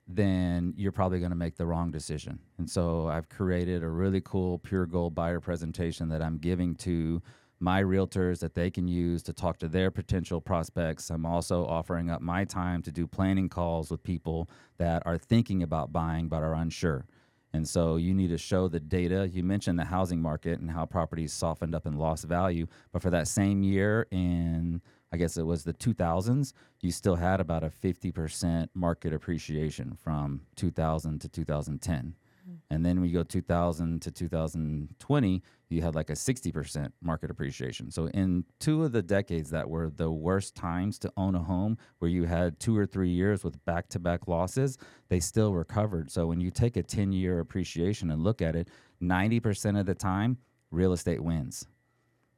then 0.09 0.73
you're 0.77 0.93
probably 0.93 1.19
going 1.19 1.31
to 1.31 1.37
make 1.37 1.57
the 1.57 1.67
wrong 1.67 1.91
decision. 1.91 2.39
And 2.57 2.69
so 2.69 3.09
I've 3.09 3.29
created 3.29 3.83
a 3.83 3.89
really 3.89 4.23
cool 4.23 4.59
pure 4.59 4.87
gold 4.87 5.15
buyer 5.15 5.39
presentation 5.39 6.09
that 6.09 6.23
I'm 6.23 6.39
giving 6.39 6.75
to 6.77 7.21
my 7.61 7.83
realtors 7.83 8.39
that 8.39 8.55
they 8.55 8.71
can 8.71 8.89
use 8.89 9.23
to 9.25 9.33
talk 9.33 9.59
to 9.59 9.69
their 9.69 9.91
potential 9.91 10.41
prospects. 10.41 11.11
I'm 11.11 11.27
also 11.27 11.67
offering 11.67 12.09
up 12.09 12.23
my 12.23 12.45
time 12.45 12.83
to 12.83 12.93
do 12.93 13.07
planning 13.07 13.49
calls 13.49 13.91
with 13.91 14.03
people 14.03 14.49
that 14.79 15.03
are 15.05 15.19
thinking 15.19 15.63
about 15.63 15.93
buying 15.93 16.29
but 16.29 16.43
are 16.43 16.55
unsure. 16.55 17.05
And 17.53 17.69
so 17.69 17.97
you 17.97 18.15
need 18.15 18.29
to 18.29 18.39
show 18.39 18.69
the 18.69 18.81
data. 18.81 19.29
You 19.29 19.43
mentioned 19.43 19.79
the 19.79 19.85
housing 19.85 20.21
market 20.23 20.61
and 20.61 20.71
how 20.71 20.87
properties 20.87 21.33
softened 21.33 21.75
up 21.75 21.87
and 21.87 21.99
lost 21.99 22.25
value. 22.25 22.67
But 22.93 23.03
for 23.03 23.11
that 23.11 23.27
same 23.27 23.63
year 23.63 24.07
in, 24.11 24.81
I 25.13 25.17
guess 25.17 25.37
it 25.37 25.47
was 25.47 25.65
the 25.65 25.73
2000s, 25.73 26.53
you 26.81 26.93
still 26.93 27.17
had 27.17 27.41
about 27.41 27.65
a 27.65 27.71
50% 27.71 28.69
market 28.75 29.13
appreciation 29.13 29.97
from 30.01 30.43
2000 30.57 31.21
to 31.21 31.29
2010. 31.29 32.15
Mm-hmm. 32.49 32.57
And 32.71 32.85
then 32.85 33.01
we 33.01 33.11
go 33.11 33.23
2000 33.23 34.03
to 34.03 34.11
2020, 34.11 35.43
you 35.71 35.83
had 35.83 35.95
like 35.95 36.11
a 36.11 36.15
60% 36.15 36.93
market 37.03 37.31
appreciation. 37.31 37.91
So 37.91 38.09
in 38.09 38.45
two 38.59 38.85
of 38.85 38.93
the 38.93 39.03
decades 39.03 39.51
that 39.51 39.69
were 39.69 39.91
the 39.91 40.11
worst 40.11 40.55
times 40.55 40.99
to 41.01 41.13
own 41.17 41.35
a 41.35 41.43
home, 41.43 41.79
where 41.99 42.11
you 42.11 42.25
had 42.25 42.61
two 42.61 42.77
or 42.77 42.87
three 42.87 43.11
years 43.11 43.45
with 43.45 43.65
back 43.65 43.89
to 43.91 43.99
back 43.99 44.29
losses, 44.29 44.79
they 45.09 45.21
still 45.21 45.53
recovered. 45.53 46.11
So 46.11 46.27
when 46.27 46.41
you 46.41 46.51
take 46.51 46.77
a 46.77 46.83
10 46.83 47.13
year 47.13 47.41
appreciation 47.41 48.11
and 48.11 48.23
look 48.23 48.43
at 48.43 48.57
it, 48.57 48.69
90% 49.03 49.79
of 49.79 49.87
the 49.87 49.95
time, 49.95 50.39
real 50.71 50.93
estate 50.93 51.23
wins. 51.23 51.67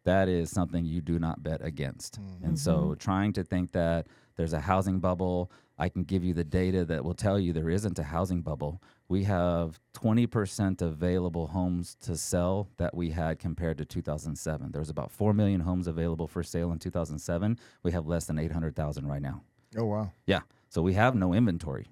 That 0.05 0.29
is 0.29 0.51
something 0.51 0.85
you 0.85 1.01
do 1.01 1.19
not 1.19 1.43
bet 1.43 1.65
against. 1.65 2.19
And 2.19 2.27
mm-hmm. 2.27 2.55
so 2.55 2.77
mm-hmm. 2.77 2.95
trying 2.95 3.33
to 3.35 3.45
think 3.45 3.73
that 3.73 4.07
there's 4.37 4.53
a 4.55 4.61
housing 4.61 5.01
bubble, 5.01 5.51
I 5.79 5.89
can 5.89 6.05
give 6.05 6.25
you 6.25 6.33
the 6.33 6.45
data 6.45 6.85
that 6.87 7.05
will 7.05 7.15
tell 7.15 7.39
you 7.39 7.53
there 7.53 7.71
isn't 7.71 7.99
a 7.99 8.03
housing 8.03 8.41
bubble. 8.41 8.83
We 9.09 9.25
have 9.25 9.79
20% 9.95 10.81
available 10.81 11.49
homes 11.49 11.97
to 12.03 12.17
sell 12.17 12.69
that 12.77 12.95
we 12.95 13.11
had 13.11 13.39
compared 13.39 13.79
to 13.79 13.85
2007. 13.85 14.73
There 14.73 14.81
was 14.81 14.91
about 14.91 15.11
4 15.11 15.35
million 15.35 15.61
homes 15.61 15.87
available 15.87 16.27
for 16.27 16.43
sale 16.43 16.73
in 16.73 16.79
2007. 16.79 17.59
We 17.83 17.93
have 17.93 18.07
less 18.07 18.27
than 18.27 18.39
800,000 18.39 19.07
right 19.07 19.23
now. 19.23 19.43
Oh 19.77 19.85
wow. 19.85 20.13
Yeah. 20.27 20.41
So 20.69 20.83
we 20.83 20.95
have 20.95 21.15
no 21.15 21.35
inventory. 21.35 21.89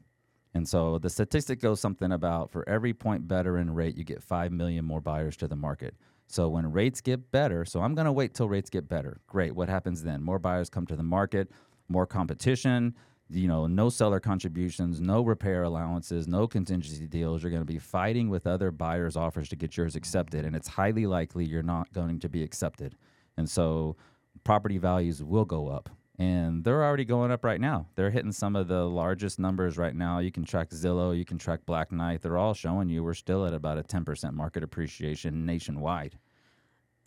And 0.54 0.66
so 0.66 0.98
the 0.98 1.10
statistic 1.10 1.60
goes 1.60 1.80
something 1.80 2.12
about 2.12 2.50
for 2.50 2.68
every 2.68 2.92
point 2.94 3.28
better 3.28 3.58
in 3.58 3.74
rate, 3.74 3.96
you 3.96 4.04
get 4.04 4.22
5 4.22 4.52
million 4.52 4.84
more 4.84 5.00
buyers 5.00 5.36
to 5.38 5.48
the 5.48 5.56
market. 5.56 5.94
So 6.28 6.48
when 6.48 6.70
rates 6.70 7.00
get 7.00 7.30
better, 7.32 7.64
so 7.64 7.80
I'm 7.80 7.94
going 7.94 8.04
to 8.04 8.12
wait 8.12 8.34
till 8.34 8.48
rates 8.48 8.68
get 8.68 8.88
better. 8.88 9.20
Great. 9.26 9.54
What 9.54 9.68
happens 9.68 10.02
then? 10.02 10.22
More 10.22 10.38
buyers 10.38 10.68
come 10.68 10.86
to 10.86 10.96
the 10.96 11.02
market, 11.02 11.50
more 11.88 12.06
competition, 12.06 12.94
you 13.30 13.48
know, 13.48 13.66
no 13.66 13.88
seller 13.88 14.20
contributions, 14.20 15.00
no 15.00 15.22
repair 15.22 15.62
allowances, 15.62 16.28
no 16.28 16.46
contingency 16.46 17.06
deals. 17.06 17.42
You're 17.42 17.50
going 17.50 17.62
to 17.62 17.72
be 17.72 17.78
fighting 17.78 18.28
with 18.28 18.46
other 18.46 18.70
buyers' 18.70 19.16
offers 19.16 19.48
to 19.48 19.56
get 19.56 19.76
yours 19.76 19.96
accepted. 19.96 20.44
And 20.44 20.54
it's 20.54 20.68
highly 20.68 21.06
likely 21.06 21.46
you're 21.46 21.62
not 21.62 21.92
going 21.92 22.20
to 22.20 22.28
be 22.28 22.42
accepted. 22.42 22.94
And 23.38 23.48
so 23.48 23.96
property 24.44 24.78
values 24.78 25.22
will 25.22 25.46
go 25.46 25.68
up. 25.68 25.88
And 26.18 26.64
they're 26.64 26.82
already 26.82 27.04
going 27.04 27.30
up 27.30 27.44
right 27.44 27.60
now. 27.60 27.86
They're 27.94 28.10
hitting 28.10 28.32
some 28.32 28.56
of 28.56 28.66
the 28.66 28.84
largest 28.84 29.38
numbers 29.38 29.78
right 29.78 29.94
now. 29.94 30.18
You 30.18 30.32
can 30.32 30.44
track 30.44 30.70
Zillow, 30.70 31.16
you 31.16 31.24
can 31.24 31.38
track 31.38 31.60
Black 31.64 31.92
Knight. 31.92 32.22
They're 32.22 32.38
all 32.38 32.54
showing 32.54 32.88
you 32.88 33.04
we're 33.04 33.14
still 33.14 33.46
at 33.46 33.54
about 33.54 33.78
a 33.78 33.82
10% 33.84 34.32
market 34.32 34.64
appreciation 34.64 35.46
nationwide. 35.46 36.18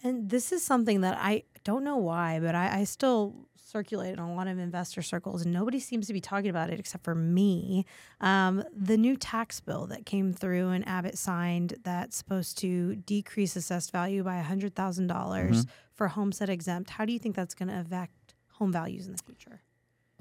And 0.04 0.30
this 0.30 0.52
is 0.52 0.64
something 0.64 1.02
that 1.02 1.18
I 1.20 1.44
don't 1.64 1.84
know 1.84 1.98
why, 1.98 2.40
but 2.40 2.56
I, 2.56 2.80
I 2.80 2.84
still 2.86 3.48
circulate 3.72 4.14
in 4.14 4.20
a 4.20 4.36
lot 4.36 4.48
of 4.48 4.60
investor 4.60 5.02
circles, 5.02 5.44
and 5.44 5.54
nobody 5.54 5.80
seems 5.80 6.08
to 6.08 6.14
be 6.14 6.20
talking 6.20 6.50
about 6.50 6.70
it 6.70 6.80
except 6.80 7.04
for 7.04 7.16
me. 7.16 7.86
Um, 8.20 8.64
the 8.76 8.98
new 8.98 9.16
tax 9.16 9.60
bill 9.60 9.88
that 9.88 10.06
came 10.06 10.34
through 10.34 10.70
and 10.70 10.88
Abbott 10.88 11.18
signed 11.18 11.76
that's 11.84 12.18
supposed 12.18 12.58
to 12.60 12.96
decrease 12.96 13.56
assessed 13.56 13.92
value 13.92 14.24
by 14.24 14.42
$100,000 14.42 15.68
for 15.94 16.08
homes 16.10 16.40
that 16.40 16.50
exempt. 16.50 16.90
How 16.92 17.06
do 17.06 17.14
you 17.14 17.20
think 17.20 17.36
that's 17.36 17.54
going 17.54 17.70
to 17.70 17.80
affect 17.80 18.14
home 18.62 18.72
values 18.72 19.08
in 19.08 19.14
the 19.14 19.24
future? 19.24 19.62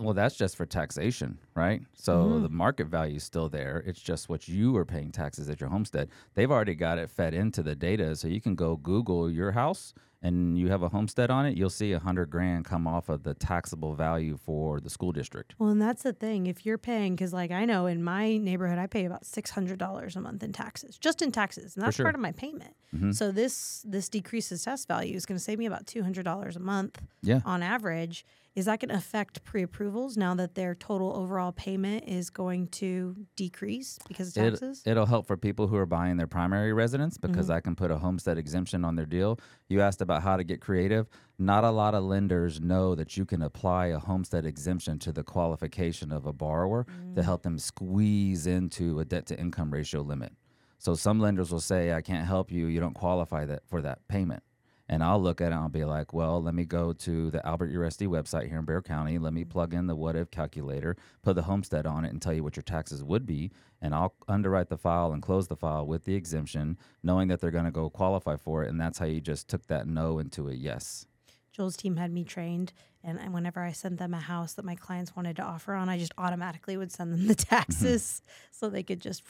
well, 0.00 0.14
that's 0.14 0.36
just 0.36 0.56
for 0.56 0.64
taxation, 0.64 1.38
right? 1.54 1.82
So 1.92 2.24
mm-hmm. 2.24 2.42
the 2.42 2.48
market 2.48 2.86
value 2.86 3.16
is 3.16 3.24
still 3.24 3.50
there. 3.50 3.84
It's 3.86 4.00
just 4.00 4.30
what 4.30 4.48
you 4.48 4.74
are 4.78 4.86
paying 4.86 5.12
taxes 5.12 5.50
at 5.50 5.60
your 5.60 5.68
homestead. 5.68 6.08
They've 6.34 6.50
already 6.50 6.74
got 6.74 6.96
it 6.96 7.10
fed 7.10 7.34
into 7.34 7.62
the 7.62 7.74
data, 7.74 8.16
so 8.16 8.26
you 8.26 8.40
can 8.40 8.54
go 8.54 8.76
Google 8.76 9.30
your 9.30 9.52
house 9.52 9.92
and 10.22 10.58
you 10.58 10.68
have 10.68 10.82
a 10.82 10.88
homestead 10.88 11.30
on 11.30 11.46
it. 11.46 11.56
You'll 11.56 11.70
see 11.70 11.92
a 11.92 11.98
hundred 11.98 12.30
grand 12.30 12.64
come 12.64 12.86
off 12.86 13.08
of 13.08 13.22
the 13.22 13.34
taxable 13.34 13.94
value 13.94 14.36
for 14.36 14.80
the 14.80 14.90
school 14.90 15.12
district. 15.12 15.54
Well, 15.58 15.70
and 15.70 15.80
that's 15.80 16.02
the 16.02 16.12
thing. 16.12 16.46
If 16.46 16.66
you're 16.66 16.78
paying, 16.78 17.14
because 17.14 17.32
like 17.32 17.50
I 17.50 17.64
know 17.64 17.86
in 17.86 18.02
my 18.02 18.36
neighborhood, 18.36 18.78
I 18.78 18.86
pay 18.86 19.04
about 19.04 19.24
six 19.24 19.50
hundred 19.50 19.78
dollars 19.78 20.16
a 20.16 20.20
month 20.20 20.42
in 20.42 20.52
taxes, 20.52 20.98
just 20.98 21.22
in 21.22 21.32
taxes, 21.32 21.76
and 21.76 21.84
that's 21.84 21.96
sure. 21.96 22.04
part 22.04 22.14
of 22.14 22.20
my 22.20 22.32
payment. 22.32 22.74
Mm-hmm. 22.94 23.12
So 23.12 23.32
this 23.32 23.84
this 23.86 24.08
decreases 24.08 24.64
test 24.64 24.88
value 24.88 25.16
is 25.16 25.26
going 25.26 25.38
to 25.38 25.44
save 25.44 25.58
me 25.58 25.66
about 25.66 25.86
two 25.86 26.02
hundred 26.02 26.24
dollars 26.24 26.56
a 26.56 26.60
month 26.60 27.00
Yeah. 27.22 27.40
on 27.44 27.62
average. 27.62 28.24
Is 28.56 28.64
that 28.64 28.80
going 28.80 28.88
to 28.88 28.96
affect 28.96 29.44
pre-approvals 29.44 30.16
now 30.16 30.34
that 30.34 30.56
their 30.56 30.74
total 30.74 31.16
overall 31.16 31.52
payment 31.52 32.08
is 32.08 32.30
going 32.30 32.66
to 32.66 33.14
decrease 33.36 33.96
because 34.08 34.36
of 34.36 34.42
It, 34.42 34.50
taxes? 34.50 34.82
it'll 34.84 35.06
help 35.06 35.28
for 35.28 35.36
people 35.36 35.68
who 35.68 35.76
are 35.76 35.86
buying 35.86 36.16
their 36.16 36.26
primary 36.26 36.72
residence 36.72 37.16
because 37.16 37.46
mm-hmm. 37.46 37.54
I 37.54 37.60
can 37.60 37.76
put 37.76 37.92
a 37.92 37.98
homestead 37.98 38.38
exemption 38.38 38.84
on 38.84 38.96
their 38.96 39.06
deal. 39.06 39.38
You 39.68 39.80
asked 39.82 40.02
about 40.02 40.09
how 40.18 40.36
to 40.36 40.44
get 40.44 40.60
creative. 40.60 41.08
Not 41.38 41.64
a 41.64 41.70
lot 41.70 41.94
of 41.94 42.04
lenders 42.04 42.60
know 42.60 42.94
that 42.94 43.16
you 43.16 43.24
can 43.24 43.42
apply 43.42 43.86
a 43.86 43.98
homestead 43.98 44.44
exemption 44.44 44.98
to 45.00 45.12
the 45.12 45.22
qualification 45.22 46.12
of 46.12 46.26
a 46.26 46.32
borrower 46.32 46.86
to 47.14 47.22
help 47.22 47.42
them 47.42 47.58
squeeze 47.58 48.46
into 48.46 49.00
a 49.00 49.04
debt 49.04 49.26
to 49.26 49.38
income 49.38 49.70
ratio 49.70 50.02
limit. 50.02 50.32
So 50.78 50.94
some 50.94 51.20
lenders 51.20 51.52
will 51.52 51.60
say, 51.60 51.92
I 51.92 52.02
can't 52.02 52.26
help 52.26 52.50
you, 52.50 52.66
you 52.66 52.80
don't 52.80 52.94
qualify 52.94 53.46
that 53.46 53.62
for 53.68 53.80
that 53.82 54.06
payment. 54.08 54.42
And 54.90 55.04
I'll 55.04 55.22
look 55.22 55.40
at 55.40 55.44
it 55.44 55.46
and 55.52 55.54
I'll 55.54 55.68
be 55.68 55.84
like, 55.84 56.12
well, 56.12 56.42
let 56.42 56.52
me 56.52 56.64
go 56.64 56.92
to 56.92 57.30
the 57.30 57.46
Albert 57.46 57.72
Uresti 57.72 58.08
website 58.08 58.48
here 58.48 58.58
in 58.58 58.64
Bexar 58.64 58.82
County. 58.82 59.18
Let 59.18 59.32
me 59.32 59.44
plug 59.44 59.72
in 59.72 59.86
the 59.86 59.94
what 59.94 60.16
if 60.16 60.32
calculator, 60.32 60.96
put 61.22 61.36
the 61.36 61.42
homestead 61.42 61.86
on 61.86 62.04
it, 62.04 62.10
and 62.10 62.20
tell 62.20 62.32
you 62.32 62.42
what 62.42 62.56
your 62.56 62.64
taxes 62.64 63.04
would 63.04 63.24
be. 63.24 63.52
And 63.80 63.94
I'll 63.94 64.16
underwrite 64.26 64.68
the 64.68 64.76
file 64.76 65.12
and 65.12 65.22
close 65.22 65.46
the 65.46 65.54
file 65.54 65.86
with 65.86 66.06
the 66.06 66.16
exemption, 66.16 66.76
knowing 67.04 67.28
that 67.28 67.40
they're 67.40 67.52
going 67.52 67.66
to 67.66 67.70
go 67.70 67.88
qualify 67.88 68.36
for 68.36 68.64
it. 68.64 68.68
And 68.68 68.80
that's 68.80 68.98
how 68.98 69.06
you 69.06 69.20
just 69.20 69.48
took 69.48 69.68
that 69.68 69.86
no 69.86 70.18
into 70.18 70.48
a 70.48 70.54
yes. 70.54 71.06
Joel's 71.52 71.76
team 71.76 71.96
had 71.96 72.10
me 72.12 72.24
trained, 72.24 72.72
and 73.04 73.32
whenever 73.32 73.60
I 73.60 73.70
sent 73.70 73.98
them 73.98 74.12
a 74.12 74.20
house 74.20 74.54
that 74.54 74.64
my 74.64 74.74
clients 74.74 75.14
wanted 75.14 75.36
to 75.36 75.42
offer 75.42 75.74
on, 75.74 75.88
I 75.88 75.98
just 75.98 76.14
automatically 76.18 76.76
would 76.76 76.90
send 76.90 77.12
them 77.12 77.28
the 77.28 77.34
mm-hmm. 77.34 77.54
taxes 77.54 78.22
so 78.50 78.68
they 78.68 78.82
could 78.82 79.00
just 79.00 79.22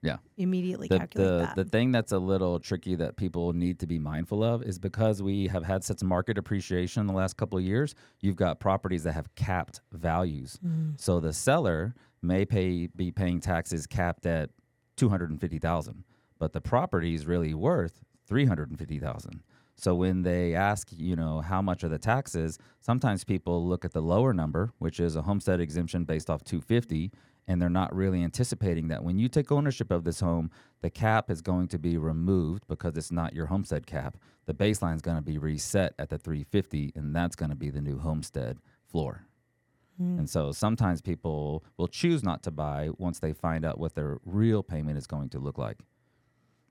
Yeah. 0.00 0.18
immediately 0.36 0.86
the, 0.86 0.98
calculate 0.98 1.28
the, 1.28 1.38
that. 1.38 1.56
the 1.56 1.64
thing 1.64 1.90
that's 1.90 2.12
a 2.12 2.18
little 2.18 2.60
tricky 2.60 2.94
that 2.94 3.16
people 3.16 3.52
need 3.52 3.80
to 3.80 3.86
be 3.86 3.98
mindful 3.98 4.44
of 4.44 4.62
is 4.62 4.78
because 4.78 5.22
we 5.22 5.48
have 5.48 5.64
had 5.64 5.82
such 5.82 6.02
market 6.04 6.38
appreciation 6.38 7.00
in 7.00 7.06
the 7.08 7.12
last 7.12 7.36
couple 7.36 7.58
of 7.58 7.64
years, 7.64 7.96
you've 8.20 8.36
got 8.36 8.60
properties 8.60 9.02
that 9.02 9.12
have 9.12 9.34
capped 9.34 9.80
values. 9.92 10.58
Mm. 10.64 11.00
So 11.00 11.18
the 11.18 11.32
seller 11.32 11.94
may 12.22 12.44
pay 12.44 12.86
be 12.94 13.10
paying 13.10 13.40
taxes 13.40 13.86
capped 13.86 14.24
at 14.24 14.50
250,000, 14.96 16.04
but 16.38 16.52
the 16.52 16.60
property 16.60 17.14
is 17.14 17.26
really 17.26 17.54
worth 17.54 18.04
350,000. 18.28 19.42
So 19.80 19.94
when 19.94 20.22
they 20.22 20.56
ask, 20.56 20.88
you 20.90 21.14
know, 21.14 21.40
how 21.40 21.62
much 21.62 21.84
are 21.84 21.88
the 21.88 22.00
taxes, 22.00 22.58
sometimes 22.80 23.22
people 23.22 23.64
look 23.64 23.84
at 23.84 23.92
the 23.92 24.02
lower 24.02 24.34
number, 24.34 24.72
which 24.78 24.98
is 24.98 25.14
a 25.14 25.22
homestead 25.22 25.60
exemption 25.60 26.02
based 26.02 26.28
off 26.28 26.42
250, 26.42 27.12
and 27.48 27.60
they're 27.60 27.70
not 27.70 27.96
really 27.96 28.22
anticipating 28.22 28.88
that 28.88 29.02
when 29.02 29.18
you 29.18 29.26
take 29.26 29.50
ownership 29.50 29.90
of 29.90 30.04
this 30.04 30.20
home, 30.20 30.50
the 30.82 30.90
cap 30.90 31.30
is 31.30 31.40
going 31.40 31.66
to 31.68 31.78
be 31.78 31.96
removed 31.96 32.64
because 32.68 32.96
it's 32.96 33.10
not 33.10 33.34
your 33.34 33.46
homestead 33.46 33.86
cap. 33.86 34.18
The 34.44 34.52
baseline 34.52 34.94
is 34.94 35.02
going 35.02 35.16
to 35.16 35.22
be 35.22 35.38
reset 35.38 35.94
at 35.98 36.10
the 36.10 36.18
350, 36.18 36.92
and 36.94 37.16
that's 37.16 37.34
going 37.34 37.48
to 37.48 37.56
be 37.56 37.70
the 37.70 37.80
new 37.80 37.98
homestead 37.98 38.58
floor. 38.86 39.24
Hmm. 39.96 40.18
And 40.18 40.30
so 40.30 40.52
sometimes 40.52 41.00
people 41.00 41.64
will 41.78 41.88
choose 41.88 42.22
not 42.22 42.42
to 42.42 42.50
buy 42.50 42.90
once 42.98 43.18
they 43.18 43.32
find 43.32 43.64
out 43.64 43.80
what 43.80 43.94
their 43.94 44.18
real 44.26 44.62
payment 44.62 44.98
is 44.98 45.06
going 45.06 45.30
to 45.30 45.38
look 45.38 45.56
like. 45.56 45.78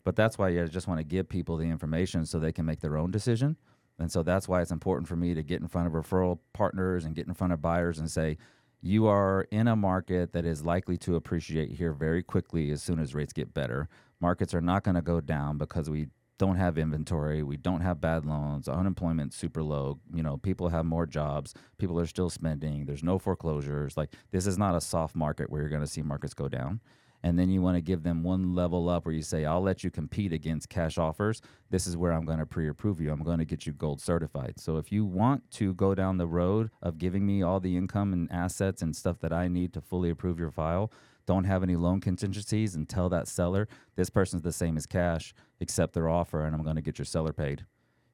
But 0.04 0.16
that's 0.16 0.38
why 0.38 0.50
I 0.62 0.66
just 0.68 0.88
want 0.88 1.00
to 1.00 1.04
give 1.04 1.28
people 1.28 1.58
the 1.58 1.66
information 1.66 2.26
so 2.26 2.40
they 2.40 2.54
can 2.54 2.66
make 2.66 2.80
their 2.82 2.98
own 2.98 3.10
decision. 3.10 3.58
And 4.00 4.12
so 4.12 4.22
that's 4.22 4.48
why 4.48 4.62
it's 4.62 4.72
important 4.72 5.08
for 5.08 5.16
me 5.16 5.34
to 5.34 5.42
get 5.42 5.60
in 5.60 5.68
front 5.68 5.88
of 5.88 5.94
referral 5.94 6.38
partners 6.54 7.04
and 7.04 7.16
get 7.16 7.28
in 7.28 7.34
front 7.34 7.52
of 7.52 7.62
buyers 7.62 7.98
and 7.98 8.10
say, 8.10 8.38
you 8.82 9.08
are 9.08 9.48
in 9.52 9.68
a 9.68 9.76
market 9.76 10.34
that 10.34 10.46
is 10.46 10.64
likely 10.64 10.98
to 10.98 11.16
appreciate 11.16 11.72
here 11.72 11.94
very 11.94 12.22
quickly 12.24 12.72
as 12.72 12.82
soon 12.82 13.00
as 13.00 13.16
rates 13.16 13.34
get 13.34 13.54
better. 13.54 13.90
Markets 14.20 14.54
are 14.54 14.62
not 14.62 14.84
going 14.84 14.96
to 14.96 15.02
go 15.02 15.20
down 15.20 15.58
because 15.58 15.90
we 15.90 16.08
don't 16.38 16.58
have 16.58 16.78
inventory, 16.78 17.42
we 17.42 17.58
don't 17.58 17.82
have 17.82 18.00
bad 18.00 18.26
loans, 18.26 18.68
unemployment's 18.68 19.36
super 19.36 19.64
low, 19.64 20.00
you 20.14 20.22
know, 20.22 20.38
people 20.38 20.70
have 20.70 20.86
more 20.86 21.08
jobs, 21.08 21.56
people 21.80 22.00
are 22.00 22.06
still 22.06 22.30
spending, 22.30 22.86
there's 22.86 23.04
no 23.04 23.18
foreclosures. 23.18 23.98
Like 23.98 24.14
this 24.32 24.46
is 24.46 24.58
not 24.58 24.76
a 24.76 24.82
soft 24.82 25.16
market 25.16 25.50
where 25.50 25.62
you're 25.62 25.70
going 25.70 25.82
to 25.82 25.88
see 25.88 26.04
markets 26.04 26.36
go 26.36 26.48
down 26.48 26.80
and 27.24 27.38
then 27.38 27.50
you 27.50 27.62
want 27.62 27.76
to 27.76 27.82
give 27.82 28.04
them 28.04 28.24
one 28.24 28.54
level 28.54 28.90
up 28.90 29.06
where 29.06 29.14
you 29.14 29.22
say 29.22 29.46
i'll 29.46 29.62
let 29.62 29.84
you 29.84 29.90
compete 29.90 30.32
against 30.32 30.70
cash 30.70 30.98
offers. 30.98 31.42
This 31.70 31.88
is 31.88 31.98
where 31.98 32.12
i'm 32.14 32.26
going 32.26 32.40
to 32.40 32.46
pre-approve 32.46 33.02
you. 33.02 33.12
I'm 33.12 33.24
going 33.24 33.40
to 33.40 33.46
get 33.46 33.66
you 33.66 33.74
gold 33.74 34.02
certified. 34.02 34.56
So 34.60 34.78
if 34.78 34.92
you 34.92 35.06
want 35.06 35.50
to 35.52 35.74
go 35.74 35.96
down 35.96 36.18
the 36.18 36.28
road 36.28 36.70
of 36.82 36.98
giving 36.98 37.26
me 37.26 37.42
all 37.42 37.60
the 37.60 37.76
income 37.76 38.14
and 38.14 38.32
assets 38.32 38.82
and 38.82 38.96
stuff 38.96 39.20
that 39.20 39.34
i 39.34 39.48
need 39.48 39.74
to 39.74 39.82
fully 39.82 40.10
approve 40.10 40.40
your 40.40 40.52
file 40.52 40.92
don't 41.26 41.44
have 41.44 41.62
any 41.62 41.76
loan 41.76 42.00
contingencies 42.00 42.74
and 42.74 42.88
tell 42.88 43.10
that 43.10 43.28
seller 43.28 43.68
this 43.96 44.10
person's 44.10 44.44
the 44.44 44.54
same 44.54 44.78
as 44.78 44.86
cash 44.86 45.34
accept 45.60 45.94
their 45.94 46.08
offer 46.08 46.46
and 46.46 46.56
i'm 46.56 46.64
going 46.64 46.76
to 46.76 46.82
get 46.82 46.98
your 46.98 47.06
seller 47.06 47.34
paid. 47.34 47.66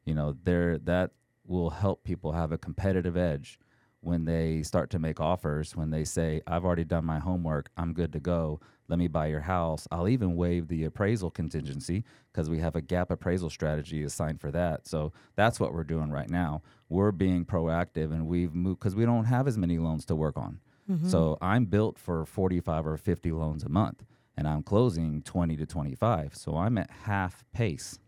You 0.06 0.14
know 0.14 0.36
there 0.44 0.78
that 0.80 1.12
will 1.46 1.72
help 1.72 2.04
people 2.04 2.32
have 2.32 2.52
a 2.52 2.58
competitive 2.58 3.18
edge 3.18 3.60
when 4.04 4.26
they 4.26 4.64
start 4.64 4.90
to 4.90 5.00
make 5.00 5.20
offers 5.20 5.76
when 5.76 5.90
they 5.90 6.04
say 6.04 6.42
i've 6.48 6.66
already 6.66 6.84
done 6.84 7.06
my 7.06 7.20
homework. 7.20 7.70
I'm 7.78 7.94
good 7.94 8.14
to 8.14 8.20
go. 8.20 8.60
Let 8.90 9.00
me 9.00 9.08
buy 9.08 9.28
your 9.28 9.40
house. 9.40 9.88
I'll 9.92 10.10
even 10.10 10.36
waive 10.36 10.68
the 10.68 10.84
appraisal 10.84 11.32
contingency 11.32 12.04
because 12.32 12.50
we 12.50 12.60
have 12.60 12.76
a 12.76 12.82
gap 12.82 13.12
appraisal 13.12 13.50
strategy 13.50 14.04
assigned 14.04 14.42
for 14.42 14.52
that. 14.52 14.88
So 14.88 15.14
that's 15.36 15.60
what 15.60 15.74
we're 15.74 15.86
doing 15.86 16.12
right 16.12 16.30
now. 16.30 16.62
We're 16.90 17.12
being 17.12 17.46
proactive 17.46 18.12
and 18.12 18.28
we've 18.28 18.54
moved 18.54 18.80
because 18.80 18.96
we 18.96 19.06
don't 19.06 19.26
have 19.26 19.48
as 19.48 19.58
many 19.58 19.80
loans 19.80 20.06
to 20.06 20.16
work 20.16 20.38
on. 20.38 20.60
Mm-hmm. 20.90 21.08
So 21.08 21.38
i'm 21.42 21.66
built 21.66 21.98
for 21.98 22.26
45 22.26 22.88
or 22.88 22.98
50 22.98 23.32
loans 23.32 23.64
a 23.64 23.70
month 23.70 24.04
and 24.36 24.48
i'm 24.48 24.64
closing 24.64 25.22
20 25.22 25.56
to 25.58 25.66
25 25.66 26.36
so 26.36 26.58
i'm 26.58 26.78
at 26.78 26.90
half 27.06 27.46
pace 27.54 28.00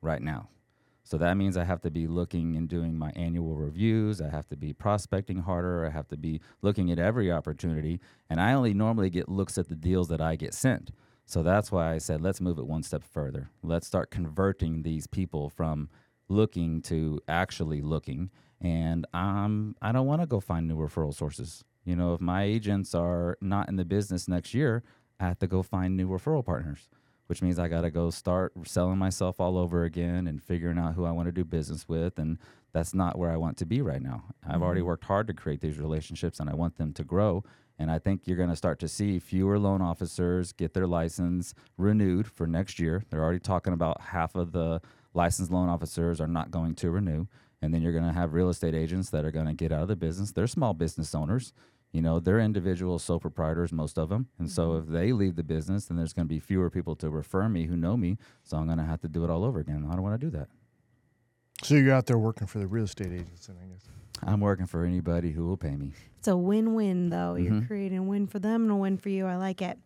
right 0.00 0.20
now 0.20 0.48
so 1.06 1.18
that 1.18 1.36
means 1.36 1.56
I 1.56 1.62
have 1.62 1.82
to 1.82 1.90
be 1.90 2.08
looking 2.08 2.56
and 2.56 2.68
doing 2.68 2.98
my 2.98 3.12
annual 3.14 3.54
reviews. 3.54 4.20
I 4.20 4.28
have 4.28 4.48
to 4.48 4.56
be 4.56 4.72
prospecting 4.72 5.38
harder. 5.38 5.86
I 5.86 5.90
have 5.90 6.08
to 6.08 6.16
be 6.16 6.40
looking 6.62 6.90
at 6.90 6.98
every 6.98 7.30
opportunity. 7.30 8.00
And 8.28 8.40
I 8.40 8.54
only 8.54 8.74
normally 8.74 9.08
get 9.08 9.28
looks 9.28 9.56
at 9.56 9.68
the 9.68 9.76
deals 9.76 10.08
that 10.08 10.20
I 10.20 10.34
get 10.34 10.52
sent. 10.52 10.90
So 11.24 11.44
that's 11.44 11.70
why 11.70 11.94
I 11.94 11.98
said, 11.98 12.22
let's 12.22 12.40
move 12.40 12.58
it 12.58 12.66
one 12.66 12.82
step 12.82 13.04
further. 13.04 13.50
Let's 13.62 13.86
start 13.86 14.10
converting 14.10 14.82
these 14.82 15.06
people 15.06 15.48
from 15.48 15.90
looking 16.28 16.82
to 16.82 17.20
actually 17.28 17.82
looking. 17.82 18.32
And 18.60 19.06
um, 19.14 19.76
I 19.80 19.92
don't 19.92 20.08
want 20.08 20.22
to 20.22 20.26
go 20.26 20.40
find 20.40 20.66
new 20.66 20.76
referral 20.76 21.14
sources. 21.14 21.62
You 21.84 21.94
know, 21.94 22.14
if 22.14 22.20
my 22.20 22.42
agents 22.42 22.96
are 22.96 23.38
not 23.40 23.68
in 23.68 23.76
the 23.76 23.84
business 23.84 24.26
next 24.26 24.54
year, 24.54 24.82
I 25.20 25.28
have 25.28 25.38
to 25.38 25.46
go 25.46 25.62
find 25.62 25.96
new 25.96 26.08
referral 26.08 26.44
partners 26.44 26.88
which 27.26 27.42
means 27.42 27.58
I 27.58 27.68
got 27.68 27.82
to 27.82 27.90
go 27.90 28.10
start 28.10 28.52
selling 28.64 28.98
myself 28.98 29.40
all 29.40 29.58
over 29.58 29.84
again 29.84 30.26
and 30.26 30.42
figuring 30.42 30.78
out 30.78 30.94
who 30.94 31.04
I 31.04 31.10
want 31.10 31.26
to 31.26 31.32
do 31.32 31.44
business 31.44 31.88
with. 31.88 32.18
And 32.18 32.38
that's 32.72 32.94
not 32.94 33.18
where 33.18 33.30
I 33.30 33.36
want 33.36 33.56
to 33.58 33.66
be 33.66 33.82
right 33.82 34.02
now. 34.02 34.24
I've 34.46 34.62
already 34.62 34.80
mm-hmm. 34.80 34.88
worked 34.88 35.04
hard 35.04 35.26
to 35.28 35.34
create 35.34 35.60
these 35.60 35.78
relationships 35.78 36.40
and 36.40 36.48
I 36.48 36.54
want 36.54 36.76
them 36.76 36.92
to 36.94 37.04
grow. 37.04 37.44
And 37.78 37.90
I 37.90 37.98
think 37.98 38.22
you're 38.24 38.36
going 38.36 38.50
to 38.50 38.56
start 38.56 38.78
to 38.80 38.88
see 38.88 39.18
fewer 39.18 39.58
loan 39.58 39.82
officers 39.82 40.52
get 40.52 40.72
their 40.72 40.86
license 40.86 41.54
renewed 41.76 42.26
for 42.26 42.46
next 42.46 42.78
year. 42.78 43.04
They're 43.10 43.22
already 43.22 43.40
talking 43.40 43.72
about 43.72 44.00
half 44.00 44.34
of 44.34 44.52
the 44.52 44.80
licensed 45.12 45.50
loan 45.50 45.68
officers 45.68 46.20
are 46.20 46.26
not 46.26 46.50
going 46.50 46.74
to 46.76 46.90
renew. 46.90 47.26
And 47.60 47.74
then 47.74 47.82
you're 47.82 47.92
going 47.92 48.04
to 48.04 48.12
have 48.12 48.34
real 48.34 48.50
estate 48.50 48.74
agents 48.74 49.10
that 49.10 49.24
are 49.24 49.30
going 49.30 49.46
to 49.46 49.54
get 49.54 49.72
out 49.72 49.82
of 49.82 49.88
the 49.88 49.96
business. 49.96 50.32
They're 50.32 50.46
small 50.46 50.74
business 50.74 51.14
owners 51.14 51.52
you 51.96 52.02
know 52.02 52.20
they're 52.20 52.38
individual 52.40 52.98
sole 52.98 53.18
proprietors 53.18 53.72
most 53.72 53.96
of 53.98 54.08
them 54.10 54.22
and 54.38 54.50
so 54.50 54.76
if 54.76 54.86
they 54.86 55.12
leave 55.12 55.34
the 55.36 55.42
business 55.42 55.86
then 55.86 55.96
there's 55.96 56.12
going 56.12 56.26
to 56.28 56.34
be 56.36 56.38
fewer 56.38 56.68
people 56.70 56.94
to 56.94 57.08
refer 57.08 57.48
me 57.48 57.64
who 57.66 57.76
know 57.76 57.96
me 57.96 58.18
so 58.44 58.56
i'm 58.58 58.66
going 58.66 58.76
to 58.78 58.84
have 58.84 59.00
to 59.00 59.08
do 59.08 59.24
it 59.24 59.30
all 59.30 59.44
over 59.44 59.58
again 59.60 59.86
i 59.90 59.94
don't 59.94 60.02
want 60.02 60.18
to 60.20 60.26
do 60.26 60.30
that 60.36 60.48
So 61.62 61.74
you're 61.74 61.94
out 61.94 62.06
there 62.06 62.18
working 62.18 62.46
for 62.46 62.58
the 62.58 62.66
real 62.66 62.84
estate 62.84 63.12
agents, 63.12 63.48
I 63.48 63.66
guess. 63.72 63.84
i'm 64.24 64.40
working 64.40 64.66
for 64.66 64.84
anybody 64.84 65.30
who 65.32 65.46
will 65.46 65.56
pay 65.56 65.74
me 65.76 65.92
it's 66.18 66.28
a 66.28 66.36
win-win 66.36 67.10
though. 67.10 67.36
You're 67.36 67.52
Mhm. 67.52 67.66
creating 67.68 67.98
a 67.98 68.02
win 68.02 68.26
for 68.26 68.40
them 68.40 68.62
and 68.64 68.70
a 68.72 68.76
win 68.76 68.96
for 68.98 69.10
you. 69.10 69.26
I 69.26 69.36
like 69.36 69.62
it. 69.62 69.78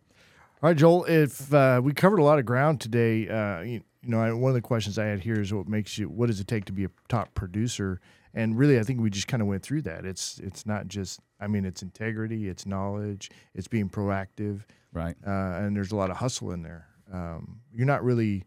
All 0.63 0.69
right, 0.69 0.75
Joel. 0.77 1.05
If 1.05 1.53
uh, 1.53 1.79
we 1.83 1.93
covered 1.93 2.17
a 2.19 2.23
lot 2.23 2.39
of 2.39 2.45
ground 2.45 2.81
today, 2.81 3.27
uh, 3.29 3.59
you, 3.61 3.81
you 4.01 4.09
know, 4.09 4.19
I, 4.19 4.31
one 4.33 4.49
of 4.49 4.55
the 4.55 4.61
questions 4.61 4.97
I 4.97 5.05
had 5.05 5.19
here 5.19 5.39
is 5.39 5.53
what 5.53 5.67
makes 5.67 5.99
you. 5.99 6.09
What 6.09 6.27
does 6.27 6.39
it 6.39 6.47
take 6.47 6.65
to 6.65 6.71
be 6.73 6.85
a 6.85 6.89
top 7.09 7.35
producer? 7.35 7.99
And 8.33 8.57
really, 8.57 8.79
I 8.79 8.83
think 8.83 9.01
we 9.01 9.09
just 9.09 9.27
kind 9.27 9.41
of 9.41 9.47
went 9.47 9.63
through 9.63 9.81
that. 9.83 10.05
It's 10.05 10.39
it's 10.39 10.65
not 10.65 10.87
just. 10.87 11.19
I 11.39 11.47
mean, 11.47 11.65
it's 11.65 11.81
integrity, 11.81 12.47
it's 12.49 12.65
knowledge, 12.67 13.31
it's 13.55 13.67
being 13.67 13.89
proactive, 13.89 14.61
right 14.93 15.15
uh, 15.25 15.29
and 15.59 15.75
there's 15.75 15.91
a 15.91 15.95
lot 15.95 16.11
of 16.11 16.17
hustle 16.17 16.51
in 16.51 16.61
there. 16.61 16.85
Um, 17.11 17.61
you're 17.73 17.87
not 17.87 18.03
really 18.03 18.43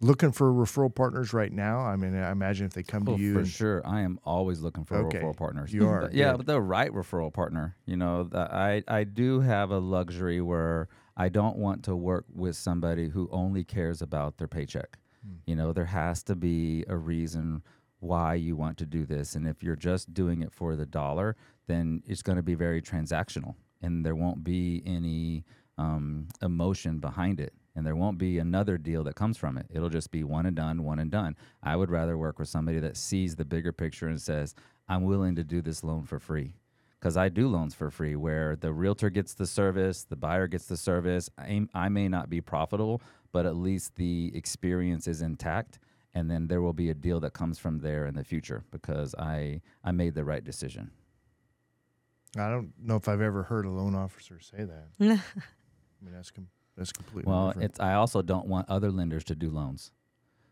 looking 0.00 0.32
for 0.32 0.52
referral 0.52 0.94
partners 0.94 1.32
right 1.32 1.52
now? 1.52 1.78
I 1.80 1.96
mean, 1.96 2.14
I 2.16 2.30
imagine 2.30 2.66
if 2.66 2.72
they 2.74 2.82
come 2.82 3.04
Oh, 3.08 3.16
to 3.16 3.22
you, 3.22 3.32
for 3.32 3.38
and- 3.40 3.48
sure. 3.48 3.82
I 3.86 4.00
am 4.02 4.18
always 4.24 4.60
looking 4.60 4.84
for 4.84 4.96
Okay. 5.06 5.18
referral 5.18 5.36
partners. 5.36 5.72
You 5.72 5.88
are, 5.88 6.02
But 6.02 6.12
yeah, 6.14 6.30
good. 6.32 6.38
but 6.38 6.46
the 6.46 6.60
right 6.60 6.92
referral 6.92 7.32
partner. 7.32 7.76
You 7.86 7.96
know, 7.96 8.24
the, 8.24 8.38
I 8.54 8.82
I 8.86 9.04
do 9.04 9.40
have 9.40 9.70
a 9.70 9.78
luxury 9.78 10.40
where 10.40 10.88
I 11.16 11.28
don't 11.28 11.56
want 11.56 11.82
to 11.84 11.96
work 11.96 12.26
with 12.32 12.54
somebody 12.56 13.08
who 13.08 13.28
only 13.32 13.64
cares 13.64 14.00
about 14.02 14.36
their 14.38 14.48
paycheck. 14.48 14.98
Hmm. 15.26 15.34
You 15.46 15.56
know, 15.56 15.72
there 15.72 15.86
has 15.86 16.22
to 16.24 16.34
be 16.36 16.84
a 16.88 16.96
reason 16.96 17.62
why 18.04 18.34
you 18.34 18.56
want 18.56 18.78
to 18.78 18.86
do 18.86 19.04
this, 19.06 19.34
and 19.34 19.46
if 19.46 19.62
you're 19.62 19.76
just 19.76 20.14
doing 20.14 20.42
it 20.42 20.52
for 20.52 20.76
the 20.76 20.86
dollar, 20.86 21.36
then 21.66 22.02
it's 22.06 22.22
going 22.22 22.36
to 22.36 22.42
be 22.42 22.54
very 22.54 22.82
transactional, 22.82 23.54
and 23.82 24.04
there 24.04 24.14
won't 24.14 24.44
be 24.44 24.82
any 24.86 25.44
um, 25.78 26.28
emotion 26.42 26.98
behind 26.98 27.40
it 27.40 27.52
and 27.76 27.86
there 27.86 27.96
won't 27.96 28.18
be 28.18 28.38
another 28.38 28.78
deal 28.78 29.02
that 29.04 29.16
comes 29.16 29.36
from 29.36 29.58
it. 29.58 29.66
It'll 29.70 29.88
just 29.88 30.10
be 30.10 30.22
one 30.22 30.46
and 30.46 30.54
done, 30.54 30.84
one 30.84 30.98
and 30.98 31.10
done. 31.10 31.36
I 31.62 31.76
would 31.76 31.90
rather 31.90 32.16
work 32.16 32.38
with 32.38 32.48
somebody 32.48 32.78
that 32.80 32.96
sees 32.96 33.36
the 33.36 33.44
bigger 33.44 33.72
picture 33.72 34.06
and 34.06 34.20
says, 34.20 34.54
I'm 34.88 35.04
willing 35.04 35.34
to 35.36 35.44
do 35.44 35.60
this 35.60 35.82
loan 35.82 36.04
for 36.04 36.18
free. 36.18 36.54
Because 37.00 37.16
I 37.16 37.28
do 37.28 37.48
loans 37.48 37.74
for 37.74 37.90
free 37.90 38.16
where 38.16 38.56
the 38.56 38.72
realtor 38.72 39.10
gets 39.10 39.34
the 39.34 39.46
service, 39.46 40.04
the 40.04 40.16
buyer 40.16 40.46
gets 40.46 40.66
the 40.66 40.76
service. 40.76 41.28
I, 41.36 41.66
I 41.74 41.88
may 41.88 42.08
not 42.08 42.30
be 42.30 42.40
profitable, 42.40 43.02
but 43.32 43.44
at 43.44 43.56
least 43.56 43.96
the 43.96 44.32
experience 44.34 45.06
is 45.06 45.20
intact. 45.20 45.80
And 46.14 46.30
then 46.30 46.46
there 46.46 46.62
will 46.62 46.72
be 46.72 46.90
a 46.90 46.94
deal 46.94 47.18
that 47.20 47.32
comes 47.32 47.58
from 47.58 47.80
there 47.80 48.06
in 48.06 48.14
the 48.14 48.24
future 48.24 48.64
because 48.70 49.14
I, 49.16 49.60
I 49.82 49.90
made 49.90 50.14
the 50.14 50.24
right 50.24 50.44
decision. 50.44 50.90
I 52.36 52.48
don't 52.48 52.72
know 52.80 52.96
if 52.96 53.08
I've 53.08 53.20
ever 53.20 53.42
heard 53.42 53.64
a 53.64 53.70
loan 53.70 53.94
officer 53.94 54.38
say 54.40 54.64
that. 54.64 54.86
I 55.00 55.04
mean, 56.04 56.14
that's 56.14 56.30
com- 56.30 56.48
that's 56.76 56.92
completely 56.92 57.30
Well, 57.30 57.48
different. 57.48 57.70
it's 57.70 57.80
I 57.80 57.94
also 57.94 58.22
don't 58.22 58.46
want 58.46 58.68
other 58.68 58.90
lenders 58.90 59.24
to 59.24 59.34
do 59.34 59.50
loans. 59.50 59.92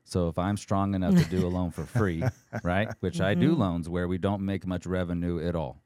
So 0.04 0.28
if 0.28 0.38
I'm 0.38 0.56
strong 0.56 0.94
enough 0.94 1.14
to 1.14 1.24
do 1.24 1.46
a 1.46 1.48
loan 1.48 1.70
for 1.70 1.84
free, 1.84 2.22
right, 2.64 2.88
which 3.00 3.20
I 3.20 3.34
do 3.34 3.52
mm-hmm. 3.52 3.60
loans 3.60 3.88
where 3.88 4.08
we 4.08 4.18
don't 4.18 4.42
make 4.42 4.66
much 4.66 4.84
revenue 4.86 5.46
at 5.46 5.54
all, 5.54 5.81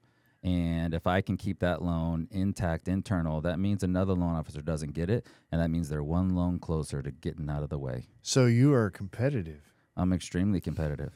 and 0.47 0.95
if 0.95 1.09
I 1.09 1.21
can 1.21 1.37
keep 1.37 1.59
that 1.59 1.83
loan 1.83 2.29
intact 2.31 2.87
internal, 2.87 3.41
that 3.41 3.59
means 3.59 3.83
another 3.83 4.13
loan 4.15 4.37
officer 4.37 4.63
doesn't 4.63 4.93
get 4.95 5.11
it, 5.11 5.27
and 5.51 5.61
that 5.61 5.71
means 5.71 5.89
they're 5.89 6.05
one 6.05 6.37
loan 6.37 6.61
closer 6.61 7.03
to 7.03 7.11
getting 7.11 7.51
out 7.51 7.65
of 7.65 7.69
the 7.69 7.79
way. 7.79 8.05
so 8.23 8.47
you 8.47 8.73
are 8.73 8.89
competitive. 8.89 9.63
I'm 9.97 10.13
extremely 10.13 10.61
competitive. 10.61 11.13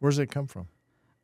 Where 0.00 0.10
does 0.10 0.18
it 0.18 0.30
come 0.30 0.48
from? 0.48 0.66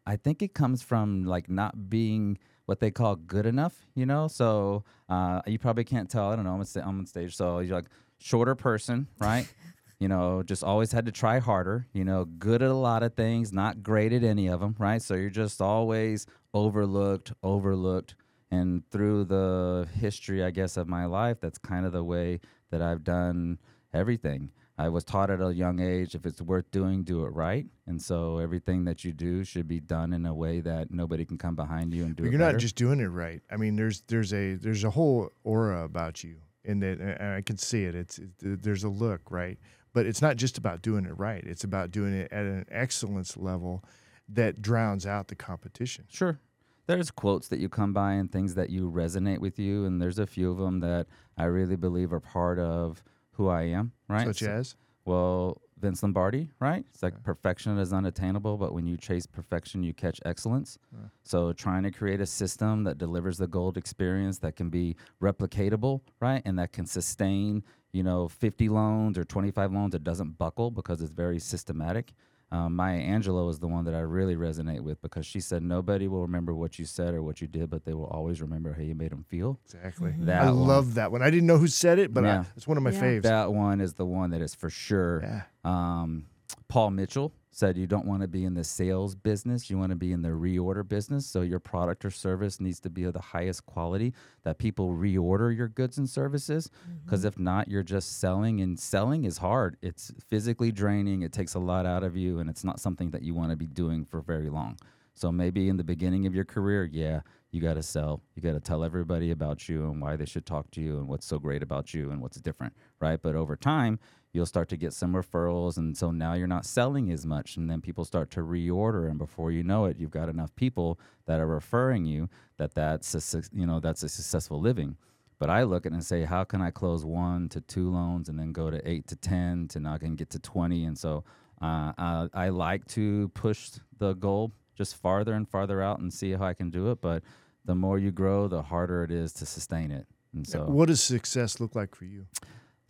I 0.06 0.16
think 0.16 0.40
it 0.42 0.54
comes 0.54 0.82
from 0.82 1.24
like 1.24 1.50
not 1.50 1.90
being 1.90 2.38
what 2.66 2.80
they 2.80 2.90
call 2.90 3.16
good 3.16 3.46
enough, 3.46 3.74
you 3.94 4.06
know. 4.06 4.28
So 4.28 4.84
uh, 5.08 5.42
you 5.46 5.58
probably 5.58 5.84
can't 5.84 6.08
tell. 6.08 6.30
I 6.30 6.36
don't 6.36 6.44
know. 6.44 6.52
I'm 6.52 6.60
on, 6.60 6.66
sta- 6.66 6.82
I'm 6.82 6.98
on 7.00 7.06
stage, 7.06 7.34
so 7.36 7.58
you're 7.58 7.74
like 7.74 7.86
shorter 8.18 8.54
person, 8.54 9.08
right? 9.18 9.52
you 9.98 10.08
know, 10.08 10.42
just 10.42 10.62
always 10.62 10.92
had 10.92 11.06
to 11.06 11.12
try 11.12 11.38
harder. 11.38 11.86
You 11.92 12.04
know, 12.04 12.24
good 12.24 12.62
at 12.62 12.70
a 12.70 12.74
lot 12.74 13.02
of 13.02 13.14
things, 13.14 13.52
not 13.52 13.82
great 13.82 14.12
at 14.12 14.22
any 14.22 14.48
of 14.48 14.60
them, 14.60 14.74
right? 14.78 15.00
So 15.02 15.14
you're 15.14 15.30
just 15.30 15.60
always 15.60 16.26
overlooked, 16.54 17.32
overlooked. 17.42 18.14
And 18.50 18.82
through 18.90 19.24
the 19.24 19.88
history, 19.98 20.44
I 20.44 20.50
guess, 20.50 20.76
of 20.76 20.86
my 20.86 21.06
life, 21.06 21.38
that's 21.40 21.58
kind 21.58 21.86
of 21.86 21.92
the 21.92 22.04
way 22.04 22.40
that 22.70 22.82
I've 22.82 23.02
done 23.02 23.58
everything. 23.94 24.50
I 24.78 24.88
was 24.88 25.04
taught 25.04 25.30
at 25.30 25.40
a 25.40 25.54
young 25.54 25.80
age 25.80 26.14
if 26.14 26.26
it's 26.26 26.40
worth 26.42 26.70
doing, 26.70 27.04
do 27.04 27.24
it 27.24 27.28
right. 27.30 27.66
And 27.86 28.00
so 28.00 28.38
everything 28.38 28.84
that 28.84 29.04
you 29.04 29.12
do 29.12 29.44
should 29.44 29.68
be 29.68 29.80
done 29.80 30.12
in 30.12 30.26
a 30.26 30.34
way 30.34 30.60
that 30.60 30.90
nobody 30.90 31.24
can 31.24 31.38
come 31.38 31.54
behind 31.54 31.94
you 31.94 32.04
and 32.04 32.16
do 32.16 32.22
But 32.24 32.28
it 32.28 32.32
you're 32.32 32.38
better. 32.40 32.52
not 32.52 32.60
just 32.60 32.76
doing 32.76 33.00
it 33.00 33.06
right. 33.06 33.40
I 33.50 33.56
mean, 33.56 33.76
there's 33.76 34.02
there's 34.08 34.32
a 34.34 34.54
there's 34.54 34.84
a 34.84 34.90
whole 34.90 35.30
aura 35.44 35.84
about 35.84 36.24
you, 36.24 36.36
and 36.64 36.82
that 36.82 37.00
and 37.00 37.34
I 37.34 37.42
can 37.42 37.58
see 37.58 37.84
it. 37.84 37.94
It's 37.94 38.18
it, 38.18 38.62
there's 38.62 38.82
a 38.84 38.88
look 38.88 39.30
right, 39.30 39.58
but 39.92 40.06
it's 40.06 40.22
not 40.22 40.36
just 40.36 40.58
about 40.58 40.82
doing 40.82 41.04
it 41.04 41.16
right. 41.18 41.44
It's 41.44 41.64
about 41.64 41.90
doing 41.90 42.14
it 42.14 42.32
at 42.32 42.44
an 42.44 42.64
excellence 42.70 43.36
level 43.36 43.84
that 44.28 44.62
drowns 44.62 45.06
out 45.06 45.28
the 45.28 45.34
competition. 45.34 46.04
Sure. 46.08 46.38
There's 46.86 47.10
quotes 47.10 47.48
that 47.48 47.60
you 47.60 47.68
come 47.68 47.92
by 47.92 48.14
and 48.14 48.30
things 48.30 48.54
that 48.54 48.70
you 48.70 48.90
resonate 48.90 49.38
with 49.38 49.58
you, 49.58 49.84
and 49.84 50.02
there's 50.02 50.18
a 50.18 50.26
few 50.26 50.50
of 50.50 50.58
them 50.58 50.80
that 50.80 51.06
I 51.38 51.44
really 51.44 51.76
believe 51.76 52.12
are 52.12 52.20
part 52.20 52.58
of 52.58 53.02
who 53.32 53.48
I 53.48 53.62
am, 53.62 53.92
right? 54.08 54.26
Such 54.26 54.40
So- 54.40 54.50
as 54.50 54.76
Well, 55.04 55.60
Vince 55.80 56.00
Lombardi, 56.04 56.48
right? 56.60 56.84
It's 56.94 57.02
like 57.02 57.20
perfection 57.24 57.76
is 57.76 57.92
unattainable, 57.92 58.56
but 58.56 58.72
when 58.72 58.86
you 58.86 58.96
chase 58.96 59.26
perfection, 59.26 59.82
you 59.82 59.92
catch 59.92 60.20
excellence. 60.24 60.78
So 61.24 61.52
trying 61.52 61.82
to 61.82 61.90
create 61.90 62.20
a 62.20 62.26
system 62.26 62.84
that 62.84 62.98
delivers 62.98 63.38
the 63.38 63.48
gold 63.48 63.76
experience 63.76 64.38
that 64.38 64.54
can 64.54 64.70
be 64.70 64.94
replicatable, 65.20 66.02
right? 66.20 66.40
And 66.44 66.56
that 66.60 66.72
can 66.72 66.86
sustain, 66.86 67.64
you 67.92 68.04
know, 68.04 68.28
50 68.28 68.68
loans 68.68 69.18
or 69.18 69.24
25 69.24 69.72
loans. 69.72 69.94
It 69.96 70.04
doesn't 70.04 70.38
buckle 70.38 70.70
because 70.70 71.00
it's 71.02 71.10
very 71.10 71.40
systematic. 71.40 72.12
Um, 72.52 72.76
Maya 72.76 73.00
Angelou 73.00 73.48
is 73.50 73.58
the 73.60 73.66
one 73.66 73.86
that 73.86 73.94
I 73.94 74.00
really 74.00 74.36
resonate 74.36 74.80
with 74.82 75.00
because 75.00 75.24
she 75.24 75.40
said 75.40 75.62
nobody 75.62 76.06
will 76.06 76.20
remember 76.20 76.54
what 76.54 76.78
you 76.78 76.84
said 76.84 77.14
or 77.14 77.22
what 77.22 77.40
you 77.40 77.46
did, 77.48 77.70
but 77.70 77.86
they 77.86 77.94
will 77.94 78.06
always 78.06 78.42
remember 78.42 78.74
how 78.74 78.82
you 78.82 78.94
made 78.94 79.10
them 79.10 79.24
feel. 79.26 79.58
exactly. 79.64 80.14
That 80.20 80.42
I 80.42 80.50
one. 80.50 80.66
love 80.66 80.94
that 80.94 81.10
one. 81.10 81.22
I 81.22 81.30
didn't 81.30 81.46
know 81.46 81.56
who 81.56 81.66
said 81.66 81.98
it, 81.98 82.12
but 82.12 82.26
I, 82.26 82.44
it's 82.54 82.68
one 82.68 82.76
of 82.76 82.82
my 82.82 82.90
Yeah. 82.90 83.00
faves. 83.02 83.22
That 83.22 83.52
one 83.54 83.80
is 83.80 83.94
the 83.94 84.04
one 84.04 84.30
that 84.32 84.42
is 84.42 84.54
for 84.54 84.68
sure. 84.68 85.22
Yeah. 85.22 85.42
Um, 85.64 86.26
Paul 86.68 86.90
Mitchell 86.90 87.32
said 87.50 87.76
you 87.76 87.86
don't 87.86 88.06
want 88.06 88.22
to 88.22 88.28
be 88.28 88.44
in 88.44 88.54
the 88.54 88.64
sales 88.64 89.14
business, 89.14 89.68
you 89.68 89.76
want 89.76 89.90
to 89.90 89.96
be 89.96 90.12
in 90.12 90.22
the 90.22 90.30
reorder 90.30 90.86
business. 90.86 91.26
So 91.26 91.42
your 91.42 91.58
product 91.60 92.04
or 92.04 92.10
service 92.10 92.60
needs 92.60 92.80
to 92.80 92.90
be 92.90 93.04
of 93.04 93.12
the 93.12 93.20
highest 93.20 93.66
quality 93.66 94.14
that 94.42 94.58
people 94.58 94.94
reorder 94.94 95.54
your 95.54 95.68
goods 95.68 95.98
and 95.98 96.08
services. 96.08 96.70
Mm-hmm. 96.82 97.04
Because 97.04 97.24
if 97.24 97.38
not, 97.38 97.68
you're 97.68 97.82
just 97.82 98.20
selling, 98.20 98.60
and 98.62 98.80
selling 98.80 99.24
is 99.24 99.38
hard. 99.38 99.76
It's 99.82 100.12
physically 100.30 100.72
draining, 100.72 101.22
it 101.22 101.32
takes 101.32 101.54
a 101.54 101.58
lot 101.58 101.84
out 101.84 102.04
of 102.04 102.16
you, 102.16 102.38
and 102.38 102.48
it's 102.48 102.64
not 102.64 102.80
something 102.80 103.10
that 103.10 103.22
you 103.22 103.34
want 103.34 103.50
to 103.50 103.56
be 103.56 103.66
doing 103.66 104.04
for 104.04 104.22
very 104.22 104.48
long. 104.48 104.78
So 105.14 105.30
maybe 105.30 105.68
in 105.68 105.76
the 105.76 105.84
beginning 105.84 106.26
of 106.26 106.34
your 106.34 106.46
career, 106.46 106.88
yeah, 106.90 107.20
you 107.50 107.60
got 107.60 107.74
to 107.74 107.82
sell. 107.82 108.22
You 108.34 108.42
got 108.42 108.54
to 108.54 108.60
tell 108.60 108.82
everybody 108.82 109.30
about 109.30 109.68
you 109.68 109.90
and 109.90 110.00
why 110.00 110.16
they 110.16 110.24
should 110.24 110.46
talk 110.46 110.70
to 110.70 110.80
you 110.80 110.96
and 110.96 111.06
what's 111.06 111.26
so 111.26 111.38
great 111.38 111.62
about 111.62 111.92
you 111.92 112.10
and 112.10 112.22
what's 112.22 112.40
different, 112.40 112.72
right? 112.98 113.20
But 113.20 113.36
over 113.36 113.56
time, 113.56 113.98
you'll 114.32 114.46
start 114.46 114.68
to 114.70 114.76
get 114.76 114.92
some 114.92 115.12
referrals, 115.14 115.76
and 115.76 115.96
so 115.96 116.10
now 116.10 116.34
you're 116.34 116.46
not 116.46 116.64
selling 116.64 117.10
as 117.10 117.26
much, 117.26 117.56
and 117.56 117.70
then 117.70 117.80
people 117.80 118.04
start 118.04 118.30
to 118.30 118.40
reorder, 118.40 119.08
and 119.08 119.18
before 119.18 119.50
you 119.50 119.62
know 119.62 119.84
it, 119.84 119.98
you've 119.98 120.10
got 120.10 120.28
enough 120.28 120.54
people 120.56 120.98
that 121.26 121.40
are 121.40 121.46
referring 121.46 122.04
you 122.04 122.28
that 122.56 122.74
that's 122.74 123.34
a 123.34 123.42
you 123.52 123.66
know 123.66 123.80
that's 123.80 124.02
a 124.02 124.08
successful 124.08 124.60
living. 124.60 124.96
But 125.38 125.50
I 125.50 125.64
look 125.64 125.86
at 125.86 125.90
it 125.90 125.96
and 125.96 126.04
say, 126.04 126.22
how 126.22 126.44
can 126.44 126.62
I 126.62 126.70
close 126.70 127.04
one 127.04 127.48
to 127.48 127.60
two 127.60 127.90
loans 127.90 128.28
and 128.28 128.38
then 128.38 128.52
go 128.52 128.70
to 128.70 128.80
eight 128.88 129.08
to 129.08 129.16
10 129.16 129.66
to 129.70 129.80
now 129.80 129.94
I 129.94 129.98
can 129.98 130.14
get 130.14 130.30
to 130.30 130.38
20? 130.38 130.84
And 130.84 130.96
so 130.96 131.24
uh, 131.60 131.92
uh, 131.98 132.28
I 132.32 132.50
like 132.50 132.86
to 132.90 133.26
push 133.34 133.70
the 133.98 134.12
goal 134.12 134.52
just 134.76 134.94
farther 134.94 135.34
and 135.34 135.48
farther 135.48 135.82
out 135.82 135.98
and 135.98 136.14
see 136.14 136.30
how 136.30 136.44
I 136.44 136.54
can 136.54 136.70
do 136.70 136.92
it. 136.92 137.00
But 137.00 137.24
the 137.64 137.74
more 137.74 137.98
you 137.98 138.12
grow, 138.12 138.46
the 138.46 138.62
harder 138.62 139.02
it 139.02 139.10
is 139.10 139.32
to 139.32 139.46
sustain 139.46 139.90
it. 139.90 140.06
And 140.32 140.46
so 140.46 140.62
What 140.62 140.86
does 140.86 141.02
success 141.02 141.58
look 141.58 141.74
like 141.74 141.96
for 141.96 142.04
you? 142.04 142.26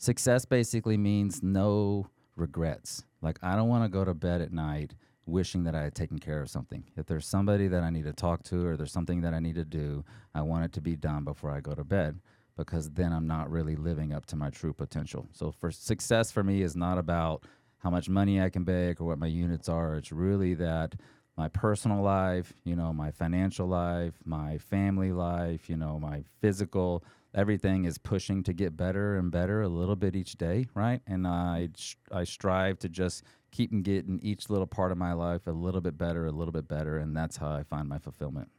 Success 0.03 0.45
basically 0.45 0.97
means 0.97 1.43
no 1.43 2.09
regrets. 2.35 3.05
Like 3.21 3.39
I 3.43 3.55
don't 3.55 3.69
want 3.69 3.85
to 3.85 3.89
go 3.89 4.05
to 4.05 4.15
bed 4.15 4.41
at 4.41 4.53
night 4.53 4.95
wishing 5.27 5.63
that 5.63 5.77
I 5.77 5.83
had 5.83 5.95
taken 5.95 6.19
care 6.19 6.43
of 6.43 6.51
something. 6.51 6.83
If 6.97 7.07
there's 7.07 7.27
somebody 7.27 7.69
that 7.69 7.85
I 7.85 7.91
need 7.91 8.05
to 8.05 8.13
talk 8.13 8.43
to 8.45 8.67
or 8.67 8.77
there's 8.77 8.91
something 8.91 9.21
that 9.21 9.33
I 9.33 9.39
need 9.39 9.55
to 9.55 9.65
do, 9.65 10.05
I 10.35 10.43
want 10.43 10.65
it 10.65 10.73
to 10.73 10.81
be 10.81 10.97
done 10.97 11.23
before 11.23 11.53
I 11.53 11.61
go 11.61 11.75
to 11.75 11.85
bed 11.85 12.19
because 12.57 12.91
then 12.91 13.13
I'm 13.13 13.29
not 13.29 13.49
really 13.49 13.77
living 13.77 14.13
up 14.13 14.27
to 14.27 14.37
my 14.37 14.51
true 14.51 14.73
potential. 14.73 15.29
So 15.33 15.53
for 15.53 15.71
success 15.71 16.33
for 16.33 16.43
me 16.43 16.63
is 16.63 16.75
not 16.75 16.99
about 16.99 17.45
how 17.79 17.91
much 17.91 18.09
money 18.09 18.41
I 18.41 18.51
can 18.51 18.65
make 18.65 19.01
or 19.01 19.05
what 19.05 19.19
my 19.19 19.29
units 19.29 19.69
are. 19.69 19.95
It's 19.95 20.11
really 20.11 20.55
that 20.55 20.97
my 21.37 21.49
personal 21.49 22.03
life, 22.03 22.53
you 22.65 22.75
know, 22.75 22.93
my 22.93 23.13
financial 23.13 23.69
life, 23.69 24.15
my 24.25 24.59
family 24.59 25.13
life, 25.13 25.71
you 25.71 25.77
know, 25.77 26.01
my 26.01 26.25
physical, 26.41 27.05
everything 27.35 27.85
is 27.85 27.99
pushing 27.99 28.43
to 28.45 28.53
get 28.53 28.77
better 28.77 29.17
and 29.17 29.31
better 29.31 29.63
a 29.63 29.69
little 29.69 29.97
bit 29.97 30.15
each 30.15 30.37
day, 30.37 30.67
right? 30.75 31.01
And 31.07 31.27
I 31.27 31.71
I 32.11 32.25
strive 32.25 32.79
to 32.81 32.89
just 32.89 33.23
keep 33.51 33.71
getting 33.83 34.19
each 34.23 34.51
little 34.51 34.67
part 34.67 34.93
of 34.93 34.99
my 34.99 35.13
life 35.13 35.47
a 35.47 35.51
little 35.53 35.81
bit 35.81 35.99
better, 35.99 36.27
a 36.27 36.33
little 36.33 36.53
bit 36.53 36.69
better, 36.69 36.99
and 36.99 37.17
that's 37.17 37.37
how 37.37 37.51
I 37.51 37.63
find 37.63 37.89
my 37.89 37.99
fulfillment. 37.99 38.51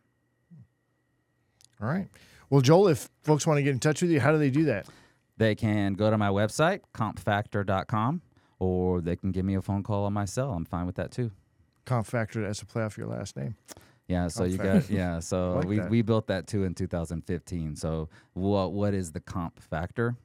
All 1.82 1.88
right. 1.88 2.08
Well, 2.50 2.62
Joel, 2.62 2.88
if 2.90 3.10
folks 3.24 3.48
want 3.48 3.58
to 3.58 3.64
get 3.64 3.72
in 3.72 3.80
touch 3.80 4.02
with 4.02 4.12
you, 4.12 4.20
how 4.20 4.32
do 4.32 4.38
they 4.38 4.52
do 4.52 4.66
that? 4.66 4.88
They 5.38 5.56
can 5.56 5.96
go 5.96 6.12
to 6.12 6.18
my 6.18 6.30
website, 6.30 6.82
compfactor.com, 6.94 8.22
or 8.60 9.02
they 9.02 9.16
can 9.16 9.32
give 9.32 9.44
me 9.44 9.56
a 9.56 9.62
phone 9.62 9.82
call 9.82 10.06
on 10.06 10.14
my 10.14 10.26
cell. 10.26 10.52
I'm 10.52 10.66
fine 10.66 10.86
with 10.86 10.96
that 10.96 11.12
too. 11.12 11.32
Comp 11.86 12.06
Factor, 12.06 12.42
that's 12.42 12.62
a 12.62 12.66
play 12.66 12.84
off 12.84 12.98
your 12.98 13.08
last 13.08 13.36
name. 13.36 13.56
Yeah, 14.08 14.28
so 14.28 14.44
you 14.44 14.58
got 14.58 14.90
yeah, 14.90 15.20
so 15.32 15.54
like 15.54 15.68
we, 15.68 15.80
that. 15.80 15.90
we 15.90 16.02
built 16.02 16.28
that 16.28 16.48
too 16.48 16.64
in 16.66 16.76
2015. 16.76 17.76
So 17.76 18.10
what 18.34 18.74
what 18.74 18.94
is 18.94 19.12
the 19.12 19.20
comp 19.20 19.62
factor? 19.62 20.16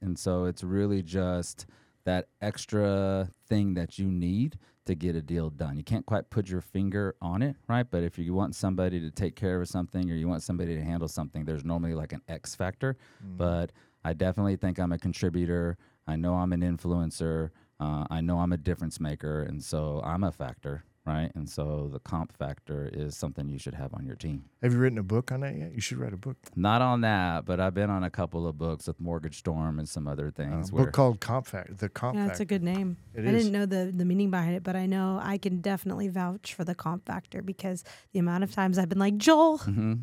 And 0.00 0.18
so 0.18 0.44
it's 0.44 0.62
really 0.62 1.02
just 1.02 1.66
that 2.04 2.28
extra 2.40 3.30
thing 3.48 3.74
that 3.74 3.98
you 3.98 4.06
need 4.06 4.58
to 4.86 4.94
get 4.94 5.14
a 5.14 5.20
deal 5.20 5.50
done. 5.50 5.76
You 5.76 5.84
can't 5.84 6.06
quite 6.06 6.30
put 6.30 6.48
your 6.48 6.62
finger 6.62 7.14
on 7.20 7.42
it, 7.42 7.56
right? 7.68 7.86
But 7.88 8.02
if 8.02 8.18
you 8.18 8.32
want 8.32 8.54
somebody 8.54 9.00
to 9.00 9.10
take 9.10 9.36
care 9.36 9.60
of 9.60 9.68
something 9.68 10.10
or 10.10 10.14
you 10.14 10.26
want 10.26 10.42
somebody 10.42 10.74
to 10.74 10.82
handle 10.82 11.08
something, 11.08 11.44
there's 11.44 11.64
normally 11.64 11.94
like 11.94 12.12
an 12.12 12.22
X 12.26 12.54
factor. 12.54 12.96
But 13.36 13.72
I 14.04 14.14
definitely 14.14 14.56
think 14.56 14.78
I'm 14.78 14.92
a 14.92 14.98
contributor. 14.98 15.76
I 16.06 16.16
know 16.16 16.34
I'm 16.34 16.52
an 16.54 16.62
influencer. 16.62 17.50
Uh, 17.78 18.06
I 18.10 18.22
know 18.22 18.38
I'm 18.38 18.52
a 18.52 18.56
difference 18.56 18.98
maker, 18.98 19.42
and 19.42 19.62
so 19.62 20.00
I'm 20.02 20.24
a 20.24 20.32
factor, 20.32 20.84
right? 21.08 21.32
And 21.34 21.48
so 21.48 21.88
the 21.92 21.98
comp 21.98 22.36
factor 22.36 22.88
is 22.92 23.16
something 23.16 23.48
you 23.48 23.58
should 23.58 23.74
have 23.74 23.92
on 23.94 24.04
your 24.06 24.14
team. 24.16 24.44
Have 24.62 24.72
you 24.72 24.78
written 24.78 24.98
a 24.98 25.02
book 25.02 25.32
on 25.32 25.40
that 25.40 25.56
yet? 25.56 25.72
You 25.74 25.80
should 25.80 25.98
write 25.98 26.12
a 26.12 26.16
book. 26.16 26.36
Not 26.54 26.82
on 26.82 27.00
that, 27.00 27.44
but 27.46 27.58
I've 27.58 27.74
been 27.74 27.90
on 27.90 28.04
a 28.04 28.10
couple 28.10 28.46
of 28.46 28.58
books 28.58 28.86
with 28.86 29.00
Mortgage 29.00 29.38
Storm 29.38 29.78
and 29.78 29.88
some 29.88 30.06
other 30.06 30.30
things. 30.30 30.68
Uh, 30.70 30.74
where 30.76 30.84
book 30.84 30.94
called 30.94 31.20
Comp 31.20 31.46
Factor. 31.46 31.74
The 31.74 31.88
Comp 31.88 32.14
Yeah, 32.14 32.20
Factor. 32.22 32.28
that's 32.28 32.40
a 32.40 32.44
good 32.44 32.62
name. 32.62 32.98
It 33.14 33.24
I 33.24 33.30
is. 33.30 33.44
didn't 33.44 33.52
know 33.52 33.66
the, 33.66 33.90
the 33.92 34.04
meaning 34.04 34.30
behind 34.30 34.54
it, 34.54 34.62
but 34.62 34.76
I 34.76 34.86
know 34.86 35.18
I 35.22 35.38
can 35.38 35.60
definitely 35.60 36.08
vouch 36.08 36.54
for 36.54 36.64
the 36.64 36.74
comp 36.74 37.06
factor 37.06 37.42
because 37.42 37.82
the 38.12 38.18
amount 38.20 38.44
of 38.44 38.52
times 38.52 38.78
I've 38.78 38.88
been 38.88 38.98
like, 38.98 39.16
Joel, 39.16 39.58
Mhm. 39.58 40.02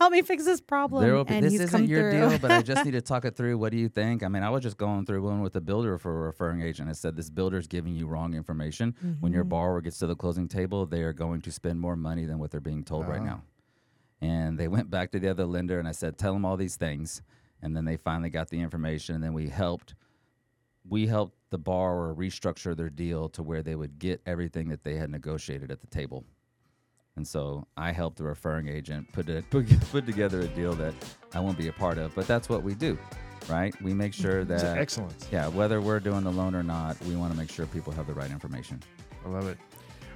Help 0.00 0.12
me 0.12 0.22
fix 0.22 0.44
this 0.44 0.60
problem. 0.60 1.02
There 1.04 1.14
will 1.14 1.24
be, 1.24 1.34
and 1.34 1.44
this 1.44 1.52
he's 1.52 1.60
isn't 1.62 1.80
come 1.80 1.86
your 1.88 2.10
through. 2.10 2.28
deal, 2.30 2.38
but 2.38 2.50
I 2.50 2.62
just 2.62 2.84
need 2.84 2.92
to 2.92 3.00
talk 3.12 3.24
it 3.24 3.36
through. 3.36 3.58
What 3.58 3.70
do 3.72 3.78
you 3.78 3.88
think? 3.88 4.22
I 4.22 4.28
mean, 4.28 4.42
I 4.42 4.50
was 4.50 4.62
just 4.62 4.76
going 4.78 5.04
through 5.06 5.22
one 5.22 5.40
with 5.42 5.54
a 5.56 5.60
builder 5.60 5.98
for 5.98 6.10
a 6.10 6.26
referring 6.26 6.62
agent. 6.62 6.88
I 6.88 6.92
said 6.92 7.16
this 7.16 7.30
builder 7.30 7.58
is 7.58 7.66
giving 7.66 7.94
you 7.94 8.06
wrong 8.06 8.34
information. 8.34 8.94
When 9.20 9.32
your 9.32 9.44
Mhm. 9.44 9.50
borrower 9.50 9.80
gets 9.80 9.98
to 9.98 10.06
the 10.06 10.16
closing 10.16 10.48
table, 10.48 10.86
they 10.86 11.02
are 11.02 11.12
going 11.12 11.40
to 11.42 11.52
spend 11.52 11.80
more 11.80 11.96
money 11.96 12.24
than 12.24 12.38
what 12.38 12.50
they're 12.50 12.60
being 12.60 12.82
told 12.82 13.06
right 13.06 13.20
Ah. 13.20 13.24
now. 13.24 13.42
And 14.22 14.58
they 14.58 14.68
went 14.68 14.90
back 14.90 15.12
to 15.12 15.18
the 15.20 15.28
other 15.28 15.44
lender, 15.46 15.78
and 15.78 15.86
I 15.88 15.92
said, 15.92 16.18
tell 16.18 16.32
them 16.34 16.44
all 16.44 16.56
these 16.56 16.76
things. 16.76 17.22
And 17.62 17.76
then 17.76 17.84
they 17.84 17.96
finally 17.96 18.30
got 18.30 18.48
the 18.48 18.60
information, 18.60 19.14
and 19.14 19.22
then 19.24 19.32
we 19.34 19.48
helped. 19.48 19.94
We 20.88 21.06
helped 21.08 21.36
the 21.50 21.58
borrower 21.58 22.14
restructure 22.14 22.74
their 22.76 22.88
deal 22.90 23.28
to 23.30 23.42
where 23.42 23.62
they 23.62 23.74
would 23.76 23.98
get 23.98 24.22
everything 24.24 24.68
that 24.70 24.82
they 24.82 24.96
had 24.96 25.10
negotiated 25.10 25.70
at 25.70 25.80
the 25.80 25.86
table. 25.86 26.24
And 27.16 27.26
so 27.26 27.66
I 27.76 27.92
helped 27.92 28.18
the 28.18 28.24
referring 28.24 28.68
agent 28.68 29.12
put 29.12 29.28
it 29.28 29.44
put, 29.50 29.68
put 29.90 30.06
together 30.06 30.40
a 30.40 30.46
deal 30.48 30.74
that 30.74 30.94
I 31.34 31.40
won't 31.40 31.58
be 31.58 31.68
a 31.68 31.72
part 31.72 31.98
of. 31.98 32.14
But 32.14 32.26
that's 32.26 32.48
what 32.48 32.62
we 32.62 32.74
do, 32.74 32.98
right? 33.48 33.74
We 33.82 33.92
make 33.92 34.14
sure 34.14 34.44
that 34.44 34.78
excellence. 34.78 35.28
yeah, 35.30 35.48
whether 35.48 35.80
we're 35.80 36.00
doing 36.00 36.24
the 36.24 36.30
loan 36.32 36.54
or 36.54 36.62
not, 36.62 36.98
we 37.04 37.16
want 37.16 37.32
to 37.32 37.38
make 37.38 37.50
sure 37.50 37.66
people 37.66 37.92
have 37.92 38.06
the 38.06 38.14
right 38.14 38.30
information. 38.30 38.82
I 39.24 39.28
love 39.28 39.48
it. 39.48 39.58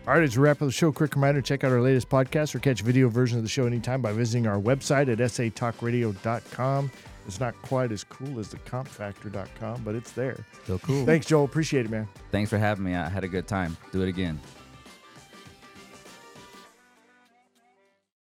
All 0.07 0.13
right, 0.13 0.23
as 0.23 0.37
a 0.37 0.41
wrap 0.41 0.61
of 0.61 0.69
the 0.69 0.73
show, 0.73 0.93
quick 0.93 1.15
reminder 1.15 1.41
check 1.41 1.65
out 1.65 1.73
our 1.73 1.81
latest 1.81 2.11
podcast 2.11 2.55
or 2.55 2.59
catch 2.59 2.83
video 2.83 3.09
version 3.09 3.39
of 3.39 3.45
the 3.45 3.49
show 3.49 3.65
anytime 3.67 4.03
by 4.03 4.13
visiting 4.13 4.47
our 4.47 4.61
website 4.61 5.09
at 5.11 5.19
satalkradio.com. 5.19 6.91
It's 7.27 7.41
not 7.41 7.55
quite 7.63 7.91
as 7.91 8.05
cool 8.05 8.39
as 8.39 8.51
the 8.51 8.59
compfactor.com, 8.59 9.83
but 9.83 9.95
it's 9.95 10.13
there. 10.13 10.45
So 10.67 10.79
cool. 10.79 11.07
Thanks, 11.07 11.25
Joel. 11.25 11.45
Appreciate 11.45 11.87
it, 11.87 11.91
man. 11.91 12.07
Thanks 12.31 12.51
for 12.51 12.59
having 12.59 12.85
me. 12.85 12.95
I 12.95 13.09
had 13.09 13.25
a 13.25 13.29
good 13.29 13.47
time. 13.49 13.79
Do 13.93 14.03
it 14.03 14.09
again. 14.09 14.39